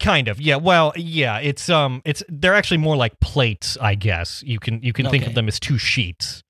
kind 0.00 0.28
of 0.28 0.40
yeah. 0.40 0.56
Well, 0.56 0.92
yeah. 0.96 1.38
It's 1.38 1.68
um, 1.70 2.02
it's 2.04 2.22
they're 2.28 2.54
actually 2.54 2.78
more 2.78 2.96
like 2.96 3.18
plates, 3.20 3.76
I 3.80 3.94
guess. 3.94 4.42
You 4.46 4.58
can 4.58 4.82
you 4.82 4.92
can 4.92 5.08
think 5.10 5.26
of 5.26 5.34
them 5.34 5.48
as 5.48 5.58
two 5.60 5.78
sheets. 5.78 6.42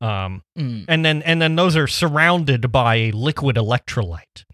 Um, 0.00 0.42
Mm. 0.58 0.86
and 0.88 1.04
then 1.04 1.22
and 1.22 1.42
then 1.42 1.56
those 1.56 1.76
are 1.76 1.86
surrounded 1.86 2.72
by 2.72 2.94
a 2.96 3.10
liquid 3.12 3.56
electrolyte, 3.56 4.44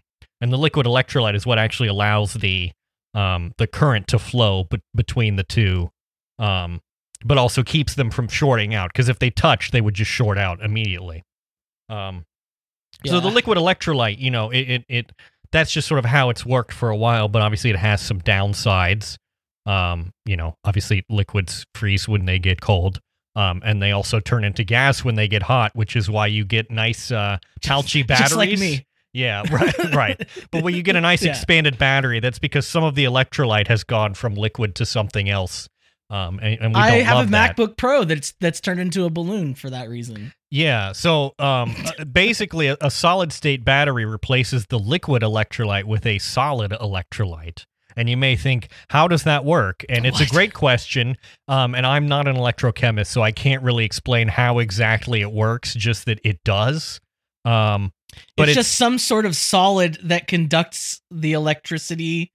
and 0.41 0.51
the 0.51 0.57
liquid 0.57 0.85
electrolyte 0.85 1.35
is 1.35 1.45
what 1.45 1.57
actually 1.57 1.87
allows 1.89 2.33
the 2.33 2.71
um 3.13 3.53
the 3.57 3.67
current 3.67 4.07
to 4.09 4.19
flow 4.19 4.65
bet 4.65 4.81
between 4.95 5.37
the 5.37 5.43
two 5.43 5.89
um, 6.39 6.81
but 7.25 7.37
also 7.37 7.63
keeps 7.63 7.95
them 7.95 8.11
from 8.11 8.27
shorting 8.27 8.75
out 8.75 8.91
because 8.93 9.09
if 9.09 9.17
they 9.19 9.29
touch, 9.31 9.71
they 9.71 9.81
would 9.81 9.95
just 9.95 10.11
short 10.11 10.37
out 10.37 10.61
immediately. 10.61 11.23
Um, 11.89 12.25
so 13.05 13.19
the 13.19 13.29
liquid 13.29 13.57
electrolyte, 13.57 14.19
you 14.19 14.29
know, 14.31 14.49
it, 14.51 14.59
it 14.69 14.85
it 14.89 15.11
that's 15.51 15.71
just 15.71 15.87
sort 15.87 15.99
of 15.99 16.05
how 16.05 16.29
it's 16.29 16.45
worked 16.45 16.73
for 16.73 16.89
a 16.89 16.95
while, 16.97 17.27
but 17.29 17.41
obviously 17.41 17.69
it 17.69 17.75
has 17.77 18.01
some 18.01 18.19
downsides. 18.21 19.15
Um, 19.65 20.11
you 20.25 20.35
know, 20.37 20.55
obviously 20.65 21.03
liquids 21.09 21.65
freeze 21.73 22.07
when 22.07 22.25
they 22.25 22.37
get 22.39 22.59
cold. 22.61 22.99
Um, 23.37 23.61
and 23.63 23.79
they 23.81 23.91
also 23.91 24.19
turn 24.19 24.43
into 24.43 24.63
gas 24.63 25.03
when 25.05 25.13
they 25.13 25.27
get 25.27 25.43
hot, 25.43 25.75
which 25.75 25.95
is 25.95 26.09
why 26.09 26.25
you 26.25 26.43
get 26.43 26.71
nice 26.71 27.11
uh, 27.11 27.37
pouchy 27.63 28.01
batteries. 28.01 28.29
Just 28.29 28.35
like 28.35 28.57
me. 28.57 28.85
Yeah, 29.13 29.43
right, 29.51 29.93
right. 29.93 30.27
But 30.51 30.63
when 30.63 30.73
you 30.73 30.81
get 30.81 30.95
a 30.95 31.01
nice 31.01 31.23
Yeah. 31.23 31.31
expanded 31.31 31.77
battery, 31.77 32.19
that's 32.19 32.39
because 32.39 32.65
some 32.67 32.83
of 32.83 32.95
the 32.95 33.05
electrolyte 33.05 33.67
has 33.67 33.83
gone 33.83 34.15
from 34.15 34.33
liquid 34.33 34.73
to 34.75 34.85
something 34.87 35.29
else. 35.29 35.69
Um, 36.09 36.39
and, 36.41 36.59
and 36.61 36.73
we 36.73 36.79
I 36.79 36.89
have 37.01 37.27
a 37.27 37.29
that. 37.31 37.57
MacBook 37.57 37.77
Pro 37.77 38.05
that's 38.05 38.33
that's 38.39 38.59
turned 38.61 38.79
into 38.79 39.05
a 39.05 39.09
balloon 39.09 39.53
for 39.55 39.69
that 39.69 39.89
reason. 39.89 40.33
Yeah. 40.49 40.93
So 40.93 41.35
um, 41.37 41.75
uh, 41.99 42.05
basically, 42.05 42.67
a, 42.67 42.77
a 42.81 42.89
solid 42.89 43.31
state 43.33 43.63
battery 43.65 44.05
replaces 44.05 44.65
the 44.67 44.79
liquid 44.79 45.21
electrolyte 45.21 45.83
with 45.83 46.05
a 46.05 46.17
solid 46.19 46.71
electrolyte. 46.71 47.65
And 47.97 48.09
you 48.09 48.15
may 48.15 48.35
think, 48.35 48.69
how 48.89 49.07
does 49.07 49.23
that 49.23 49.43
work? 49.43 49.83
And 49.89 50.05
it's 50.05 50.19
What? 50.19 50.29
a 50.29 50.31
great 50.31 50.53
question. 50.53 51.17
Um, 51.47 51.75
and 51.75 51.85
I'm 51.85 52.07
not 52.07 52.27
an 52.27 52.35
electrochemist, 52.37 53.07
so 53.07 53.23
I 53.23 53.31
can't 53.31 53.63
really 53.63 53.83
explain 53.83 54.27
how 54.27 54.59
exactly 54.59 55.21
it 55.21 55.31
works, 55.31 55.73
just 55.73 56.05
that 56.05 56.19
it 56.23 56.43
does. 56.45 57.01
Um, 57.43 57.91
but 58.35 58.49
it's, 58.49 58.57
it's, 58.57 58.67
just 58.67 58.77
some 58.77 58.97
sort 58.99 59.25
of 59.25 59.35
solid 59.35 59.97
that 60.03 60.27
conducts 60.27 61.01
the 61.11 61.33
electricity. 61.33 62.31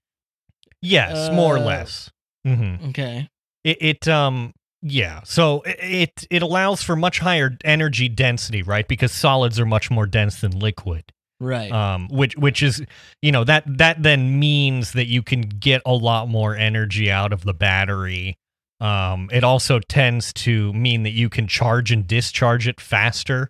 yes, 0.81 1.31
more 1.31 1.55
or 1.55 1.59
uh, 1.59 1.61
less. 1.61 2.11
hmm 2.45 2.75
Okay. 2.89 3.29
It, 3.63 3.77
it 3.81 4.07
um 4.07 4.53
yeah. 4.81 5.21
So 5.23 5.63
it 5.65 6.27
it 6.29 6.41
allows 6.41 6.83
for 6.83 6.97
much 6.97 7.19
higher 7.19 7.57
energy 7.63 8.09
density, 8.09 8.61
right? 8.63 8.85
Because 8.85 9.13
solids 9.13 9.59
are 9.59 9.65
much 9.65 9.89
more 9.89 10.05
dense 10.05 10.41
than 10.41 10.51
liquid. 10.59 11.12
Right. 11.39 11.71
um, 11.71 12.07
which 12.09 12.37
which 12.37 12.63
is 12.63 12.81
you 13.21 13.31
know 13.31 13.43
that 13.43 13.63
that 13.77 14.01
then 14.01 14.39
means 14.39 14.93
that 14.93 15.07
you 15.07 15.21
can 15.23 15.41
get 15.41 15.81
a 15.85 15.93
lot 15.93 16.29
more 16.29 16.55
energy 16.55 17.11
out 17.11 17.33
of 17.33 17.43
the 17.43 17.53
battery. 17.53 18.37
Um, 18.79 19.29
it 19.31 19.43
also 19.43 19.79
tends 19.79 20.31
to 20.33 20.73
mean 20.73 21.03
that 21.03 21.11
you 21.11 21.29
can 21.29 21.47
charge 21.47 21.91
and 21.91 22.05
discharge 22.07 22.67
it 22.67 22.79
faster. 22.81 23.49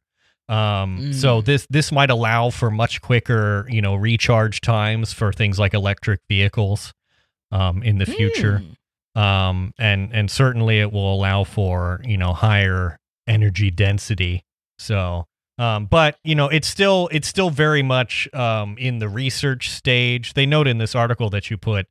Um, 0.49 1.13
So 1.13 1.41
Mm. 1.41 1.45
this 1.45 1.67
this 1.69 1.91
might 1.91 2.09
allow 2.09 2.49
for 2.49 2.69
much 2.69 3.01
quicker 3.01 3.65
you 3.69 3.81
know 3.81 3.95
recharge 3.95 4.61
times 4.61 5.13
for 5.13 5.31
things 5.31 5.57
like 5.59 5.73
electric 5.73 6.19
vehicles 6.29 6.93
um, 7.51 7.81
in 7.83 7.97
the 7.99 8.05
future 8.05 8.63
Hmm. 9.15 9.21
um, 9.21 9.73
and 9.77 10.11
and 10.13 10.29
certainly 10.31 10.79
it 10.79 10.91
will 10.91 11.13
allow 11.13 11.43
for 11.43 12.01
you 12.03 12.17
know 12.17 12.33
higher 12.33 12.97
energy 13.27 13.71
density. 13.71 14.43
So, 14.79 15.27
um, 15.57 15.85
but 15.85 16.17
you 16.23 16.35
know 16.35 16.47
it's 16.47 16.67
still 16.67 17.09
it's 17.11 17.27
still 17.27 17.49
very 17.49 17.83
much 17.83 18.27
um, 18.33 18.75
in 18.77 18.99
the 18.99 19.09
research 19.09 19.69
stage. 19.69 20.33
They 20.33 20.45
note 20.45 20.67
in 20.67 20.77
this 20.77 20.95
article 20.95 21.29
that 21.31 21.49
you 21.49 21.57
put 21.57 21.87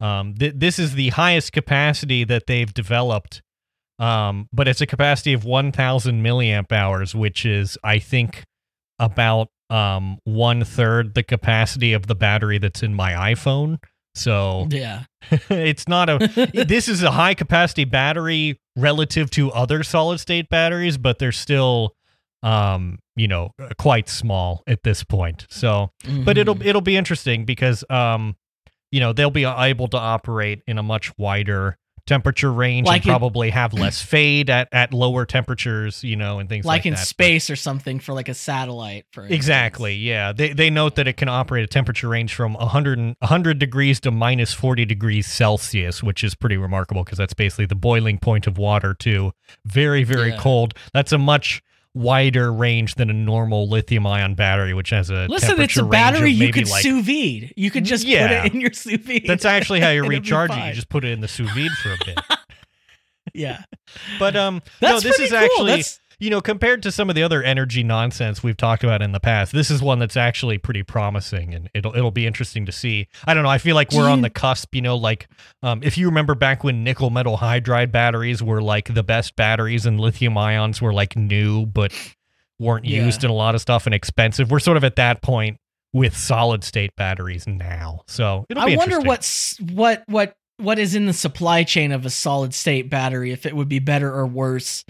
um, 0.00 0.34
th- 0.34 0.54
this 0.56 0.78
is 0.78 0.94
the 0.94 1.08
highest 1.10 1.52
capacity 1.52 2.24
that 2.24 2.46
they've 2.46 2.72
developed, 2.72 3.42
um, 3.98 4.48
but 4.52 4.68
it's 4.68 4.80
a 4.80 4.86
capacity 4.86 5.32
of 5.32 5.44
1,000 5.44 6.22
milliamp 6.22 6.70
hours, 6.70 7.14
which 7.14 7.44
is 7.44 7.76
I 7.82 7.98
think 7.98 8.44
about 8.98 9.48
um, 9.70 10.18
one 10.24 10.64
third 10.64 11.14
the 11.14 11.22
capacity 11.22 11.92
of 11.92 12.06
the 12.06 12.14
battery 12.14 12.58
that's 12.58 12.82
in 12.82 12.94
my 12.94 13.12
iPhone. 13.12 13.78
So 14.14 14.66
Yeah. 14.70 15.04
it's 15.30 15.86
not 15.86 16.08
a 16.08 16.50
this 16.66 16.88
is 16.88 17.02
a 17.02 17.12
high 17.12 17.34
capacity 17.34 17.84
battery 17.84 18.58
relative 18.76 19.30
to 19.30 19.52
other 19.52 19.82
solid 19.82 20.18
state 20.18 20.48
batteries 20.48 20.96
but 20.96 21.18
they're 21.18 21.32
still 21.32 21.92
um 22.42 22.98
you 23.16 23.26
know 23.28 23.50
quite 23.78 24.08
small 24.08 24.62
at 24.66 24.82
this 24.84 25.02
point 25.02 25.46
so 25.50 25.90
but 26.24 26.36
Mhm. 26.36 26.40
it'll 26.40 26.62
it'll 26.66 26.80
be 26.80 26.96
interesting 26.96 27.44
because 27.44 27.84
um 27.90 28.36
you 28.92 29.00
know 29.00 29.12
they'll 29.12 29.30
be 29.30 29.44
able 29.44 29.88
to 29.88 29.96
operate 29.98 30.62
in 30.66 30.78
a 30.78 30.82
much 30.82 31.10
wider 31.18 31.76
temperature 32.06 32.50
range 32.50 32.86
Like 32.86 33.02
and 33.02 33.08
in- 33.08 33.10
probably 33.12 33.50
have 33.50 33.74
less 33.74 34.00
fade 34.00 34.48
at 34.48 34.68
at 34.72 34.94
lower 34.94 35.26
temperatures 35.26 36.02
you 36.02 36.16
know 36.16 36.38
and 36.38 36.48
things 36.48 36.64
like, 36.64 36.78
like 36.80 36.86
in 36.86 36.94
that. 36.94 37.00
But- 37.00 37.06
space 37.06 37.50
or 37.50 37.56
something 37.56 37.98
for 38.00 38.14
like 38.14 38.30
a 38.30 38.34
satellite. 38.34 39.04
For 39.12 39.22
instance. 39.24 39.36
Exactly. 39.36 39.94
Yeah. 39.96 40.32
They 40.32 40.54
they 40.54 40.70
note 40.70 40.94
that 40.94 41.06
it 41.06 41.18
can 41.18 41.28
operate 41.28 41.64
a 41.64 41.66
temperature 41.66 42.08
range 42.08 42.32
from 42.34 42.54
100 42.54 43.14
100 43.18 43.58
degrees 43.58 44.00
to 44.00 44.10
minus 44.10 44.54
40 44.54 44.86
degrees 44.86 45.26
Celsius, 45.26 46.02
which 46.02 46.24
is 46.24 46.34
pretty 46.34 46.56
remarkable 46.56 47.04
because 47.04 47.18
that's 47.18 47.34
basically 47.34 47.66
the 47.66 47.74
boiling 47.74 48.16
point 48.18 48.46
of 48.46 48.56
water 48.56 48.94
too. 48.94 49.32
very 49.66 50.02
very 50.02 50.30
Yeah. 50.30 50.38
cold. 50.38 50.72
That's 50.94 51.12
a 51.12 51.18
much 51.18 51.60
wider 51.94 52.52
range 52.52 52.94
than 52.94 53.10
a 53.10 53.12
normal 53.12 53.68
lithium 53.68 54.06
ion 54.06 54.34
battery 54.34 54.72
which 54.74 54.90
has 54.90 55.10
a 55.10 55.26
Listen, 55.28 55.60
it's 55.60 55.76
a 55.76 55.84
battery 55.84 56.30
you 56.30 56.52
could 56.52 56.68
like 56.68 56.82
sous 56.82 57.04
vide. 57.04 57.52
You 57.56 57.70
could 57.70 57.84
just 57.84 58.04
Yeah. 58.04 58.42
put 58.42 58.46
it 58.46 58.54
in 58.54 58.60
your 58.60 58.72
sous 58.72 58.98
vide. 59.00 59.24
That's 59.26 59.44
actually 59.44 59.80
how 59.80 59.90
you 59.90 60.04
recharge 60.06 60.50
it. 60.52 60.66
You 60.66 60.72
just 60.74 60.88
put 60.88 61.04
it 61.04 61.10
in 61.12 61.20
the 61.20 61.28
sous 61.28 61.50
vide 61.50 61.70
for 61.82 61.92
a 61.92 61.96
bit. 62.04 62.18
yeah. 63.34 63.62
But 64.18 64.36
um 64.36 64.62
That's 64.80 65.02
no, 65.04 65.10
this 65.10 65.18
is 65.18 65.30
cool. 65.30 65.38
actually 65.38 65.66
That's- 65.70 66.00
you 66.20 66.30
know, 66.30 66.40
compared 66.40 66.82
to 66.82 66.90
some 66.92 67.08
of 67.08 67.14
the 67.14 67.22
other 67.22 67.42
energy 67.42 67.82
nonsense 67.82 68.42
we've 68.42 68.56
talked 68.56 68.82
about 68.82 69.02
in 69.02 69.12
the 69.12 69.20
past, 69.20 69.52
this 69.52 69.70
is 69.70 69.80
one 69.80 69.98
that's 69.98 70.16
actually 70.16 70.58
pretty 70.58 70.82
promising, 70.82 71.54
and 71.54 71.70
it'll 71.74 71.94
it'll 71.96 72.10
be 72.10 72.26
interesting 72.26 72.66
to 72.66 72.72
see. 72.72 73.06
I 73.24 73.34
don't 73.34 73.42
know. 73.42 73.48
I 73.48 73.58
feel 73.58 73.74
like 73.74 73.92
we're 73.92 74.08
on 74.10 74.22
the 74.22 74.30
cusp. 74.30 74.74
You 74.74 74.82
know, 74.82 74.96
like 74.96 75.28
um, 75.62 75.80
if 75.82 75.96
you 75.96 76.06
remember 76.06 76.34
back 76.34 76.64
when 76.64 76.82
nickel 76.82 77.10
metal 77.10 77.38
hydride 77.38 77.92
batteries 77.92 78.42
were 78.42 78.60
like 78.60 78.92
the 78.94 79.02
best 79.02 79.36
batteries, 79.36 79.86
and 79.86 80.00
lithium 80.00 80.36
ions 80.36 80.82
were 80.82 80.92
like 80.92 81.16
new 81.16 81.66
but 81.66 81.92
weren't 82.58 82.84
Yeah. 82.84 83.04
used 83.04 83.22
in 83.22 83.30
a 83.30 83.34
lot 83.34 83.54
of 83.54 83.60
stuff 83.60 83.86
and 83.86 83.94
expensive. 83.94 84.50
We're 84.50 84.58
sort 84.58 84.76
of 84.76 84.82
at 84.84 84.96
that 84.96 85.22
point 85.22 85.58
with 85.92 86.16
solid 86.16 86.64
state 86.64 86.90
batteries 86.96 87.46
now. 87.46 88.00
So 88.08 88.44
it'll 88.48 88.66
be 88.66 88.74
I 88.74 88.76
wonder 88.76 89.00
what's 89.00 89.56
what 89.60 90.02
what 90.08 90.34
what 90.56 90.78
is 90.80 90.96
in 90.96 91.06
the 91.06 91.12
supply 91.12 91.62
chain 91.62 91.92
of 91.92 92.04
a 92.04 92.10
solid 92.10 92.52
state 92.52 92.90
battery 92.90 93.30
if 93.30 93.46
it 93.46 93.54
would 93.54 93.68
be 93.68 93.78
better 93.78 94.12
or 94.12 94.26
worse 94.26 94.84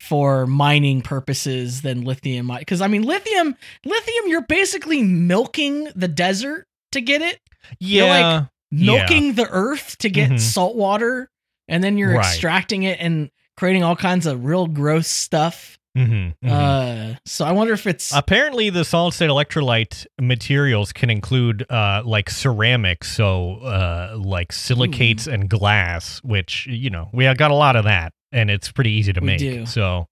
for 0.00 0.46
mining 0.46 1.00
purposes 1.02 1.82
than 1.82 2.02
lithium 2.04 2.50
because 2.58 2.80
I 2.80 2.86
mean 2.88 3.02
lithium 3.02 3.56
lithium 3.84 4.24
you're 4.28 4.46
basically 4.46 5.02
milking 5.02 5.88
the 5.96 6.08
desert 6.08 6.66
to 6.92 7.00
get 7.00 7.20
it 7.20 7.40
yeah. 7.80 7.98
you're 8.04 8.08
like 8.08 8.48
Yeah. 8.70 8.86
milking 8.86 9.34
the 9.34 9.48
earth 9.50 9.98
to 9.98 10.08
get 10.10 10.30
Mhm. 10.30 10.40
salt 10.40 10.76
water 10.76 11.28
and 11.68 11.82
then 11.82 11.98
you're 11.98 12.14
Right. 12.14 12.24
extracting 12.26 12.84
it 12.84 12.98
and 13.00 13.30
creating 13.56 13.82
all 13.82 13.96
kinds 13.96 14.24
of 14.26 14.44
real 14.44 14.66
gross 14.66 15.08
stuff 15.08 15.76
Mhm, 15.96 16.34
mhm. 16.44 16.48
uh 16.48 17.16
so 17.26 17.44
I 17.44 17.50
wonder 17.50 17.72
if 17.74 17.84
it's 17.86 18.14
Apparently, 18.14 18.70
the 18.70 18.84
solid 18.84 19.14
state 19.14 19.30
electrolyte 19.30 20.06
materials 20.20 20.92
can 20.92 21.10
include 21.10 21.66
uh, 21.70 22.02
like 22.04 22.30
ceramics, 22.30 23.10
so 23.16 23.56
uh, 23.56 24.16
like 24.16 24.52
silicates 24.52 25.26
and 25.26 25.48
glass, 25.50 26.20
which 26.22 26.66
you 26.66 26.88
know 26.90 27.08
we 27.12 27.24
got 27.34 27.50
a 27.50 27.54
lot 27.54 27.74
of 27.74 27.84
that, 27.84 28.12
and 28.32 28.50
it's 28.50 28.70
pretty 28.70 28.90
easy 28.90 29.12
to 29.12 29.20
We 29.20 29.26
make. 29.26 29.38
do. 29.38 29.66
So 29.66 30.06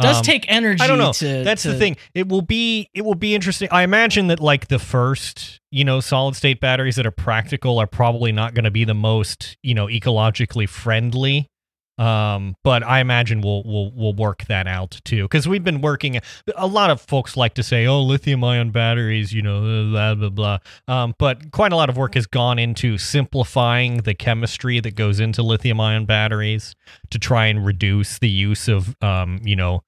does 0.00 0.18
um, 0.18 0.22
take 0.22 0.46
energy 0.48 0.82
I 0.82 0.86
don't 0.86 0.98
know. 0.98 1.12
to 1.12 1.44
That's 1.44 1.62
the 1.62 1.74
thing. 1.74 1.96
It 2.14 2.28
will 2.28 2.42
be 2.42 2.88
it 2.94 3.02
will 3.02 3.14
be 3.14 3.34
interesting. 3.34 3.68
I 3.70 3.82
imagine 3.82 4.28
that 4.28 4.40
like 4.40 4.68
the 4.68 4.78
first 4.78 5.60
you 5.70 5.84
know 5.84 6.00
solid 6.00 6.36
state 6.36 6.60
batteries 6.60 6.96
that 6.96 7.06
are 7.06 7.10
practical 7.10 7.78
are 7.78 7.86
probably 7.86 8.32
not 8.32 8.54
going 8.54 8.64
to 8.64 8.70
be 8.70 8.84
the 8.84 8.94
most 8.94 9.56
you 9.62 9.74
know 9.74 9.86
ecologically 9.86 10.68
friendly. 10.68 11.48
Um, 11.98 12.56
but 12.64 12.82
I 12.82 13.00
imagine 13.00 13.42
we'll 13.42 13.62
we'll 13.64 13.92
we'll 13.94 14.14
work 14.14 14.46
that 14.46 14.66
out 14.66 14.98
too 15.04 15.24
because 15.24 15.46
we've 15.46 15.64
been 15.64 15.82
working. 15.82 16.18
A 16.56 16.66
lot 16.66 16.90
of 16.90 17.00
folks 17.00 17.36
like 17.36 17.54
to 17.54 17.62
say, 17.62 17.86
"Oh, 17.86 18.00
lithium 18.00 18.42
ion 18.42 18.70
batteries," 18.70 19.34
you 19.34 19.42
know, 19.42 19.60
blah 19.90 20.14
blah 20.14 20.30
blah. 20.30 20.58
Um, 20.88 21.14
but 21.18 21.50
quite 21.52 21.72
a 21.72 21.76
lot 21.76 21.90
of 21.90 21.98
work 21.98 22.14
has 22.14 22.26
gone 22.26 22.58
into 22.58 22.96
simplifying 22.96 23.98
the 23.98 24.14
chemistry 24.14 24.80
that 24.80 24.94
goes 24.94 25.20
into 25.20 25.42
lithium 25.42 25.78
ion 25.80 26.06
batteries 26.06 26.74
to 27.10 27.18
try 27.18 27.46
and 27.46 27.66
reduce 27.66 28.18
the 28.18 28.30
use 28.30 28.66
of 28.66 28.96
um, 29.02 29.40
you 29.44 29.56
know, 29.56 29.82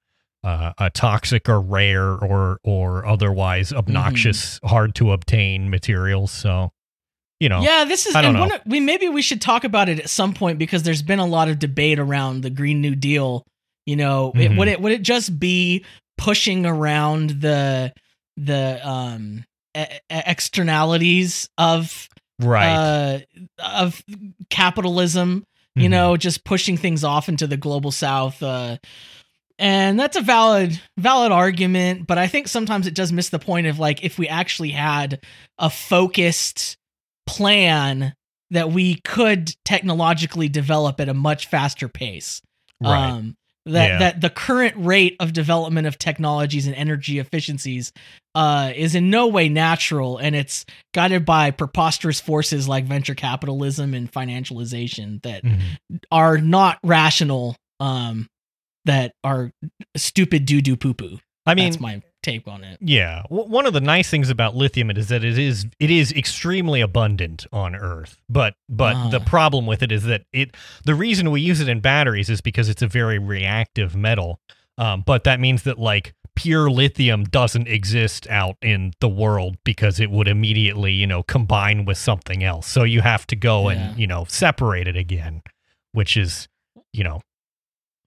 uh, 0.45 0.73
a 0.79 0.91
toxic 0.91 1.49
or 1.49 1.61
rare 1.61 2.11
or 2.13 2.59
or 2.63 3.07
otherwise 3.07 3.73
obnoxious, 3.73 4.61
hard 4.65 4.95
to 4.97 5.13
obtain 5.13 5.71
materials. 5.71 6.31
So, 6.31 6.73
you 7.43 7.49
know, 7.49 7.61
Yeah, 7.61 7.85
this 7.85 8.07
is. 8.07 8.15
I 8.15 8.23
don't 8.23 8.37
and 8.37 8.49
know. 8.49 8.55
one- 8.55 8.61
we 8.67 8.79
maybe 8.81 9.09
we 9.09 9.21
should 9.23 9.41
talk 9.41 9.65
about 9.65 9.89
it 9.89 9.99
at 9.99 10.09
some 10.09 10.33
point 10.33 10.59
because 10.59 10.83
there's 10.85 11.03
been 11.03 11.19
a 11.19 11.27
lot 11.27 11.49
of 11.49 11.59
debate 11.59 11.99
around 11.99 12.43
the 12.43 12.51
Green 12.51 12.81
New 12.81 12.95
Deal. 12.95 13.45
You 13.85 13.97
know, 13.97 14.33
it, 14.37 14.53
Mhm. 14.53 14.59
would 14.59 14.69
it 14.69 14.81
would 14.81 14.93
it 14.93 15.03
just 15.03 15.39
be 15.41 15.85
pushing 16.17 16.65
around 16.67 17.31
the 17.41 17.93
the 18.37 18.81
um 18.89 19.45
e- 19.77 19.85
externalities 20.09 21.49
of 21.59 22.09
right? 22.41 22.75
uh 22.77 23.19
of 23.59 24.03
capitalism? 24.51 25.45
You 25.75 25.89
Mhm. 25.89 25.91
know, 25.91 26.17
just 26.17 26.45
pushing 26.45 26.77
things 26.77 27.03
off 27.03 27.29
into 27.29 27.47
the 27.47 27.57
global 27.57 27.91
south. 27.91 28.43
Uh, 28.43 28.77
and 29.59 29.99
that's 29.99 30.17
a 30.17 30.21
valid 30.21 30.79
valid 30.99 31.33
argument, 31.33 32.07
but 32.07 32.19
I 32.19 32.27
think 32.29 32.47
sometimes 32.47 32.87
it 32.87 32.95
does 32.95 33.11
miss 33.11 33.31
the 33.31 33.39
point 33.39 33.67
of 33.67 33.79
like 33.79 34.05
if 34.05 34.19
we 34.19 34.29
actually 34.29 34.71
had 34.71 35.19
a 35.59 35.71
focused 35.71 36.77
plan 37.33 38.15
that 38.51 38.71
we 38.71 38.97
could 39.05 39.55
technologically 39.65 40.49
develop 40.49 41.01
at 41.01 41.09
a 41.09 41.15
much 41.15 41.47
faster 41.47 41.89
pace. 41.89 42.41
Right. 42.81 43.11
Um, 43.11 43.35
that 43.65 43.89
Yeah. 43.89 43.99
that 43.99 44.21
the 44.21 44.29
current 44.31 44.75
rate 44.77 45.17
of 45.21 45.33
development 45.33 45.87
of 45.87 45.97
technologies 45.97 46.67
and 46.67 46.75
energy 46.75 47.19
efficiencies 47.21 47.93
uh, 48.35 48.73
is 48.75 48.95
in 48.95 49.09
no 49.11 49.29
way 49.29 49.49
natural, 49.49 50.19
and 50.19 50.35
it's 50.35 50.65
guided 50.95 51.25
by 51.25 51.51
preposterous 51.53 52.19
forces 52.21 52.67
like 52.67 52.85
venture 52.87 53.15
capitalism 53.15 53.95
and 53.95 54.11
financialization 54.11 55.23
that 55.23 55.45
Mhm. 55.45 55.61
are 56.11 56.39
not 56.39 56.79
rational. 56.83 57.57
Um, 57.79 58.29
that 58.85 59.13
are 59.23 59.53
stupid 59.97 60.45
doo 60.45 60.61
doo 60.61 60.77
poo 60.77 60.93
poo. 60.95 61.19
I 61.47 61.55
mean, 61.55 61.71
That's 61.71 61.81
my 61.81 62.03
take 62.23 62.47
on 62.49 62.63
it. 62.65 62.79
Yeah, 62.81 63.23
w- 63.31 63.49
one 63.49 63.67
of 63.67 63.73
the 63.73 63.81
nice 63.81 64.09
things 64.11 64.31
about 64.31 64.55
lithium 64.55 64.91
is 64.91 65.09
that 65.09 65.25
it 65.25 65.39
is 65.39 65.67
it 65.79 65.91
is 65.91 66.13
extremely 66.13 66.81
abundant 66.81 67.47
on 67.53 67.75
Earth. 67.75 68.21
But 68.29 68.55
but 68.69 69.11
the 69.11 69.21
Ah. 69.21 69.25
problem 69.25 69.67
with 69.67 69.83
it 69.83 69.91
is 69.93 70.05
that 70.05 70.23
it 70.33 70.57
the 70.85 70.95
reason 70.95 71.31
we 71.31 71.41
use 71.41 71.61
it 71.61 71.69
in 71.69 71.81
batteries 71.81 72.31
is 72.31 72.41
because 72.41 72.69
it's 72.69 72.83
a 72.83 72.87
very 72.87 73.19
reactive 73.19 73.95
metal. 73.97 74.41
Um, 74.79 75.03
but 75.05 75.25
that 75.25 75.39
means 75.41 75.65
that 75.65 75.79
like 75.79 76.15
pure 76.35 76.71
lithium 76.71 77.25
doesn't 77.25 77.69
exist 77.69 78.27
out 78.31 78.57
in 78.63 78.93
the 79.01 79.09
world 79.09 79.59
because 79.65 80.01
it 80.01 80.11
would 80.11 80.27
immediately 80.29 80.93
you 80.93 81.07
know 81.07 81.23
combine 81.23 81.85
with 81.85 81.99
something 81.99 82.43
else. 82.43 82.67
So 82.67 82.85
you 82.85 83.03
have 83.03 83.27
to 83.27 83.37
go 83.37 83.69
Yeah. 83.69 83.77
and 83.91 84.01
you 84.01 84.07
know 84.07 84.25
separate 84.29 84.89
it 84.89 84.97
again, 84.97 85.43
which 85.93 86.17
is 86.17 86.49
you 86.93 87.05
know 87.05 87.21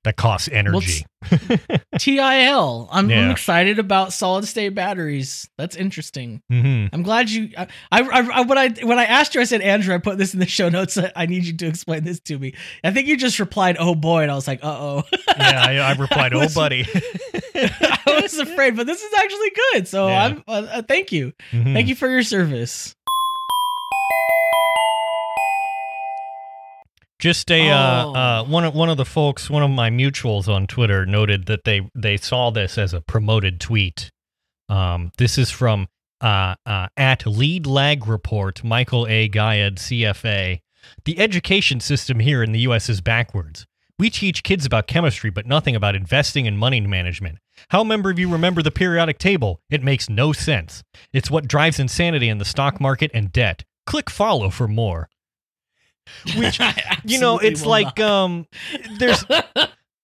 that 0.05 0.15
costs 0.15 0.47
energy. 0.51 1.05
TIL. 1.97 2.87
I'm, 2.91 3.11
I'm 3.11 3.31
excited 3.31 3.79
about 3.79 4.13
solid 4.13 4.45
state 4.45 4.69
batteries. 4.69 5.49
That's 5.57 5.75
interesting. 5.75 6.41
hmm 6.49 6.85
I'm 6.93 7.03
glad 7.03 7.29
you. 7.29 7.49
I, 7.57 7.67
I, 7.91 8.01
I, 8.01 8.41
when 8.41 8.57
I 8.57 8.69
when 8.83 8.99
I 8.99 9.05
asked 9.05 9.35
you, 9.35 9.41
I 9.41 9.45
said, 9.45 9.61
Andrew, 9.61 9.93
I 9.93 9.97
put 9.97 10.17
this 10.17 10.33
in 10.33 10.39
the 10.39 10.45
show 10.45 10.69
notes. 10.69 10.97
I 11.15 11.25
need 11.25 11.43
you 11.45 11.55
to 11.57 11.67
explain 11.67 12.03
this 12.03 12.19
to 12.21 12.37
me. 12.39 12.53
I 12.83 12.91
think 12.91 13.07
you 13.07 13.17
just 13.17 13.39
replied, 13.39 13.77
"Oh 13.79 13.95
boy," 13.95 14.21
and 14.23 14.31
I 14.31 14.35
was 14.35 14.47
like, 14.47 14.63
"Uh 14.63 14.67
oh." 14.79 15.03
Yeah, 15.37 15.63
I, 15.65 15.75
I 15.77 15.93
replied, 15.95 16.33
"Oh, 16.33 16.39
was- 16.39 16.53
buddy." 16.55 16.85
I 17.55 18.19
was 18.21 18.37
afraid, 18.37 18.75
but 18.75 18.87
this 18.87 19.01
is 19.01 19.13
actually 19.17 19.51
good. 19.73 19.87
So 19.87 20.07
Yeah. 20.07 20.23
I'm. 20.23 20.43
Uh, 20.47 20.67
uh, 20.71 20.81
thank 20.83 21.11
you. 21.11 21.33
Mhm. 21.51 21.73
Thank 21.73 21.87
you 21.87 21.95
for 21.95 22.07
your 22.09 22.23
service. 22.23 22.94
Just 27.25 27.49
a 27.49 27.71
uh, 27.71 28.05
Oh. 28.05 28.13
uh, 28.13 28.43
one 28.43 28.65
of 28.65 28.75
one 28.75 28.87
of 28.87 28.97
the 28.97 29.03
folks, 29.03 29.49
one 29.49 29.63
of 29.63 29.71
my 29.71 29.89
mutuals 29.89 30.47
on 30.47 30.67
Twitter 30.67 31.07
noted 31.07 31.47
that 31.47 31.63
they 31.63 31.89
they 31.95 32.17
saw 32.17 32.51
this 32.51 32.77
as 32.77 32.93
a 32.93 33.01
promoted 33.01 33.59
tweet. 33.59 34.11
Um, 34.69 35.11
this 35.17 35.39
is 35.39 35.49
from 35.49 35.87
uh, 36.21 36.53
uh, 36.67 36.89
at 36.95 37.25
Lead 37.25 37.65
Lag 37.65 38.05
Report, 38.05 38.63
Michael 38.63 39.07
A. 39.07 39.27
Gayed, 39.27 39.77
CFA. 39.77 40.59
The 41.05 41.17
education 41.17 41.79
system 41.79 42.19
here 42.19 42.43
in 42.43 42.51
the 42.51 42.59
U.S. 42.59 42.89
is 42.89 43.01
backwards. 43.01 43.65
We 43.97 44.11
teach 44.11 44.43
kids 44.43 44.63
about 44.63 44.85
chemistry, 44.85 45.31
but 45.31 45.47
nothing 45.47 45.75
about 45.75 45.95
investing 45.95 46.45
and 46.45 46.59
money 46.59 46.79
management. 46.79 47.39
How 47.69 47.83
many 47.83 48.07
of 48.07 48.19
you 48.19 48.31
remember 48.31 48.61
the 48.61 48.69
periodic 48.69 49.17
table? 49.17 49.61
It 49.71 49.81
makes 49.81 50.11
no 50.11 50.31
sense. 50.31 50.83
It's 51.11 51.31
what 51.31 51.47
drives 51.47 51.79
insanity 51.79 52.29
in 52.29 52.37
the 52.37 52.45
stock 52.45 52.79
market 52.79 53.09
and 53.15 53.31
debt. 53.31 53.63
Click 53.87 54.11
follow 54.11 54.51
for 54.51 54.67
more. 54.67 55.09
Which 56.37 56.59
you 57.03 57.19
know 57.19 57.39
it's 57.39 57.65
like 57.65 57.97
not. 57.97 58.09
um 58.09 58.47
there's 58.99 59.23
uh, 59.29 59.41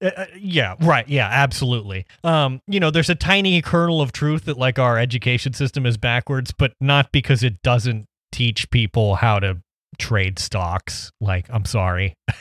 uh, 0.02 0.26
yeah 0.38 0.76
right 0.80 1.08
yeah 1.08 1.28
absolutely. 1.32 2.06
Um 2.24 2.62
you 2.68 2.80
know 2.80 2.92
there's 2.92 3.10
a 3.10 3.16
tiny 3.16 3.62
kernel 3.62 4.02
of 4.02 4.12
truth 4.12 4.46
that 4.46 4.58
like 4.58 4.80
our 4.80 4.98
education 4.98 5.54
system 5.54 5.86
is 5.86 5.98
backwards 5.98 6.52
but 6.52 6.74
not 6.80 7.12
because 7.12 7.44
it 7.44 7.62
doesn't 7.62 8.08
teach 8.32 8.70
people 8.72 9.16
how 9.16 9.40
to 9.40 9.62
trade 9.98 10.40
stocks. 10.40 11.12
Like 11.22 11.46
i'm 11.50 11.66
sorry. 11.66 12.16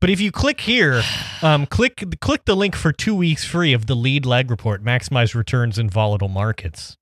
But 0.00 0.08
if 0.08 0.18
you 0.18 0.32
click 0.32 0.62
here 0.62 1.02
um 1.42 1.66
click 1.66 2.02
click 2.20 2.46
the 2.46 2.56
link 2.56 2.74
for 2.74 2.90
two 2.90 3.14
weeks 3.14 3.44
free 3.44 3.74
of 3.74 3.84
the 3.86 3.94
lead 3.94 4.24
lag 4.24 4.50
report 4.50 4.82
maximize 4.82 5.34
returns 5.34 5.78
in 5.78 5.90
volatile 5.90 6.28
markets. 6.28 6.96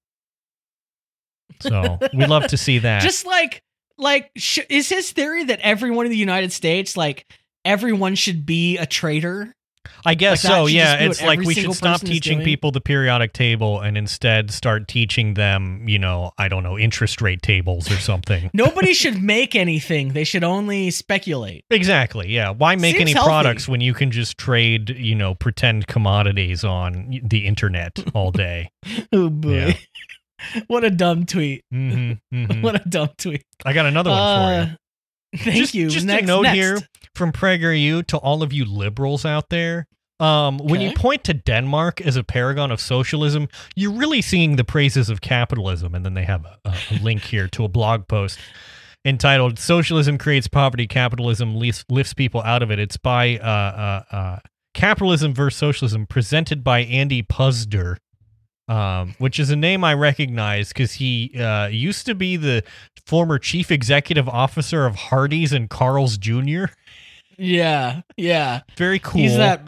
So 1.60 1.98
we 2.12 2.26
love 2.26 2.48
to 2.48 2.56
see 2.56 2.78
that. 2.80 3.02
Just 3.02 3.24
like 3.26 3.62
like 3.98 4.30
sh- 4.36 4.60
is 4.68 4.88
his 4.88 5.10
theory 5.12 5.44
that 5.44 5.60
everyone 5.60 6.06
in 6.06 6.10
the 6.12 6.18
United 6.18 6.52
States 6.52 6.96
like 6.96 7.26
everyone 7.64 8.14
should 8.14 8.46
be 8.46 8.76
a 8.78 8.86
trader? 8.86 9.54
I 10.04 10.14
guess 10.14 10.44
Like, 10.44 10.52
so. 10.52 10.66
Yeah, 10.66 10.96
it's 10.96 11.22
like 11.22 11.40
we 11.40 11.54
should 11.54 11.72
stop 11.72 12.00
teaching 12.02 12.42
people 12.42 12.70
the 12.70 12.80
periodic 12.80 13.32
table 13.32 13.80
and 13.80 13.96
instead 13.96 14.50
start 14.50 14.86
teaching 14.86 15.34
them, 15.34 15.88
you 15.88 15.98
know, 15.98 16.30
I 16.38 16.48
don't 16.48 16.62
know, 16.62 16.78
interest 16.78 17.22
rate 17.22 17.40
tables 17.42 17.90
or 17.90 17.96
something. 17.96 18.50
Nobody 18.54 18.92
should 18.92 19.20
make 19.22 19.56
anything. 19.56 20.12
They 20.12 20.24
should 20.24 20.44
only 20.44 20.90
speculate. 20.90 21.64
exactly. 21.70 22.28
Yeah. 22.28 22.50
Why 22.50 22.76
make 22.76 22.96
Seems 22.96 23.00
any 23.02 23.12
healthy. 23.12 23.28
products 23.28 23.66
when 23.66 23.80
you 23.80 23.94
can 23.94 24.10
just 24.10 24.36
trade, 24.38 24.90
you 24.90 25.14
know, 25.14 25.34
pretend 25.34 25.86
commodities 25.86 26.64
on 26.64 27.20
the 27.24 27.46
internet 27.46 27.98
all 28.14 28.30
day? 28.30 28.70
Oh 29.12 29.30
boy. 29.30 29.74
what 30.66 30.84
a 30.84 30.90
dumb 30.90 31.26
tweet. 31.26 31.64
hmm 31.70 32.12
hmm 32.30 32.44
What 32.62 32.86
a 32.86 32.88
dumb 32.88 33.10
tweet. 33.18 33.44
I 33.64 33.72
got 33.72 33.86
another 33.86 34.10
one 34.10 34.18
for 34.18 34.52
you. 34.54 34.72
Uh, 34.72 34.76
Thank 35.44 35.56
just, 35.56 35.74
you. 35.74 35.90
Just 35.90 36.06
next, 36.06 36.24
a 36.24 36.26
note 36.26 36.42
next. 36.42 36.56
here 36.56 36.78
from 37.14 37.32
PragerU 37.32 38.06
to 38.06 38.16
all 38.16 38.42
of 38.42 38.52
you 38.52 38.64
liberals 38.64 39.24
out 39.26 39.50
there. 39.50 39.86
Um, 40.20 40.58
when 40.58 40.80
you 40.80 40.92
point 40.94 41.22
to 41.24 41.34
Denmark 41.34 42.00
as 42.00 42.16
a 42.16 42.24
paragon 42.24 42.72
of 42.72 42.80
socialism, 42.80 43.46
you're 43.76 43.92
really 43.92 44.20
seeing 44.20 44.56
the 44.56 44.64
praises 44.64 45.10
of 45.10 45.20
capitalism. 45.20 45.94
And 45.94 46.04
then 46.04 46.14
they 46.14 46.24
have 46.24 46.44
a, 46.44 46.58
a 46.64 46.98
link 47.02 47.22
here 47.22 47.46
to 47.48 47.64
a 47.64 47.68
blog 47.68 48.08
post 48.08 48.38
entitled 49.04 49.58
"Socialism 49.58 50.18
Creates 50.18 50.48
Poverty, 50.48 50.86
Capitalism 50.86 51.54
Lifts, 51.54 51.84
lifts 51.88 52.14
People 52.14 52.42
Out 52.42 52.62
of 52.62 52.70
It." 52.70 52.78
It's 52.78 52.96
by 52.96 53.38
uh, 53.38 53.42
uh, 53.42 54.16
uh, 54.16 54.38
Capitalism 54.74 55.34
versus 55.34 55.58
Socialism, 55.58 56.06
presented 56.06 56.64
by 56.64 56.80
Andy 56.80 57.22
Puzder. 57.22 57.96
Um, 58.68 59.14
which 59.18 59.40
is 59.40 59.48
a 59.48 59.56
name 59.56 59.82
I 59.82 59.94
recognize 59.94 60.68
because 60.68 60.92
he 60.92 61.32
uh, 61.40 61.68
used 61.68 62.04
to 62.04 62.14
be 62.14 62.36
the 62.36 62.62
former 63.06 63.38
chief 63.38 63.70
executive 63.70 64.28
officer 64.28 64.84
of 64.84 64.94
Hardee's 64.94 65.54
and 65.54 65.70
Carl's 65.70 66.18
Jr. 66.18 66.64
Yeah, 67.38 68.02
yeah. 68.16 68.60
Very 68.76 68.98
cool. 68.98 69.22
He's 69.22 69.36
that. 69.36 69.66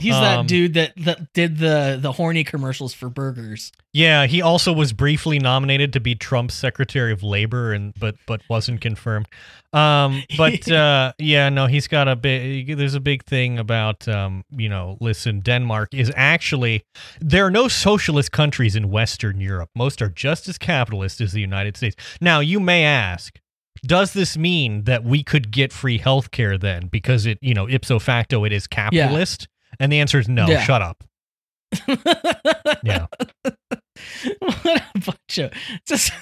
He's 0.00 0.14
Um, 0.14 0.22
that 0.22 0.46
dude 0.46 0.74
that 0.74 0.92
that 0.96 1.32
did 1.32 1.58
the 1.58 1.98
the 2.00 2.12
horny 2.12 2.44
commercials 2.44 2.94
for 2.94 3.08
burgers. 3.08 3.72
Yeah, 3.92 4.26
he 4.26 4.42
also 4.42 4.72
was 4.72 4.92
briefly 4.92 5.38
nominated 5.38 5.92
to 5.94 6.00
be 6.00 6.14
Trump's 6.14 6.54
Secretary 6.54 7.12
of 7.12 7.22
Labor, 7.22 7.72
and 7.72 7.94
but 7.98 8.16
but 8.26 8.42
wasn't 8.48 8.80
confirmed. 8.80 9.26
Um, 9.72 10.22
but 10.36 10.70
uh, 10.70 11.12
yeah, 11.18 11.48
no, 11.48 11.66
he's 11.66 11.88
got 11.88 12.08
a 12.08 12.16
big. 12.16 12.76
There's 12.76 12.94
a 12.94 13.00
big 13.00 13.24
thing 13.24 13.58
about 13.58 14.06
um, 14.08 14.44
you 14.50 14.68
know, 14.68 14.96
listen, 15.00 15.40
Denmark 15.40 15.94
is 15.94 16.12
actually 16.16 16.84
there 17.20 17.46
are 17.46 17.50
no 17.50 17.68
socialist 17.68 18.32
countries 18.32 18.76
in 18.76 18.90
Western 18.90 19.40
Europe. 19.40 19.70
Most 19.74 20.02
are 20.02 20.10
just 20.10 20.48
as 20.48 20.58
capitalist 20.58 21.20
as 21.20 21.32
the 21.32 21.40
United 21.40 21.76
States. 21.76 21.96
Now, 22.20 22.40
you 22.40 22.60
may 22.60 22.84
ask. 22.84 23.38
Does 23.86 24.12
this 24.12 24.36
mean 24.36 24.84
that 24.84 25.04
we 25.04 25.22
could 25.22 25.52
get 25.52 25.72
free 25.72 25.98
health 25.98 26.32
care 26.32 26.58
then? 26.58 26.88
Because 26.88 27.26
it, 27.26 27.38
you 27.40 27.54
know, 27.54 27.68
ipso 27.68 28.00
facto, 28.00 28.44
it 28.44 28.52
is 28.52 28.66
capitalist? 28.66 29.46
And 29.80 29.92
the 29.92 30.00
answer 30.00 30.18
is 30.18 30.28
no. 30.28 30.46
Yeah. 30.46 30.62
Shut 30.62 30.82
up. 30.82 31.04
Yeah. 32.84 33.06
what 34.38 34.82
a 34.94 34.98
bunch 35.00 35.38
of 35.38 35.52
just 35.86 36.12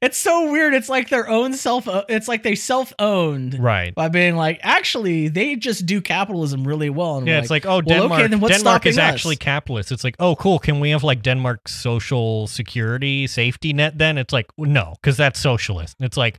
it's 0.00 0.16
so 0.16 0.50
weird 0.52 0.72
it's 0.74 0.88
like 0.88 1.08
their 1.08 1.28
own 1.28 1.52
self 1.54 1.88
it's 2.08 2.28
like 2.28 2.42
they 2.42 2.54
self-owned 2.54 3.58
Right. 3.58 3.94
by 3.94 4.08
being 4.08 4.36
like 4.36 4.60
actually 4.62 5.28
they 5.28 5.56
just 5.56 5.84
do 5.86 6.00
capitalism 6.00 6.66
really 6.66 6.88
well 6.90 7.18
and 7.18 7.26
Yeah, 7.26 7.40
it's 7.40 7.50
like, 7.50 7.66
oh, 7.66 7.82
well, 7.84 8.04
okay, 8.04 8.22
Denmark. 8.22 8.30
then 8.30 8.40
what's 8.40 8.56
Denmark 8.58 8.86
is 8.86 8.96
us? 8.98 9.02
actually 9.02 9.36
capitalist. 9.36 9.90
It's 9.92 10.04
like, 10.04 10.14
oh, 10.20 10.36
cool. 10.36 10.58
Can 10.58 10.78
we 10.80 10.90
have 10.90 11.02
like 11.02 11.22
Denmark's 11.22 11.74
social 11.74 12.46
security 12.46 13.26
safety 13.26 13.72
net? 13.72 13.98
Then 13.98 14.16
it's 14.18 14.32
like, 14.32 14.46
no, 14.56 14.94
because 15.02 15.16
that's 15.16 15.40
socialist. 15.40 15.96
It's 16.00 16.16
like, 16.16 16.38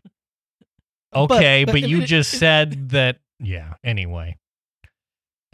okay, 1.13 1.65
but, 1.65 1.73
but 1.73 1.81
you 1.89 2.01
it- 2.01 2.05
just 2.05 2.31
said 2.31 2.89
that. 2.89 3.17
Yeah. 3.39 3.73
Anyway. 3.83 4.37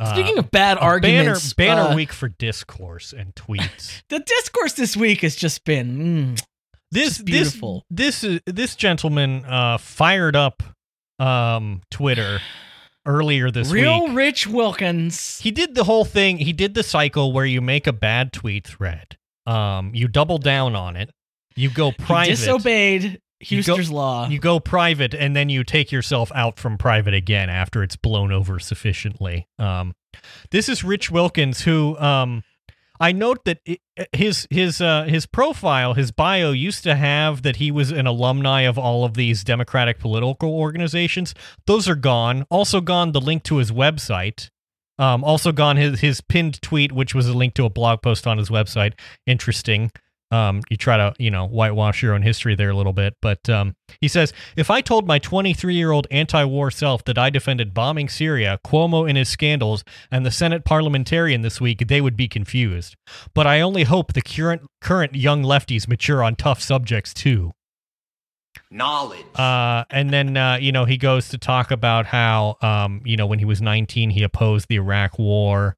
Speaking 0.06 0.38
Uh, 0.38 0.42
of 0.42 0.52
bad 0.52 0.78
a 0.78 0.82
arguments 0.82 1.54
banner, 1.54 1.76
banner 1.84 1.90
uh, 1.92 1.96
week 1.96 2.12
for 2.14 2.30
discourse 2.30 3.14
and 3.14 3.34
tweets. 3.36 4.02
the 4.10 4.20
discourse 4.20 4.74
this 4.74 4.96
week 4.98 5.22
has 5.22 5.36
just 5.36 5.64
been 5.66 6.36
mm, 6.36 6.44
this 6.92 7.18
Just 7.18 7.26
beautiful. 7.26 7.86
this 7.90 8.22
this 8.22 8.42
uh, 8.48 8.52
this 8.52 8.76
gentleman 8.76 9.46
uh 9.46 9.78
fired 9.78 10.36
up 10.36 10.64
um 11.20 11.82
Twitter 11.92 12.40
earlier 13.06 13.50
this 13.52 13.72
week. 13.72 13.84
real 13.84 14.06
week. 14.08 14.16
rich 14.18 14.48
wilkins 14.48 15.40
He 15.40 15.52
did 15.52 15.76
the 15.76 15.84
whole 15.86 16.06
thing. 16.06 16.38
He 16.38 16.54
did 16.54 16.74
the 16.74 16.84
cycle 16.84 17.32
where 17.34 17.46
you 17.46 17.62
make 17.62 17.88
a 17.88 17.94
bad 17.94 18.32
tweet 18.34 18.68
thread. 18.68 19.18
Um, 19.48 19.94
you 19.96 20.08
double 20.08 20.38
down 20.38 20.76
on 20.76 20.96
it. 20.96 21.10
You 21.56 21.70
go 21.70 21.92
he 21.92 22.04
private. 22.04 22.38
You 23.42 23.64
go- 23.64 23.76
law 23.76 24.28
You 24.28 24.40
go 24.40 24.60
private, 24.60 25.14
and 25.14 25.36
then 25.36 25.50
you 25.50 25.64
take 25.64 25.92
yourself 25.92 26.32
out 26.36 26.60
from 26.60 26.78
private 26.78 27.14
again 27.14 27.50
after 27.50 27.84
it's 27.84 27.96
blown 27.96 28.32
over 28.32 28.60
sufficiently. 28.60 29.48
Um, 29.58 29.94
this 30.52 30.70
is 30.70 30.84
Rich 30.84 31.12
Wilkins, 31.12 31.62
who 31.62 31.98
um, 31.98 32.44
I 33.00 33.12
note 33.12 33.46
that 33.46 33.60
it, 33.66 33.80
his 34.14 34.48
his 34.52 34.80
uh, 34.80 35.04
his 35.06 35.26
profile, 35.26 35.96
his 35.96 36.12
bio 36.12 36.52
used 36.52 36.84
to 36.84 36.96
have 36.96 37.42
that 37.42 37.56
he 37.56 37.72
was 37.72 37.92
an 37.92 38.06
alumni 38.06 38.62
of 38.62 38.78
all 38.78 39.04
of 39.04 39.16
these 39.16 39.44
democratic 39.44 39.98
political 39.98 40.54
organizations. 40.54 41.34
Those 41.66 41.90
are 41.90 41.96
gone. 41.96 42.46
Also 42.52 42.80
gone 42.80 43.12
the 43.12 43.22
link 43.22 43.44
to 43.44 43.58
his 43.58 43.72
website. 43.72 44.50
Um, 45.00 45.24
also 45.24 45.52
gone 45.52 45.78
his 45.78 46.02
his 46.02 46.22
pinned 46.22 46.62
tweet, 46.62 46.92
which 46.92 47.16
was 47.16 47.28
a 47.28 47.34
link 47.34 47.56
to 47.56 47.66
a 47.66 47.72
blog 47.72 48.04
post 48.04 48.28
on 48.28 48.38
his 48.38 48.50
website. 48.50 48.94
Interesting. 49.26 49.92
Um, 50.32 50.62
you 50.70 50.78
try 50.78 50.98
to, 50.98 51.14
you 51.20 51.30
know, 51.30 51.46
whitewash 51.46 52.02
your 52.02 52.14
own 52.14 52.22
history 52.22 52.56
there 52.56 52.70
a 52.70 52.76
little 52.76 52.94
bit. 52.94 53.16
But 53.22 53.50
um, 53.50 53.76
he 54.00 54.08
says, 54.08 54.34
if 54.56 54.72
I 54.72 54.82
told 54.82 55.08
my 55.08 55.20
23 55.20 55.76
year 55.76 55.92
old 55.92 56.08
anti 56.10 56.44
war 56.46 56.72
self 56.72 57.04
that 57.06 57.18
I 57.18 57.30
defended 57.30 57.74
bombing 57.74 58.10
Syria, 58.10 58.60
Cuomo 58.66 59.08
and 59.08 59.18
his 59.18 59.30
scandals, 59.30 59.84
and 60.10 60.26
the 60.26 60.32
Senate 60.32 60.66
parliamentarian 60.66 61.42
this 61.42 61.60
week, 61.60 61.88
they 61.88 62.02
would 62.02 62.16
be 62.16 62.28
confused. 62.28 62.96
But 63.34 63.48
I 63.48 63.62
only 63.62 63.84
hope 63.84 64.14
the 64.14 64.22
current, 64.22 64.64
current 64.80 65.16
young 65.16 65.44
lefties 65.44 65.88
mature 65.88 66.24
on 66.24 66.36
tough 66.36 66.62
subjects 66.62 67.14
too. 67.14 67.52
Knowledge. 68.70 69.26
Uh, 69.36 69.84
and 69.90 70.12
then, 70.12 70.38
uh, 70.38 70.58
you 70.60 70.72
know, 70.72 70.86
he 70.86 70.98
goes 70.98 71.30
to 71.30 71.38
talk 71.38 71.72
about 71.72 72.06
how, 72.06 72.56
um, 72.62 73.02
you 73.04 73.18
know, 73.18 73.26
when 73.26 73.40
he 73.40 73.46
was 73.46 73.62
19, 73.62 74.12
he 74.12 74.24
opposed 74.24 74.68
the 74.70 74.76
Iraq 74.76 75.20
war. 75.20 75.76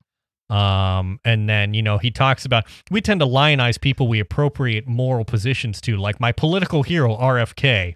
Um, 0.54 1.20
and 1.26 1.50
then, 1.50 1.74
you 1.74 1.82
know, 1.82 1.98
he 1.98 2.12
talks 2.12 2.46
about 2.46 2.66
we 2.92 3.02
tend 3.02 3.20
to 3.22 3.26
lionize 3.26 3.80
people 3.80 4.08
we 4.08 4.20
appropriate 4.20 4.88
moral 4.88 5.26
positions 5.26 5.82
to, 5.82 5.98
like 5.98 6.20
my 6.20 6.32
political 6.32 6.84
hero, 6.84 7.16
RFK. 7.18 7.96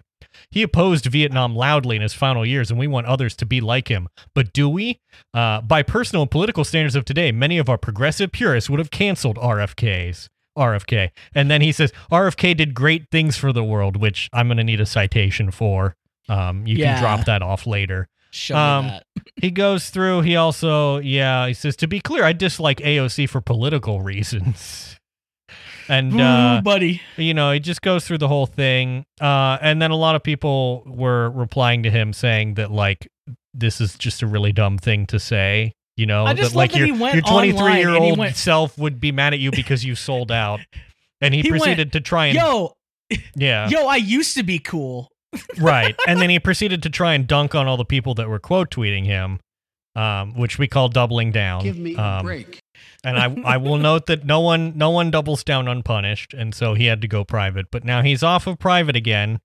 He 0.50 0.62
opposed 0.62 1.06
Vietnam 1.06 1.54
loudly 1.56 1.96
in 1.96 2.02
his 2.02 2.14
final 2.14 2.44
years, 2.46 2.70
and 2.70 2.78
we 2.78 2.86
want 2.86 3.06
others 3.06 3.34
to 3.36 3.46
be 3.46 3.60
like 3.60 3.88
him. 3.88 4.08
But 4.34 4.52
do 4.52 4.68
we? 4.68 5.00
Uh, 5.34 5.60
by 5.60 5.82
personal 5.82 6.22
and 6.22 6.30
political 6.30 6.64
standards 6.64 6.94
of 6.96 7.04
today, 7.04 7.32
many 7.32 7.58
of 7.58 7.68
our 7.68 7.78
progressive 7.78 8.32
purists 8.32 8.68
would 8.70 8.78
have 8.78 8.90
canceled 8.90 9.36
RFK's. 9.36 10.28
RFK. 10.56 11.10
And 11.36 11.48
then 11.48 11.60
he 11.60 11.70
says, 11.70 11.92
RFK 12.10 12.56
did 12.56 12.74
great 12.74 13.08
things 13.12 13.36
for 13.36 13.52
the 13.52 13.62
world, 13.62 13.96
which 13.96 14.28
I'm 14.32 14.48
going 14.48 14.56
to 14.56 14.64
need 14.64 14.80
a 14.80 14.86
citation 14.86 15.52
for. 15.52 15.94
Um, 16.28 16.66
you 16.66 16.76
Yeah. 16.76 16.94
can 16.94 17.02
drop 17.02 17.26
that 17.26 17.42
off 17.42 17.64
later. 17.64 18.08
Show 18.30 18.56
Um, 18.56 18.86
that. 18.88 19.04
He 19.36 19.50
goes 19.50 19.90
through, 19.90 20.22
he 20.22 20.36
also, 20.36 20.98
yeah, 20.98 21.46
he 21.46 21.54
says, 21.54 21.76
to 21.76 21.86
be 21.88 22.00
clear, 22.00 22.24
I 22.24 22.32
dislike 22.32 22.78
AOC 22.78 23.28
for 23.28 23.40
political 23.40 24.00
reasons. 24.00 24.94
And, 25.90 26.12
Ooh, 26.12 26.22
uh, 26.22 26.60
buddy. 26.60 27.00
you 27.16 27.32
know, 27.32 27.50
he 27.50 27.60
just 27.60 27.80
goes 27.80 28.06
through 28.06 28.18
the 28.18 28.28
whole 28.28 28.44
thing. 28.44 29.06
Uh, 29.18 29.56
and 29.62 29.80
then 29.80 29.90
a 29.90 29.96
lot 29.96 30.16
of 30.16 30.22
people 30.22 30.82
were 30.86 31.30
replying 31.30 31.82
to 31.84 31.90
him 31.90 32.12
saying 32.12 32.54
that, 32.56 32.70
like, 32.70 33.08
this 33.54 33.80
is 33.80 33.96
just 33.96 34.20
a 34.20 34.26
really 34.26 34.52
dumb 34.52 34.76
thing 34.76 35.06
to 35.06 35.18
say. 35.18 35.72
You 35.96 36.04
know, 36.04 36.26
I 36.26 36.34
just 36.34 36.50
that 36.52 36.58
like 36.58 36.72
that 36.72 36.78
your, 36.78 36.86
he 36.88 36.92
went 36.92 37.14
your 37.14 37.22
23 37.22 37.78
year 37.78 37.88
old 37.96 38.18
went- 38.18 38.36
self 38.36 38.76
would 38.76 39.00
be 39.00 39.12
mad 39.12 39.32
at 39.32 39.38
you 39.40 39.50
because 39.50 39.82
you 39.82 39.94
sold 39.94 40.30
out. 40.30 40.60
And 41.22 41.32
he, 41.32 41.40
He 41.40 41.50
went, 41.50 41.62
proceeded 41.62 41.92
to 41.94 42.00
try 42.02 42.26
and, 42.26 42.36
Yo, 42.36 42.76
yeah, 43.34 43.68
yo, 43.70 43.86
I 43.86 43.96
used 43.96 44.36
to 44.36 44.42
be 44.42 44.58
cool. 44.58 45.10
Right. 45.58 45.96
And 46.06 46.20
then 46.20 46.30
he 46.30 46.38
proceeded 46.38 46.82
to 46.84 46.90
try 46.90 47.14
and 47.14 47.26
dunk 47.26 47.54
on 47.54 47.66
all 47.66 47.76
the 47.76 47.84
people 47.84 48.14
that 48.14 48.28
were 48.28 48.38
quote 48.38 48.70
tweeting 48.70 49.04
him, 49.04 49.40
um, 49.94 50.34
which 50.34 50.58
we 50.58 50.66
call 50.68 50.88
doubling 50.88 51.32
down. 51.32 51.62
Give 51.62 51.76
me 51.78 51.96
um, 51.96 52.20
a 52.20 52.22
break. 52.22 52.60
and 53.04 53.18
I 53.18 53.54
I 53.54 53.56
will 53.56 53.78
note 53.78 54.06
that 54.06 54.24
no 54.24 54.40
one 54.40 54.76
no 54.76 54.90
one 54.90 55.10
doubles 55.10 55.44
down 55.44 55.68
unpunished, 55.68 56.34
and 56.34 56.54
so 56.54 56.74
he 56.74 56.86
had 56.86 57.00
to 57.02 57.08
go 57.08 57.24
private. 57.24 57.66
But 57.70 57.84
now 57.84 58.02
he's 58.02 58.22
off 58.22 58.46
of 58.46 58.58
private 58.58 58.96
again. 58.96 59.40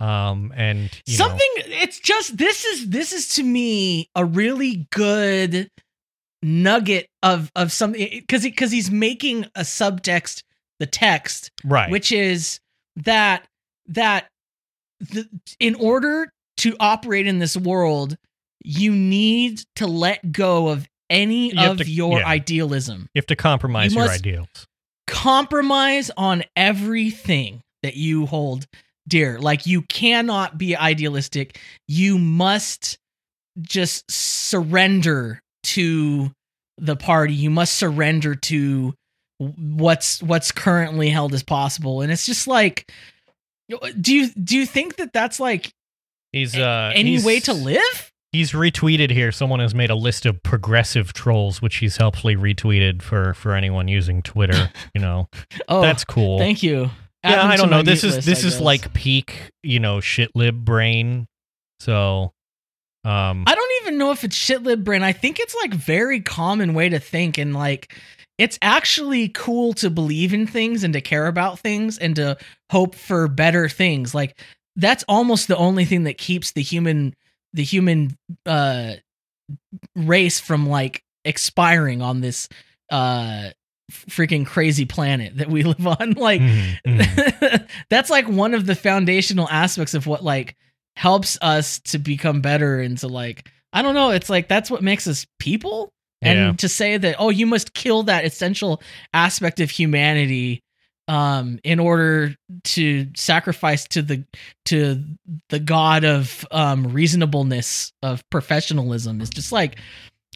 Um, 0.00 0.52
and 0.56 0.90
you 1.06 1.16
know, 1.18 1.28
Something 1.28 1.48
it's 1.56 2.00
just 2.00 2.36
this 2.36 2.64
is 2.64 2.90
this 2.90 3.12
is 3.12 3.28
to 3.36 3.42
me 3.42 4.10
a 4.14 4.24
really 4.24 4.86
good 4.90 5.70
nugget 6.42 7.08
of 7.22 7.50
of 7.56 7.72
something 7.72 8.22
cuz 8.28 8.42
he 8.42 8.50
cuz 8.50 8.70
he's 8.70 8.90
making 8.90 9.44
a 9.54 9.60
subtext 9.62 10.42
the 10.78 10.86
text 10.86 11.50
right, 11.64 11.90
which 11.90 12.12
is 12.12 12.60
that 12.96 13.46
that 13.86 14.26
the, 15.10 15.28
in 15.60 15.74
order 15.76 16.30
to 16.58 16.76
operate 16.80 17.26
in 17.26 17.38
this 17.38 17.56
world 17.56 18.16
you 18.64 18.92
need 18.92 19.60
to 19.76 19.86
let 19.86 20.32
go 20.32 20.68
of 20.68 20.86
any 21.10 21.52
You 21.54 21.70
of 21.70 21.78
to- 21.78 21.90
your 21.90 22.20
yeah. 22.20 22.26
idealism 22.26 23.08
you 23.14 23.18
have 23.18 23.26
to 23.26 23.36
compromise 23.36 23.94
you 23.94 24.00
your 24.00 24.10
ideals. 24.10 24.48
compromise 25.06 26.10
on 26.16 26.44
everything 26.56 27.60
that 27.82 27.94
you 27.96 28.26
hold 28.26 28.66
dear. 29.06 29.38
Like 29.38 29.66
you 29.66 29.82
cannot 29.82 30.56
be 30.56 30.74
idealistic. 30.76 31.60
You 31.86 32.16
must 32.18 32.96
just 33.60 34.10
surrender 34.10 35.40
to 35.64 36.30
the 36.78 36.96
party. 36.96 37.34
You 37.34 37.50
must 37.50 37.74
surrender 37.74 38.34
to 38.34 38.94
what's 39.38 40.22
what's 40.22 40.50
currently 40.52 41.10
held 41.10 41.34
as 41.34 41.42
possible. 41.42 42.00
And 42.00 42.10
it's 42.10 42.24
just 42.24 42.46
like 42.46 42.90
do 44.00 44.14
you 44.14 44.28
do 44.30 44.56
you 44.56 44.66
think 44.66 44.96
that 44.96 45.12
that's 45.12 45.40
like 45.40 45.72
He's 46.32 46.56
uh 46.56 46.92
any 46.94 47.10
he's- 47.12 47.24
way 47.24 47.40
to 47.40 47.52
live? 47.52 48.10
He's 48.32 48.50
retweeted 48.50 49.10
here. 49.12 49.30
Someone 49.30 49.60
has 49.60 49.76
made 49.76 49.90
a 49.90 49.94
list 49.94 50.26
of 50.26 50.42
progressive 50.42 51.12
trolls, 51.12 51.62
which 51.62 51.76
he's 51.76 51.98
helpfully 51.98 52.34
retweeted 52.34 53.00
for 53.00 53.32
for 53.34 53.54
anyone 53.54 53.86
using 53.86 54.22
Twitter. 54.22 54.72
You 54.94 55.00
know, 55.00 55.28
Oh, 55.68 55.80
that's 55.82 56.04
cool. 56.04 56.38
Thank 56.38 56.62
you. 56.62 56.90
Add 57.22 57.30
yeah, 57.30 57.46
I 57.46 57.56
don't 57.56 57.70
know. 57.70 57.82
This 57.82 58.02
is 58.04 58.16
list, 58.16 58.26
this 58.26 58.44
I 58.44 58.46
is 58.48 58.54
guess. 58.54 58.60
like 58.60 58.92
peak, 58.92 59.50
you 59.62 59.78
know, 59.80 59.98
shitlib 59.98 60.64
brain. 60.64 61.26
So, 61.80 62.32
um, 63.04 63.44
I 63.46 63.54
don't 63.54 63.72
even 63.82 63.98
know 63.98 64.10
if 64.10 64.24
it's 64.24 64.36
shitlib 64.36 64.82
brain. 64.84 65.02
I 65.02 65.12
think 65.12 65.38
it's 65.40 65.54
like 65.54 65.72
very 65.72 66.20
common 66.20 66.74
way 66.74 66.88
to 66.88 66.98
think 66.98 67.38
and 67.38 67.54
like 67.54 67.94
it's 68.38 68.58
actually 68.62 69.28
cool 69.28 69.72
to 69.74 69.90
believe 69.90 70.34
in 70.34 70.46
things 70.46 70.84
and 70.84 70.92
to 70.94 71.00
care 71.00 71.26
about 71.26 71.58
things 71.58 71.98
and 71.98 72.16
to 72.16 72.36
hope 72.70 72.94
for 72.94 73.28
better 73.28 73.68
things. 73.68 74.14
Like 74.14 74.38
that's 74.76 75.04
almost 75.08 75.48
the 75.48 75.56
only 75.56 75.84
thing 75.84 76.04
that 76.04 76.18
keeps 76.18 76.52
the 76.52 76.62
human 76.62 77.14
the 77.52 77.62
human 77.62 78.16
uh 78.46 78.94
race 79.94 80.40
from 80.40 80.68
like 80.68 81.04
expiring 81.24 82.02
on 82.02 82.20
this 82.20 82.48
uh 82.90 83.50
freaking 83.92 84.44
crazy 84.46 84.84
planet 84.84 85.36
that 85.36 85.48
we 85.48 85.62
live 85.64 85.86
on 85.86 86.12
like 86.12 86.40
mhm, 86.40 86.78
mhm. 86.86 87.68
that's 87.90 88.10
like 88.10 88.26
one 88.28 88.54
of 88.54 88.66
the 88.66 88.74
foundational 88.74 89.48
aspects 89.48 89.94
of 89.94 90.06
what 90.06 90.24
like 90.24 90.56
helps 90.96 91.38
us 91.42 91.78
to 91.80 91.98
become 91.98 92.40
better 92.40 92.80
and 92.80 92.98
to 92.98 93.08
like 93.08 93.48
I 93.74 93.82
don't 93.82 93.94
know, 93.94 94.10
it's 94.10 94.30
like 94.30 94.46
that's 94.46 94.70
what 94.70 94.84
makes 94.84 95.08
us 95.08 95.26
people. 95.40 95.92
And 96.24 96.38
Yeah. 96.38 96.52
to 96.52 96.68
say 96.68 96.96
that 96.96 97.16
oh 97.18 97.30
you 97.30 97.46
must 97.46 97.74
kill 97.74 98.04
that 98.04 98.24
essential 98.24 98.82
aspect 99.12 99.60
of 99.60 99.70
humanity 99.70 100.62
um 101.06 101.58
in 101.64 101.78
order 101.78 102.34
to 102.64 103.06
sacrifice 103.14 103.86
to 103.88 104.00
the 104.00 104.24
to 104.64 105.04
the 105.50 105.58
god 105.58 106.02
of 106.04 106.46
um 106.50 106.92
reasonableness 106.92 107.92
of 108.02 108.22
professionalism 108.30 109.20
is 109.20 109.28
just 109.28 109.52
like 109.52 109.76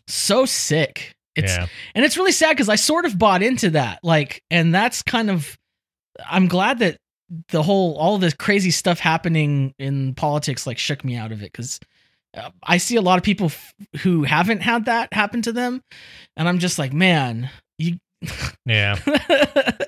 so 0.09 0.45
sick. 0.47 1.15
It's 1.37 1.57
yeah. 1.57 1.67
and 1.95 2.05
it's 2.05 2.17
really 2.17 2.33
sad 2.33 2.51
because 2.51 2.69
I 2.69 2.75
sort 2.75 3.05
of 3.05 3.17
bought 3.19 3.43
into 3.43 3.71
that. 3.71 4.01
Like, 4.03 4.43
and 4.51 4.75
that's 4.75 5.03
kind 5.03 5.31
of 5.31 5.57
I'm 6.29 6.49
glad 6.49 6.81
that 6.81 6.97
the 7.51 7.63
whole 7.63 7.97
all 7.97 8.19
this 8.19 8.35
crazy 8.35 8.71
stuff 8.73 8.99
happening 8.99 9.75
in 9.79 10.15
politics 10.15 10.67
like 10.67 10.79
shook 10.79 11.05
me 11.05 11.15
out 11.15 11.31
of 11.31 11.43
it 11.43 11.53
because 11.53 11.79
uh, 11.83 11.85
I 12.63 12.77
see 12.79 12.97
a 12.97 13.03
lot 13.03 13.19
of 13.19 13.25
people 13.25 13.47
f- 13.47 13.75
who 14.01 14.23
haven't 14.25 14.61
had 14.61 14.85
that 14.85 15.13
happen 15.13 15.43
to 15.43 15.53
them, 15.53 15.83
and 16.37 16.49
I'm 16.49 16.59
just 16.59 16.79
like, 16.79 16.93
man, 16.93 17.51
you. 17.79 17.99
Yeah. 18.67 18.99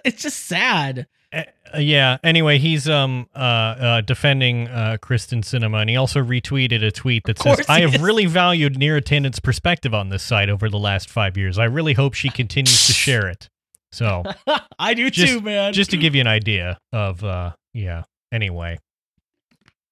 it's 0.04 0.22
just 0.22 0.46
sad. 0.46 1.06
Uh, 1.32 1.42
yeah. 1.78 2.16
Anyway, 2.24 2.58
he's 2.58 2.88
um 2.88 3.28
uh, 3.36 3.38
uh 3.38 4.00
defending 4.00 4.68
uh 4.68 4.96
Kyrsten 5.02 5.42
Sinema, 5.42 5.80
and 5.80 5.90
he 5.90 5.96
also 5.96 6.20
retweeted 6.20 6.82
a 6.84 6.90
tweet 6.90 7.24
that 7.24 7.38
says, 7.38 7.66
"I 7.68 7.80
have 7.80 7.96
is. 7.96 8.00
really 8.00 8.26
valued 8.26 8.74
Neera 8.76 9.02
Tanden's 9.02 9.38
perspective 9.40 9.94
on 9.94 10.08
this 10.08 10.22
site 10.22 10.48
over 10.48 10.68
the 10.68 10.78
last 10.78 11.08
five 11.10 11.36
years. 11.36 11.58
I 11.58 11.64
really 11.64 11.92
hope 11.92 12.14
she 12.14 12.30
continues 12.30 12.86
to 12.86 12.92
share 12.92 13.28
it." 13.28 13.48
So, 13.92 14.22
I 14.78 14.94
do 14.94 15.10
Just- 15.10 15.32
too, 15.32 15.40
man. 15.40 15.72
just 15.72 15.90
to 15.90 15.96
give 15.96 16.14
you 16.14 16.20
an 16.20 16.26
idea 16.26 16.78
of 16.92 17.22
uh 17.22 17.52
yeah. 17.74 18.04
Anyway. 18.32 18.78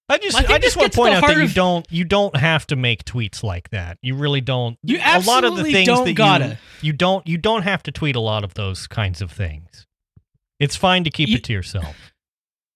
I 0.08 0.18
just 0.18 0.36
I 0.36 0.54
I, 0.54 0.58
just 0.58 0.76
want 0.76 0.90
to 0.92 0.96
point 0.96 1.14
out 1.14 1.26
that 1.26 1.36
you 1.36 1.44
of- 1.44 1.54
don't 1.54 1.86
you 1.90 2.04
don't 2.04 2.34
have 2.36 2.66
to 2.68 2.76
make 2.76 3.04
tweets 3.04 3.42
like 3.42 3.68
that. 3.70 3.98
You 4.02 4.14
really 4.14 4.40
don't. 4.40 4.78
You 4.82 4.96
a 4.98 5.20
lot 5.20 5.44
of 5.44 5.56
the 5.56 5.60
absolutely 5.60 5.72
things 5.72 5.86
don't 5.86 6.04
that 6.06 6.12
gotta. 6.14 6.46
you 6.80 6.86
you 6.88 6.92
don't 6.94 7.26
you 7.26 7.36
don't 7.38 7.62
have 7.62 7.82
to 7.84 7.92
tweet 7.92 8.16
a 8.16 8.20
lot 8.20 8.44
of 8.44 8.54
those 8.54 8.86
kinds 8.86 9.20
of 9.20 9.30
things. 9.30 9.86
It's 10.58 10.76
fine 10.76 11.04
to 11.04 11.10
keep 11.10 11.28
You- 11.28 11.36
it 11.36 11.44
to 11.44 11.52
yourself. 11.52 12.12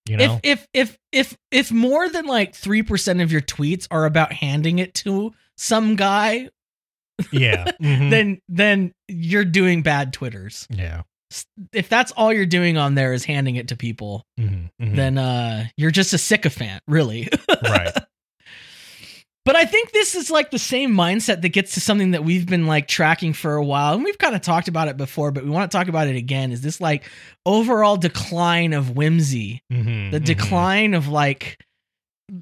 You 0.08 0.16
know? 0.16 0.40
if 0.42 0.66
if 0.74 0.88
if 0.92 0.98
if 1.12 1.36
if 1.52 1.72
more 1.72 2.08
than 2.08 2.26
like 2.26 2.54
three 2.54 2.82
percent 2.82 3.20
of 3.20 3.30
your 3.32 3.40
tweets 3.40 3.86
are 3.90 4.04
about 4.04 4.32
handing 4.32 4.78
it 4.80 4.94
to 4.94 5.32
some 5.56 5.94
guy, 5.96 6.48
yeah. 7.30 7.70
mhm, 7.80 8.10
then 8.10 8.40
then 8.48 8.92
you're 9.08 9.44
doing 9.44 9.82
bad 9.82 10.12
twitters. 10.12 10.66
yeah. 10.70 11.02
If 11.72 11.88
that's 11.88 12.12
all 12.12 12.32
you're 12.32 12.46
doing 12.46 12.76
on 12.76 12.94
there 12.94 13.12
is 13.12 13.24
handing 13.24 13.56
it 13.56 13.68
to 13.68 13.76
people, 13.76 14.24
mhm, 14.38 14.70
mhm. 14.80 14.96
then 14.96 15.18
uh 15.18 15.66
you're 15.76 15.90
just 15.90 16.12
a 16.12 16.18
sycophant, 16.18 16.82
really. 16.86 17.28
right. 17.62 17.92
But 19.44 19.56
I 19.56 19.64
think 19.64 19.90
this 19.90 20.14
is 20.14 20.30
like 20.30 20.52
the 20.52 20.58
same 20.58 20.92
mindset 20.94 21.42
that 21.42 21.48
gets 21.48 21.74
to 21.74 21.80
something 21.80 22.12
that 22.12 22.22
we've 22.22 22.46
been 22.46 22.66
like 22.68 22.86
tracking 22.86 23.32
for 23.32 23.56
a 23.56 23.64
while. 23.64 23.94
And 23.94 24.04
we've 24.04 24.18
kind 24.18 24.36
of 24.36 24.40
talked 24.40 24.68
about 24.68 24.86
it 24.86 24.96
before, 24.96 25.32
but 25.32 25.42
we 25.42 25.50
want 25.50 25.68
to 25.70 25.76
talk 25.76 25.88
about 25.88 26.06
it 26.06 26.14
again. 26.14 26.52
Is 26.52 26.60
this 26.60 26.80
like 26.80 27.02
overall 27.44 27.96
decline 27.96 28.72
of 28.72 28.90
whimsy? 28.90 29.60
Mhm, 29.72 30.12
The 30.12 30.20
mhm. 30.20 30.24
decline 30.24 30.94
of 30.94 31.08
like, 31.08 31.58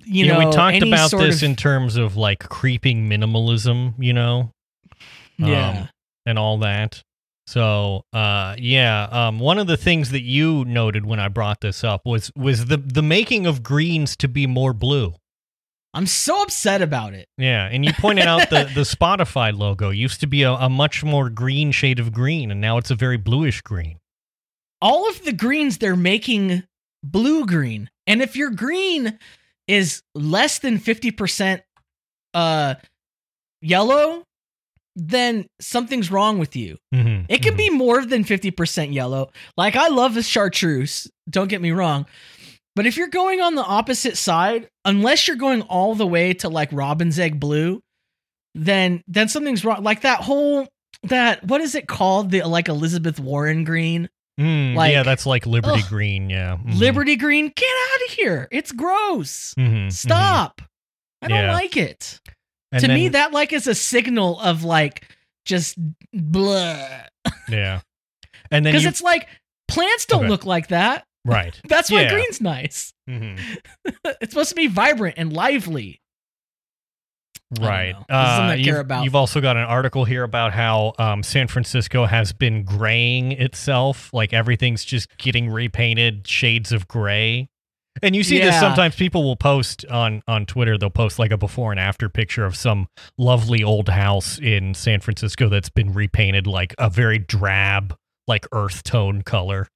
you 0.04 0.26
yeah, 0.26 0.32
know, 0.38 0.46
we 0.46 0.52
talked 0.54 0.82
about 0.82 1.10
this 1.12 1.36
of- 1.38 1.42
in 1.44 1.56
terms 1.56 1.96
of 1.96 2.16
like 2.18 2.40
creeping 2.40 3.08
minimalism, 3.08 3.94
you 3.98 4.12
know, 4.12 4.52
yeah. 5.38 5.70
um, 5.70 5.88
and 6.26 6.38
all 6.38 6.58
that. 6.58 7.02
So, 7.50 8.04
uh, 8.12 8.54
yeah, 8.58 9.08
um, 9.10 9.40
one 9.40 9.58
of 9.58 9.66
the 9.66 9.76
things 9.76 10.10
that 10.12 10.22
you 10.22 10.64
noted 10.66 11.04
when 11.04 11.18
I 11.18 11.26
brought 11.26 11.60
this 11.60 11.82
up 11.82 12.02
was 12.06 12.30
was 12.36 12.66
the 12.66 12.76
the 12.76 13.02
making 13.02 13.44
of 13.46 13.64
greens 13.64 14.14
to 14.18 14.28
be 14.28 14.46
more 14.46 14.72
blue. 14.72 15.14
I'm 15.92 16.06
so 16.06 16.42
upset 16.42 16.80
about 16.80 17.12
it. 17.14 17.26
Yeah, 17.36 17.66
and 17.66 17.84
you 17.84 17.92
pointed 17.94 18.26
out 18.26 18.50
the 18.50 18.70
the 18.72 18.82
Spotify 18.82 19.52
logo 19.56 19.90
used 19.90 20.20
to 20.20 20.28
be 20.28 20.44
a, 20.44 20.52
a 20.52 20.68
much 20.70 21.02
more 21.02 21.28
green 21.28 21.72
shade 21.72 21.98
of 21.98 22.12
green, 22.12 22.52
and 22.52 22.60
now 22.60 22.78
it's 22.78 22.92
a 22.92 22.94
very 22.94 23.16
bluish 23.16 23.62
green. 23.62 23.98
all 24.80 25.08
of 25.08 25.24
the 25.24 25.32
greens 25.32 25.78
they're 25.78 25.96
making 25.96 26.62
blue 27.02 27.46
green. 27.46 27.90
And 28.06 28.22
if 28.22 28.36
your 28.36 28.50
green 28.50 29.18
is 29.66 30.02
less 30.14 30.60
than 30.60 30.78
50% 30.78 31.62
uh 32.34 32.74
yellow, 33.60 34.22
then 34.96 35.46
something's 35.60 36.10
wrong 36.10 36.38
with 36.38 36.56
you. 36.56 36.76
Mhm, 36.94 37.26
It 37.28 37.42
can 37.42 37.54
mhm. 37.54 37.58
be 37.58 37.70
more 37.70 38.04
than 38.04 38.24
50% 38.24 38.92
yellow. 38.92 39.30
Like 39.56 39.76
I 39.76 39.88
love 39.88 40.14
the 40.14 40.22
chartreuse, 40.22 41.06
don't 41.28 41.48
get 41.48 41.60
me 41.60 41.70
wrong. 41.70 42.06
But 42.76 42.86
if 42.86 42.96
you're 42.96 43.08
going 43.08 43.40
on 43.40 43.54
the 43.56 43.64
opposite 43.64 44.16
side, 44.16 44.68
unless 44.84 45.26
you're 45.26 45.36
going 45.36 45.62
all 45.62 45.94
the 45.94 46.06
way 46.06 46.34
to 46.34 46.48
like 46.48 46.68
robin's 46.72 47.18
egg 47.18 47.38
blue, 47.40 47.82
then 48.54 49.02
then 49.06 49.28
something's 49.28 49.64
wrong. 49.64 49.82
Like 49.82 50.02
that 50.02 50.20
whole 50.20 50.66
that 51.04 51.44
what 51.44 51.60
is 51.60 51.74
it 51.74 51.86
called? 51.88 52.30
The 52.30 52.42
like 52.42 52.68
Elizabeth 52.68 53.18
Warren 53.20 53.64
green? 53.64 54.08
Mm, 54.40 54.74
like- 54.74 54.92
yeah, 54.92 55.02
that's 55.02 55.26
like 55.26 55.46
Liberty 55.46 55.82
Ugh. 55.82 55.88
Green. 55.88 56.30
Yeah, 56.30 56.56
mhm, 56.56 56.78
Liberty 56.78 57.16
Green, 57.16 57.52
get 57.54 57.68
out 57.92 58.08
of 58.08 58.14
here. 58.14 58.48
It's 58.50 58.72
gross. 58.72 59.52
mhm, 59.58 59.86
mhm. 59.88 59.92
Stop. 59.92 60.62
I 61.22 61.28
don't 61.28 61.44
Yeah. 61.44 61.52
like 61.52 61.76
it. 61.76 62.20
And 62.72 62.82
to 62.82 62.88
me, 62.88 63.08
that 63.08 63.32
like 63.32 63.52
is 63.52 63.66
a 63.66 63.74
signal 63.74 64.38
of 64.40 64.62
like 64.64 65.08
just 65.44 65.76
blah. 66.12 66.88
yeah, 67.48 67.80
and 68.50 68.64
then 68.64 68.72
Because 68.72 68.84
it's 68.86 69.02
like 69.02 69.28
plants 69.68 70.06
don't 70.06 70.20
Okay. 70.20 70.28
look 70.28 70.44
like 70.46 70.68
that. 70.68 71.04
right, 71.24 71.58
That's 71.68 71.90
why 71.90 72.02
Yeah. 72.02 72.12
green's 72.12 72.40
nice. 72.40 72.92
Mhm. 73.08 73.38
it's 74.04 74.32
supposed 74.32 74.50
to 74.50 74.54
be 74.54 74.66
vibrant 74.68 75.14
and 75.18 75.32
lively. 75.32 76.00
right. 77.60 77.96
I 78.08 78.54
you've, 78.54 78.86
you've 79.02 79.16
also 79.16 79.40
got 79.40 79.56
an 79.56 79.64
article 79.64 80.04
here 80.04 80.22
about 80.22 80.52
how 80.52 80.92
um, 80.98 81.22
San 81.24 81.48
Francisco 81.48 82.06
has 82.06 82.32
been 82.32 82.62
graying 82.62 83.32
itself, 83.32 84.10
like 84.12 84.32
everything's 84.32 84.84
just 84.84 85.16
getting 85.18 85.50
repainted 85.50 86.28
shades 86.28 86.70
of 86.70 86.86
gray. 86.86 87.48
And 88.02 88.14
you 88.16 88.22
see 88.22 88.38
this 88.38 88.58
sometimes. 88.58 88.94
People 88.96 89.24
will 89.24 89.36
post 89.36 89.84
on 89.86 90.22
on 90.28 90.46
Twitter. 90.46 90.78
They'll 90.78 90.90
post 90.90 91.18
like 91.18 91.32
a 91.32 91.36
before 91.36 91.70
and 91.72 91.80
after 91.80 92.08
picture 92.08 92.44
of 92.44 92.56
some 92.56 92.88
lovely 93.18 93.62
old 93.62 93.88
house 93.88 94.38
in 94.38 94.74
San 94.74 95.00
Francisco 95.00 95.48
that's 95.48 95.68
been 95.68 95.92
repainted 95.92 96.46
like 96.46 96.74
a 96.78 96.88
very 96.88 97.18
drab, 97.18 97.96
like 98.26 98.46
earth 98.52 98.82
tone 98.84 99.22
color. 99.22 99.68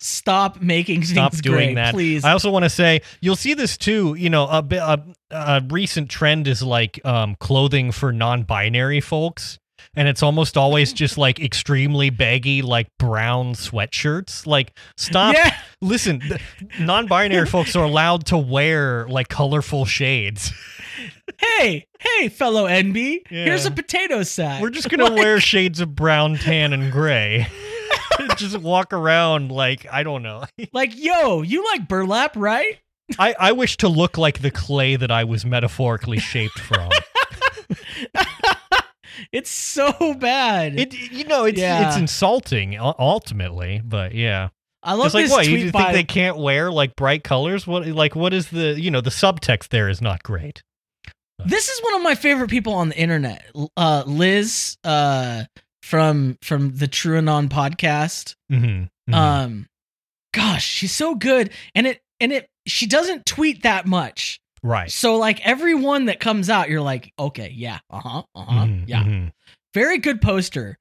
Stop 0.00 0.60
making 0.62 1.02
Stop 1.02 1.32
things 1.32 1.42
doing 1.42 1.56
gray, 1.56 1.74
that. 1.74 1.92
please. 1.92 2.24
I 2.24 2.30
also 2.30 2.52
want 2.52 2.64
to 2.64 2.70
say 2.70 3.02
you'll 3.20 3.34
see 3.34 3.54
this 3.54 3.76
too. 3.76 4.14
You 4.14 4.30
know, 4.30 4.46
a, 4.46 4.62
bit- 4.62 4.78
a, 4.78 5.02
a 5.32 5.60
recent 5.68 6.08
trend 6.08 6.46
is 6.46 6.62
like 6.62 7.04
um, 7.04 7.34
clothing 7.40 7.90
for 7.90 8.12
non-binary 8.12 9.00
folks, 9.00 9.58
and 9.94 10.08
it's 10.08 10.22
almost 10.22 10.56
always 10.56 10.92
just 10.92 11.18
like 11.18 11.40
extremely 11.40 12.10
baggy, 12.10 12.62
like 12.62 12.88
brown 12.98 13.54
sweatshirts. 13.54 14.46
Like, 14.46 14.76
stop. 14.96 15.34
Yeah. 15.34 15.56
Listen, 15.80 16.22
non-binary 16.80 17.46
folks 17.50 17.74
are 17.76 17.84
allowed 17.84 18.26
to 18.26 18.38
wear 18.38 19.06
like 19.08 19.28
colorful 19.28 19.84
shades. 19.84 20.52
hey, 21.38 21.86
hey, 21.98 22.28
fellow 22.28 22.66
NB, 22.66 23.28
here's 23.28 23.66
a 23.66 23.70
potato 23.70 24.22
sack. 24.22 24.60
We're 24.62 24.70
just 24.70 24.88
gonna 24.88 25.12
wear 25.14 25.40
shades 25.40 25.80
of 25.80 25.94
brown, 25.94 26.36
tan, 26.36 26.72
and 26.72 26.90
gray. 26.92 27.46
just 28.36 28.58
walk 28.58 28.92
around 28.92 29.50
like 29.50 29.86
I 29.90 30.02
don't 30.02 30.22
know. 30.22 30.44
like, 30.72 30.92
yo, 30.96 31.42
you 31.42 31.64
like 31.64 31.88
burlap, 31.88 32.36
right? 32.36 32.78
I, 33.18 33.34
I 33.38 33.52
wish 33.52 33.78
to 33.78 33.88
look 33.88 34.18
like 34.18 34.42
the 34.42 34.50
clay 34.50 34.96
that 34.96 35.10
I 35.10 35.24
was 35.24 35.46
metaphorically 35.46 36.18
shaped 36.18 36.58
from. 36.58 36.90
It's 39.32 39.50
so 39.50 40.14
bad. 40.14 40.78
It 40.78 40.94
you 40.94 41.24
know 41.24 41.44
it's 41.44 41.58
Yeah. 41.58 41.88
it's 41.88 41.96
insulting 41.96 42.78
ultimately, 42.78 43.82
but 43.84 44.14
yeah. 44.14 44.48
I 44.82 44.94
love 44.94 45.06
It's 45.06 45.14
like 45.14 45.24
this 45.24 45.32
what 45.32 45.48
you 45.48 45.58
think 45.62 45.72
by 45.72 45.92
they 45.92 46.04
can't 46.04 46.38
wear 46.38 46.70
like 46.70 46.96
bright 46.96 47.24
colors? 47.24 47.66
What 47.66 47.86
like 47.88 48.14
what 48.14 48.32
is 48.32 48.48
the 48.50 48.80
you 48.80 48.90
know 48.90 49.00
the 49.00 49.10
subtext 49.10 49.68
there 49.68 49.88
is 49.88 50.00
not 50.00 50.22
great. 50.22 50.62
This 51.44 51.68
is 51.68 51.80
one 51.82 51.94
of 51.94 52.02
my 52.02 52.14
favorite 52.14 52.50
people 52.50 52.72
on 52.74 52.88
the 52.88 52.96
internet. 52.98 53.44
Uh, 53.76 54.02
Liz, 54.06 54.76
uh, 54.82 55.44
from 55.82 56.36
from 56.42 56.76
the 56.76 56.88
TrueAnon 56.88 57.48
podcast. 57.48 58.34
Mm-hmm. 58.50 59.14
Um, 59.14 59.66
gosh, 60.34 60.64
she's 60.64 60.92
so 60.92 61.14
good, 61.14 61.50
and 61.74 61.86
it 61.86 62.00
and 62.20 62.32
it 62.32 62.48
she 62.66 62.86
doesn't 62.86 63.24
tweet 63.26 63.62
that 63.62 63.86
much. 63.86 64.40
Right. 64.62 64.90
So 64.90 65.16
like 65.16 65.44
everyone 65.46 66.06
that 66.06 66.20
comes 66.20 66.50
out, 66.50 66.68
you're 66.68 66.80
like, 66.80 67.12
okay, 67.18 67.52
yeah, 67.54 67.78
uh 67.90 68.00
huh, 68.00 68.22
uh 68.34 68.44
huh, 68.44 68.64
Mhm, 68.66 68.84
yeah, 68.86 69.02
mhm. 69.04 69.32
very 69.74 69.98
good 69.98 70.20
poster. 70.20 70.78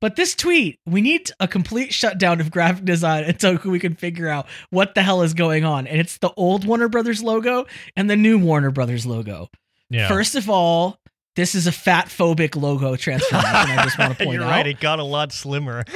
But 0.00 0.16
this 0.16 0.34
tweet, 0.34 0.78
we 0.86 1.02
need 1.02 1.30
a 1.40 1.46
complete 1.48 1.92
shutdown 1.92 2.40
of 2.40 2.50
graphic 2.50 2.84
design 2.86 3.24
until 3.28 3.58
we 3.58 3.78
can 3.78 3.94
figure 3.94 4.28
out 4.28 4.46
what 4.70 4.94
the 4.94 5.02
hell 5.02 5.20
is 5.22 5.34
going 5.34 5.64
on. 5.64 5.86
And 5.86 6.00
it's 6.00 6.16
the 6.18 6.32
old 6.38 6.64
Warner 6.64 6.88
Brothers 6.88 7.22
logo 7.22 7.66
and 7.96 8.08
the 8.08 8.16
new 8.16 8.38
Warner 8.38 8.70
Brothers 8.70 9.04
logo. 9.04 9.48
Yeah. 9.90 10.08
First 10.08 10.36
of 10.36 10.48
all, 10.48 10.99
this 11.36 11.54
is 11.54 11.66
a 11.66 11.72
fat 11.72 12.06
phobic 12.08 12.60
logo 12.60 12.96
transformation. 12.96 13.48
I 13.54 13.84
just 13.84 13.98
want 13.98 14.18
to 14.18 14.18
point 14.24 14.34
You're 14.34 14.44
out. 14.44 14.50
right. 14.50 14.66
It 14.66 14.80
got 14.80 14.98
a 14.98 15.04
lot 15.04 15.32
slimmer. 15.32 15.84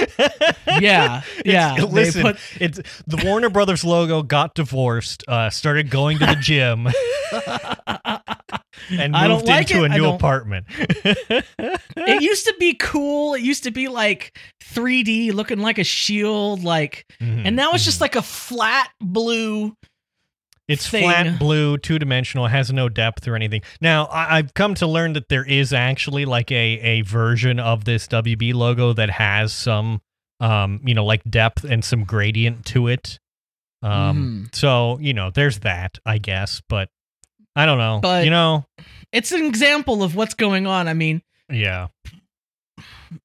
Yeah, 0.80 1.22
It's- 1.39 1.43
yeah, 1.45 1.76
they 1.76 1.82
Listen, 1.87 2.22
put- 2.22 2.39
it's 2.61 2.80
the 3.07 3.22
Warner 3.24 3.49
Brothers 3.49 3.85
logo 3.85 4.22
got 4.22 4.55
divorced, 4.57 5.22
uh, 5.28 5.49
started 5.51 5.89
going 5.89 6.18
to 6.18 6.26
the 6.26 6.35
gym, 6.35 6.89
and 8.91 9.12
moved 9.12 9.47
like 9.47 9.70
into 9.70 9.85
it. 9.85 9.93
a 9.93 9.95
new 9.95 10.07
apartment. 10.09 10.66
it 10.68 12.22
used 12.22 12.47
to 12.47 12.55
be 12.59 12.74
cool. 12.74 13.35
It 13.35 13.43
used 13.43 13.62
to 13.64 13.70
be 13.70 13.87
like 13.89 14.37
3D, 14.64 15.32
looking 15.32 15.61
like 15.61 15.78
a 15.78 15.85
shield, 15.85 16.64
like, 16.64 17.07
Mhm, 17.20 17.43
and 17.47 17.57
now 17.57 17.72
it's 17.72 17.85
just 17.85 18.01
like 18.01 18.16
a 18.16 18.22
flat 18.22 18.91
blue. 19.01 19.76
It's 20.67 20.89
thing. 20.89 21.03
flat 21.05 21.39
blue, 21.39 21.77
two 21.79 21.99
dimensional, 21.99 22.47
has 22.47 22.73
no 22.73 22.89
depth 22.89 23.29
or 23.29 23.37
anything. 23.37 23.61
Now, 23.81 24.07
I- 24.07 24.39
I've 24.39 24.55
come 24.55 24.75
to 24.77 24.87
learn 24.87 25.12
that 25.12 25.29
there 25.29 25.45
is 25.45 25.73
actually 25.73 26.25
like 26.25 26.51
a 26.51 26.57
a 26.81 27.01
version 27.03 27.59
of 27.61 27.85
this 27.85 28.07
WB 28.09 28.55
logo 28.55 28.93
that 28.95 29.11
has 29.11 29.53
some, 29.53 30.01
um, 30.41 30.81
you 30.85 30.95
know, 30.95 31.05
like 31.05 31.23
depth 31.29 31.65
and 31.65 31.85
some 31.85 32.05
gradient 32.05 32.65
to 32.67 32.89
it. 32.89 33.19
Um, 33.83 34.49
Mhm. 34.51 34.55
so 34.57 34.99
you 35.01 35.12
know, 35.12 35.31
there's 35.31 35.59
that, 35.61 35.99
I 36.07 36.17
guess, 36.19 36.62
but 36.69 36.89
I 37.55 37.67
don't 37.67 37.79
know. 37.79 38.01
But- 38.03 38.25
you 38.25 38.31
know, 38.31 38.65
It's 39.12 39.31
an 39.33 39.45
example 39.45 40.03
of 40.03 40.17
what's 40.17 40.35
going 40.35 40.67
on. 40.67 40.89
I 40.89 40.95
mean, 40.95 41.23
yeah, 41.53 41.87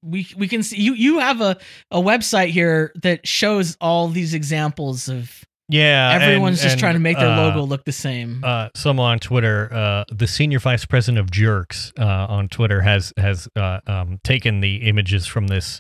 we 0.03 0.27
we 0.37 0.47
can 0.47 0.61
see 0.61 0.79
you 0.79 0.93
you 0.93 1.19
have 1.19 1.41
a 1.41 1.57
a 1.89 1.99
website 1.99 2.49
here 2.49 2.91
that 3.01 3.25
shows 3.27 3.75
all 3.81 4.07
these 4.07 4.33
examples 4.35 5.09
of 5.09 5.43
yeah. 5.69 6.17
everyone's 6.21 6.59
and- 6.59 6.63
just 6.63 6.73
and, 6.73 6.79
trying 6.79 6.93
to 6.95 6.99
make 6.99 7.17
their 7.17 7.29
uh, 7.29 7.37
logo 7.47 7.61
look 7.63 7.85
the 7.85 7.91
same. 7.91 8.43
uh, 8.43 8.69
someone 8.75 9.11
on 9.11 9.19
Twitter, 9.19 9.71
uh, 9.73 10.03
the 10.11 10.27
senior 10.27 10.59
vice 10.59 10.85
president 10.85 11.19
of 11.19 11.31
Jerks 11.31 11.93
uh, 11.97 12.03
on 12.03 12.49
Twitter 12.49 12.81
has 12.81 13.13
has 13.17 13.47
uh, 13.55 13.79
um, 13.87 14.19
taken 14.23 14.59
the 14.59 14.87
images 14.87 15.25
from 15.27 15.47
this 15.47 15.79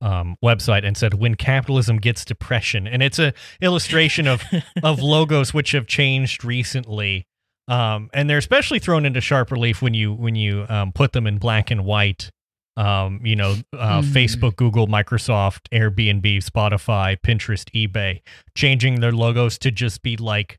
um, 0.00 0.36
website 0.44 0.84
and 0.84 0.96
said, 0.96 1.14
"When 1.14 1.34
capitalism 1.34 1.98
gets 1.98 2.24
depression," 2.24 2.86
and 2.86 3.02
it's 3.02 3.18
a 3.18 3.32
illustration 3.60 4.26
of 4.26 4.42
of 4.82 5.00
logos 5.00 5.54
which 5.54 5.72
have 5.72 5.86
changed 5.86 6.44
recently, 6.44 7.26
um, 7.66 8.10
and 8.12 8.28
they're 8.28 8.38
especially 8.38 8.78
thrown 8.78 9.04
into 9.06 9.20
sharp 9.20 9.50
relief 9.50 9.82
when 9.82 9.94
you 9.94 10.12
when 10.12 10.34
you 10.34 10.66
um, 10.68 10.92
put 10.92 11.12
them 11.12 11.26
in 11.26 11.38
black 11.38 11.70
and 11.70 11.84
white. 11.84 12.30
Um, 12.78 13.20
you 13.24 13.34
know, 13.34 13.56
uh, 13.76 14.02
Hmm. 14.02 14.08
Facebook, 14.12 14.54
Google, 14.56 14.86
Microsoft, 14.86 15.62
Airbnb, 15.72 16.22
Spotify, 16.44 17.16
Pinterest, 17.26 17.64
eBay, 17.74 18.20
changing 18.56 19.00
their 19.00 19.10
logos 19.12 19.58
to 19.58 19.70
just 19.72 20.00
be 20.02 20.16
like 20.16 20.58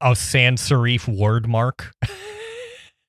a 0.00 0.16
sans 0.16 0.60
serif 0.62 1.06
word 1.06 1.46
mark. 1.46 1.92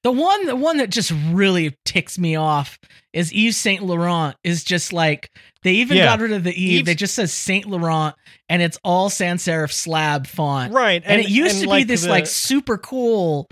The 0.04 0.12
one, 0.12 0.46
the 0.48 0.56
one 0.58 0.78
that 0.80 0.90
just 0.90 1.14
really 1.30 1.78
ticks 1.86 2.20
me 2.20 2.36
off 2.36 2.78
is 3.14 3.32
Yves 3.32 3.56
Saint 3.56 3.82
Laurent. 3.84 4.36
Is 4.44 4.66
just 4.66 4.92
like 4.92 5.32
they 5.64 5.72
even 5.76 5.96
Yeah. 5.96 6.08
got 6.08 6.20
rid 6.20 6.34
of 6.34 6.44
the 6.44 6.52
Eve. 6.52 6.80
Yves- 6.82 6.86
They 6.88 6.96
just 6.96 7.16
says 7.16 7.32
Saint 7.32 7.66
Laurent, 7.66 8.14
and 8.50 8.62
it's 8.62 8.78
all 8.84 9.10
sans 9.10 9.42
serif 9.42 9.72
slab 9.72 10.28
font. 10.28 10.74
right. 10.74 11.02
And, 11.06 11.22
it 11.22 11.30
used 11.30 11.62
to 11.64 11.70
be 11.70 11.86
this 11.86 12.02
the- 12.04 12.10
like 12.10 12.28
super 12.28 12.78
cool, 12.78 13.48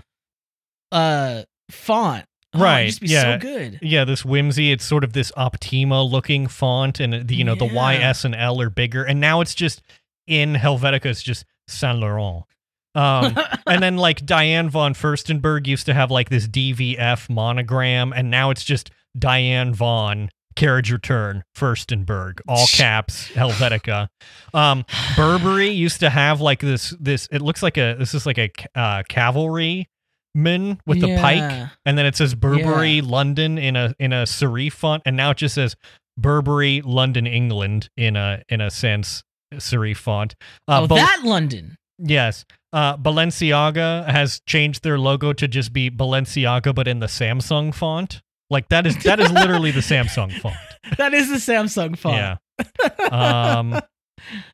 uh 0.92 1.44
font. 1.70 2.26
Oh, 2.54 2.60
Right, 2.60 2.82
used 2.86 2.98
to 2.98 3.06
be 3.06 3.12
yeah. 3.12 3.34
so 3.34 3.38
good. 3.38 3.78
Yeah, 3.80 4.04
this 4.04 4.24
whimsy. 4.24 4.72
It's 4.72 4.84
sort 4.84 5.04
of 5.04 5.12
this 5.14 5.32
Optima 5.36 6.02
looking 6.02 6.46
font, 6.46 7.00
and 7.00 7.26
the, 7.26 7.34
you 7.34 7.44
know 7.44 7.54
the 7.54 7.64
Y. 7.64 7.94
S, 7.96 8.24
and 8.24 8.34
L 8.34 8.60
are 8.60 8.70
bigger, 8.70 9.04
and 9.04 9.20
now 9.20 9.40
it's 9.40 9.54
just 9.54 9.80
in 10.26 10.54
Helvetica. 10.54 11.06
It's 11.06 11.22
just 11.22 11.44
Saint 11.66 11.98
Laurent. 11.98 12.44
Um, 12.94 13.36
and 13.66 13.82
then 13.82 13.96
like 13.96 14.26
Diane 14.26 14.68
von 14.68 14.92
Furstenberg 14.94 15.66
used 15.66 15.86
to 15.86 15.94
have 15.94 16.10
like 16.10 16.28
this 16.28 16.46
DVF 16.46 17.30
monogram, 17.30 18.12
and 18.12 18.30
now 18.30 18.50
it's 18.50 18.64
just 18.64 18.90
Diane 19.18 19.72
von 19.72 20.28
Carriage 20.54 20.92
Return 20.92 21.44
Furstenberg, 21.56 22.40
all 22.46 22.66
caps 22.66 23.28
Helvetica. 23.28 24.08
Um, 24.52 24.84
Burberry 25.16 25.70
used 25.70 26.00
to 26.00 26.10
have 26.10 26.42
like 26.42 26.60
this 26.60 26.94
this. 27.00 27.26
It 27.32 27.40
looks 27.40 27.62
like 27.62 27.78
a 27.78 27.96
this 27.98 28.12
is 28.12 28.26
like 28.26 28.36
a 28.38 28.48
ca- 28.50 28.66
uh, 28.74 29.02
cavalry 29.08 29.88
man 30.34 30.80
with 30.86 31.00
the 31.00 31.16
pike 31.18 31.68
and 31.84 31.98
then 31.98 32.06
it 32.06 32.16
says 32.16 32.34
Burberry 32.34 33.00
London 33.00 33.58
in 33.58 33.76
a 33.76 33.94
in 33.98 34.12
a 34.12 34.22
serif 34.24 34.72
font, 34.72 35.02
and 35.04 35.16
now 35.16 35.30
it 35.30 35.36
just 35.36 35.54
says 35.54 35.76
Burberry 36.18 36.82
London 36.82 37.26
England 37.26 37.88
in 37.96 38.16
a 38.16 38.42
in 38.48 38.60
a 38.60 38.70
sans 38.70 39.22
serif 39.54 39.96
font. 39.98 40.34
Uh, 40.68 40.82
oh, 40.82 40.86
Bal- 40.88 40.96
that 40.98 41.20
London. 41.24 41.76
yes, 41.98 42.44
uh, 42.72 42.96
Balenciaga 42.96 44.08
has 44.08 44.40
changed 44.46 44.82
their 44.82 44.98
logo 44.98 45.32
to 45.32 45.46
just 45.48 45.72
be 45.72 45.90
Balenciaga, 45.90 46.74
but 46.74 46.88
in 46.88 47.00
the 47.00 47.06
Samsung 47.06 47.74
font. 47.74 48.22
Like 48.50 48.68
that 48.68 48.86
is 48.86 48.96
that 49.04 49.18
is 49.18 49.30
literally 49.32 49.70
the 49.70 49.80
Samsung 49.92 50.32
font. 50.40 50.56
That 50.98 51.14
is 51.14 51.28
the 51.30 51.36
Samsung 51.36 51.96
font. 51.98 52.16
Yeah. 52.16 53.08
Um, 53.10 53.80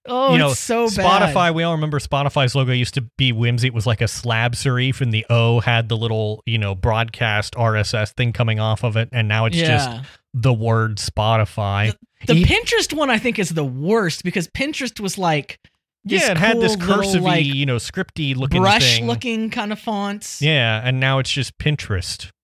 Oh, 0.07 0.33
you 0.33 0.39
know, 0.39 0.51
it's 0.51 0.61
so 0.61 0.87
Spotify. 0.87 1.35
bad. 1.35 1.55
We 1.55 1.63
all 1.63 1.75
remember 1.75 1.99
Spotify's 1.99 2.55
logo 2.55 2.73
used 2.73 2.95
to 2.95 3.03
be 3.17 3.33
whimsy. 3.33 3.69
It 3.69 3.75
was 3.75 3.87
like 3.87 4.01
a 4.01 4.09
slab 4.09 4.55
serif, 4.55 5.01
and 5.01 5.13
the 5.13 5.25
O 5.31 5.61
had 5.61 5.89
the 5.89 5.97
little, 5.97 6.43
you 6.47 6.59
know, 6.59 6.75
broadcast 6.75 7.55
RSS 7.55 8.13
thing 8.13 8.33
coming 8.33 8.61
off 8.61 8.85
of 8.85 8.97
it, 8.97 9.09
and 9.13 9.29
now 9.29 9.45
it's 9.47 9.57
just 9.57 9.91
the 10.35 10.53
word 10.53 10.97
Spotify. 10.97 11.95
The 12.27 12.35
E- 12.35 12.45
Pinterest 12.45 12.93
one 12.93 13.11
I 13.11 13.19
think 13.19 13.39
is 13.39 13.51
the 13.51 13.65
worst 13.65 14.25
because 14.25 14.49
Pinterest 14.49 14.99
was 15.01 15.19
like 15.19 15.59
yeah, 16.05 16.31
it 16.31 16.37
had 16.37 16.61
this 16.61 16.77
cool 16.77 16.97
cursive 16.97 17.23
like 17.23 17.45
you 17.45 17.67
know, 17.67 17.77
scripty 17.77 18.35
looking 18.37 18.61
brush 18.61 18.97
thing. 18.97 19.07
looking 19.07 19.51
kind 19.51 19.73
of 19.73 19.79
fonts. 19.79 20.41
Yeah, 20.41 20.81
and 20.83 21.01
now 21.01 21.19
it's 21.19 21.31
just 21.31 21.57
Pinterest. 21.59 22.31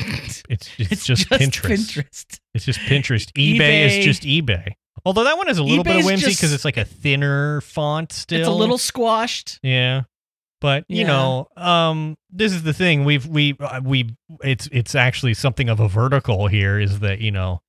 It's 0.00 0.42
it's, 0.48 0.70
it's 0.78 1.06
just, 1.06 1.28
Pinterest. 1.28 1.96
Pinterest. 1.96 2.38
It's 2.54 2.64
just 2.64 2.78
Pinterest. 2.80 3.32
eBay, 3.32 3.86
is 3.86 4.04
just 4.04 4.22
eBay. 4.22 4.74
Although 5.04 5.24
that 5.24 5.36
one 5.36 5.48
is 5.48 5.58
a 5.58 5.62
little 5.64 5.84
bit 5.84 5.96
of 5.96 6.04
whimsy 6.04 6.30
because 6.30 6.52
it's 6.52 6.64
like 6.64 6.76
a 6.76 6.84
thinner 6.84 7.60
font 7.62 8.12
still. 8.12 8.38
It's 8.38 8.48
a 8.48 8.52
little 8.52 8.78
squashed. 8.78 9.58
Yeah. 9.62 10.02
But 10.60 10.84
you 10.88 11.02
Yeah. 11.02 11.06
know, 11.08 11.48
um, 11.56 12.16
this 12.30 12.52
is 12.52 12.64
the 12.64 12.72
thing. 12.72 13.04
We've 13.04 13.26
we 13.26 13.56
uh, 13.60 13.80
we 13.84 14.16
it's 14.42 14.68
it's 14.72 14.94
actually 14.94 15.34
something 15.34 15.68
of 15.68 15.78
a 15.80 15.88
vertical 15.88 16.48
here. 16.48 16.80
Is 16.80 16.98
that 16.98 17.20
you 17.20 17.30
know, 17.30 17.60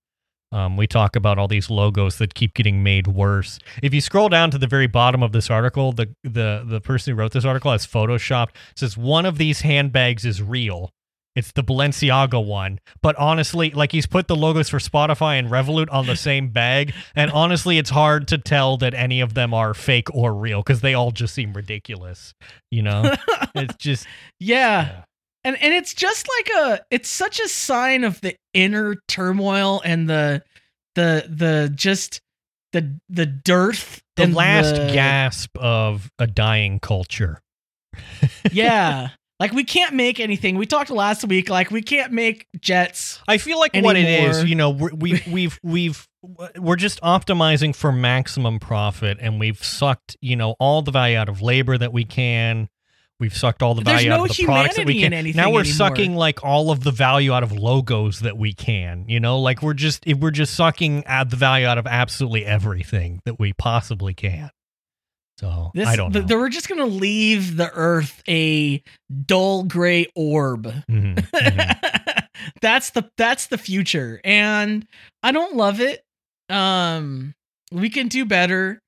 um, 0.52 0.76
we 0.76 0.88
talk 0.88 1.16
about 1.16 1.38
all 1.38 1.48
these 1.48 1.70
logos 1.70 2.18
that 2.18 2.34
keep 2.34 2.56
getting 2.56 2.82
made 2.82 3.06
worse. 3.06 3.60
If 3.84 3.94
you 3.94 4.02
scroll 4.02 4.28
down 4.30 4.50
to 4.52 4.58
the 4.58 4.66
very 4.66 4.88
bottom 4.88 5.22
of 5.22 5.32
this 5.34 5.52
article, 5.52 5.92
the 5.92 6.16
the 6.24 6.64
the 6.66 6.82
person 6.82 7.14
who 7.14 7.20
wrote 7.20 7.32
this 7.32 7.46
article 7.46 7.72
has 7.72 7.86
photoshopped 7.86 8.50
says 8.76 8.98
one 8.98 9.28
of 9.28 9.38
these 9.38 9.62
handbags 9.62 10.26
is 10.26 10.42
real. 10.42 10.90
It's 11.36 11.52
the 11.54 11.64
Balenciaga 11.64 12.44
one. 12.44 12.80
But 13.02 13.16
honestly, 13.18 13.72
like 13.72 13.92
he's 13.92 14.06
put 14.06 14.28
the 14.28 14.36
logos 14.36 14.68
for 14.70 14.80
Spotify 14.80 15.40
and 15.40 15.50
Revolut 15.50 15.88
on 15.92 16.06
the 16.06 16.16
same 16.16 16.50
bag. 16.50 16.94
And 17.16 17.32
honestly, 17.32 17.78
it's 17.78 17.92
hard 17.92 18.28
to 18.30 18.38
tell 18.38 18.78
that 18.78 18.94
any 18.94 19.22
of 19.22 19.36
them 19.36 19.54
are 19.54 19.74
fake 19.74 20.14
or 20.14 20.34
real 20.34 20.62
because 20.62 20.82
they 20.82 20.94
all 20.94 21.12
just 21.12 21.34
seem 21.34 21.54
ridiculous. 21.54 22.34
You 22.72 22.82
know? 22.82 23.16
it's 23.56 23.76
just. 23.76 24.08
Yeah. 24.40 25.04
And 25.46 25.56
and 25.62 25.74
it's 25.74 25.94
just 25.94 26.28
like 26.38 26.50
a 26.58 26.82
it's 26.92 27.08
such 27.10 27.40
a 27.40 27.48
sign 27.48 28.04
of 28.04 28.20
the 28.20 28.36
inner 28.54 28.98
turmoil 29.08 29.82
and 29.86 30.10
the 30.10 30.44
the 30.96 31.26
the 31.30 31.72
just 31.74 32.20
the 32.74 33.00
the 33.08 33.26
dearth 33.26 34.02
The 34.18 34.24
and 34.24 34.36
last 34.36 34.76
the- 34.76 34.92
gasp 34.92 35.58
of 35.58 36.12
a 36.20 36.28
dying 36.28 36.80
culture. 36.82 37.40
yeah. 38.52 39.10
Like 39.40 39.54
we 39.54 39.64
can't 39.64 39.96
make 39.96 40.20
anything. 40.20 40.58
We 40.58 40.66
talked 40.66 40.90
last 40.90 41.26
week 41.26 41.50
like 41.50 41.72
we 41.72 41.82
can't 41.82 42.12
make 42.12 42.48
jets. 42.60 43.22
I 43.28 43.38
feel 43.38 43.58
like 43.58 43.74
what 43.76 43.96
it 43.96 44.06
is, 44.06 44.44
you 44.44 44.56
know, 44.56 44.72
we're, 44.72 44.94
we've 44.94 45.26
we've 45.28 45.60
we've 45.64 46.08
we're 46.58 46.76
just 46.76 47.00
optimizing 47.02 47.74
for 47.74 47.94
maximum 47.94 48.60
profit, 48.60 49.18
and 49.22 49.40
we've 49.40 49.64
sucked, 49.64 50.18
you 50.20 50.36
know, 50.36 50.56
all 50.60 50.82
the 50.82 50.92
value 50.92 51.18
out 51.18 51.30
of 51.30 51.42
labor 51.42 51.78
that 51.78 51.94
we 51.94 52.04
can. 52.04 52.68
We've 53.20 53.36
sucked 53.36 53.62
all 53.62 53.76
the 53.76 53.82
value 53.82 54.10
no 54.10 54.24
out 54.24 54.30
of 54.30 54.38
the 54.38 54.46
products 54.46 54.78
that 54.78 54.86
we 54.86 55.02
can. 55.02 55.12
Now 55.12 55.52
we're 55.52 55.62
anymore. 55.62 55.66
sucking 55.66 56.16
like 56.16 56.44
all 56.44 56.72
of 56.72 56.84
the 56.84 56.92
value 56.92 57.34
out 57.34 57.44
of 57.44 57.52
logos 57.52 58.22
that 58.22 58.38
we 58.38 58.54
can. 58.54 59.06
You 59.08 59.20
know, 59.20 59.40
like 59.40 59.62
we're 59.62 59.74
just 59.74 60.04
we're 60.06 60.32
just 60.32 60.54
sucking 60.54 61.06
out 61.06 61.30
the 61.30 61.36
value 61.36 61.66
out 61.66 61.78
of 61.78 61.88
absolutely 61.88 62.46
everything 62.46 63.22
that 63.26 63.40
we 63.40 63.54
possibly 63.54 64.14
can. 64.14 64.52
So 65.40 65.72
This 65.74 65.88
I 65.88 65.96
don't 65.96 66.12
know. 66.12 66.20
th- 66.20 66.28
th- 66.28 66.38
we're 66.38 66.50
just 66.50 66.68
going 66.68 66.80
to 66.80 66.86
leave 66.86 67.56
the 67.56 67.72
earth 67.74 68.22
a 68.28 68.84
dull 69.26 69.64
gray 69.64 70.08
orb. 70.16 70.66
Mhm, 70.90 71.16
mhm. 71.16 72.28
that's 72.62 72.90
the 72.92 73.10
that's 73.18 73.48
the 73.48 73.58
future 73.58 74.20
and 74.24 74.86
I 75.24 75.32
don't 75.32 75.56
love 75.56 75.80
it. 75.82 76.04
Um 76.50 77.34
we 77.72 77.90
can 77.90 78.08
do 78.10 78.26
better. 78.26 78.80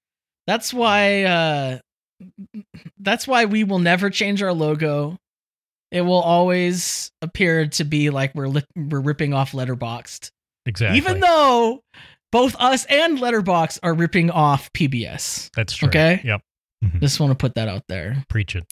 That's 0.48 0.74
why 0.74 1.24
uh 1.24 1.80
that's 3.00 3.28
why 3.28 3.46
we 3.46 3.64
will 3.64 3.80
never 3.80 4.10
change 4.10 4.44
our 4.44 4.54
logo. 4.54 5.18
It 5.92 6.02
will 6.02 6.22
always 6.22 7.12
appear 7.22 7.68
to 7.68 7.84
be 7.84 8.10
like 8.10 8.34
we're 8.36 8.48
li- 8.48 8.66
we're 8.76 9.00
ripping 9.02 9.34
off 9.34 9.52
Letterboxd. 9.54 10.32
Exactly. 10.66 10.98
Even 10.98 11.20
though 11.20 11.82
both 12.32 12.56
us 12.60 12.86
and 12.86 13.18
Letterboxd 13.20 13.80
are 13.84 13.94
ripping 13.94 14.30
off 14.32 14.72
PBS. 14.74 15.50
that's 15.56 15.76
true. 15.76 15.90
Okay. 15.90 16.22
Yep. 16.24 16.42
Mm-hmm. 16.84 17.00
Just 17.00 17.20
want 17.20 17.32
to 17.32 17.36
put 17.36 17.56
that 17.56 17.68
out 17.68 17.84
there. 17.88 18.24
Preach 18.30 18.56
it. 18.56 18.66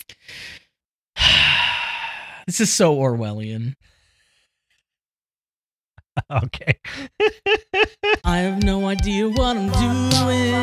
this 2.48 2.60
is 2.60 2.72
so 2.74 2.96
Orwellian. 2.96 3.76
Okay. 6.30 6.74
I 8.26 8.40
have 8.40 8.62
no 8.62 8.88
idea 8.88 9.30
what 9.30 9.56
I'm 9.56 9.70
doing. 9.70 10.54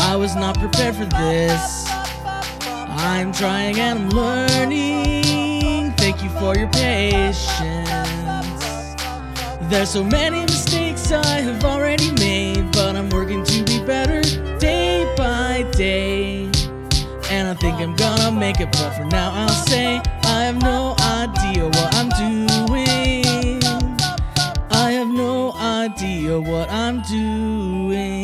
I 0.00 0.16
was 0.16 0.34
not 0.34 0.58
prepared 0.58 0.94
for 0.94 1.04
this. 1.04 1.84
I'm 1.90 3.32
trying 3.32 3.78
and 3.78 3.98
I'm 3.98 4.08
learning. 4.08 5.92
Thank 5.98 6.22
you 6.22 6.30
for 6.30 6.56
your 6.56 6.70
patience. 6.70 7.58
There's 9.68 9.90
so 9.90 10.02
many 10.04 10.46
mistakes 11.06 11.26
I 11.26 11.40
have 11.40 11.64
already 11.64 12.10
made, 12.12 12.72
but 12.72 12.96
I'm 12.96 13.08
working 13.10 13.44
to 13.44 13.64
be 13.64 13.84
better 13.84 14.22
day 14.58 15.12
by 15.16 15.64
day. 15.72 16.44
And 17.30 17.48
I 17.48 17.54
think 17.54 17.80
I'm 17.80 17.94
gonna 17.96 18.30
make 18.30 18.60
it, 18.60 18.70
but 18.72 18.90
for 18.92 19.04
now 19.04 19.32
I'll 19.32 19.66
say 19.66 20.00
I 20.24 20.44
have 20.44 20.60
no 20.62 20.94
idea 21.00 21.64
what 21.66 21.94
I'm 21.94 22.08
doing. 22.10 23.62
I 24.70 24.92
have 24.92 25.08
no 25.08 25.52
idea 25.54 26.40
what 26.40 26.70
I'm 26.70 27.02
doing. 27.02 28.15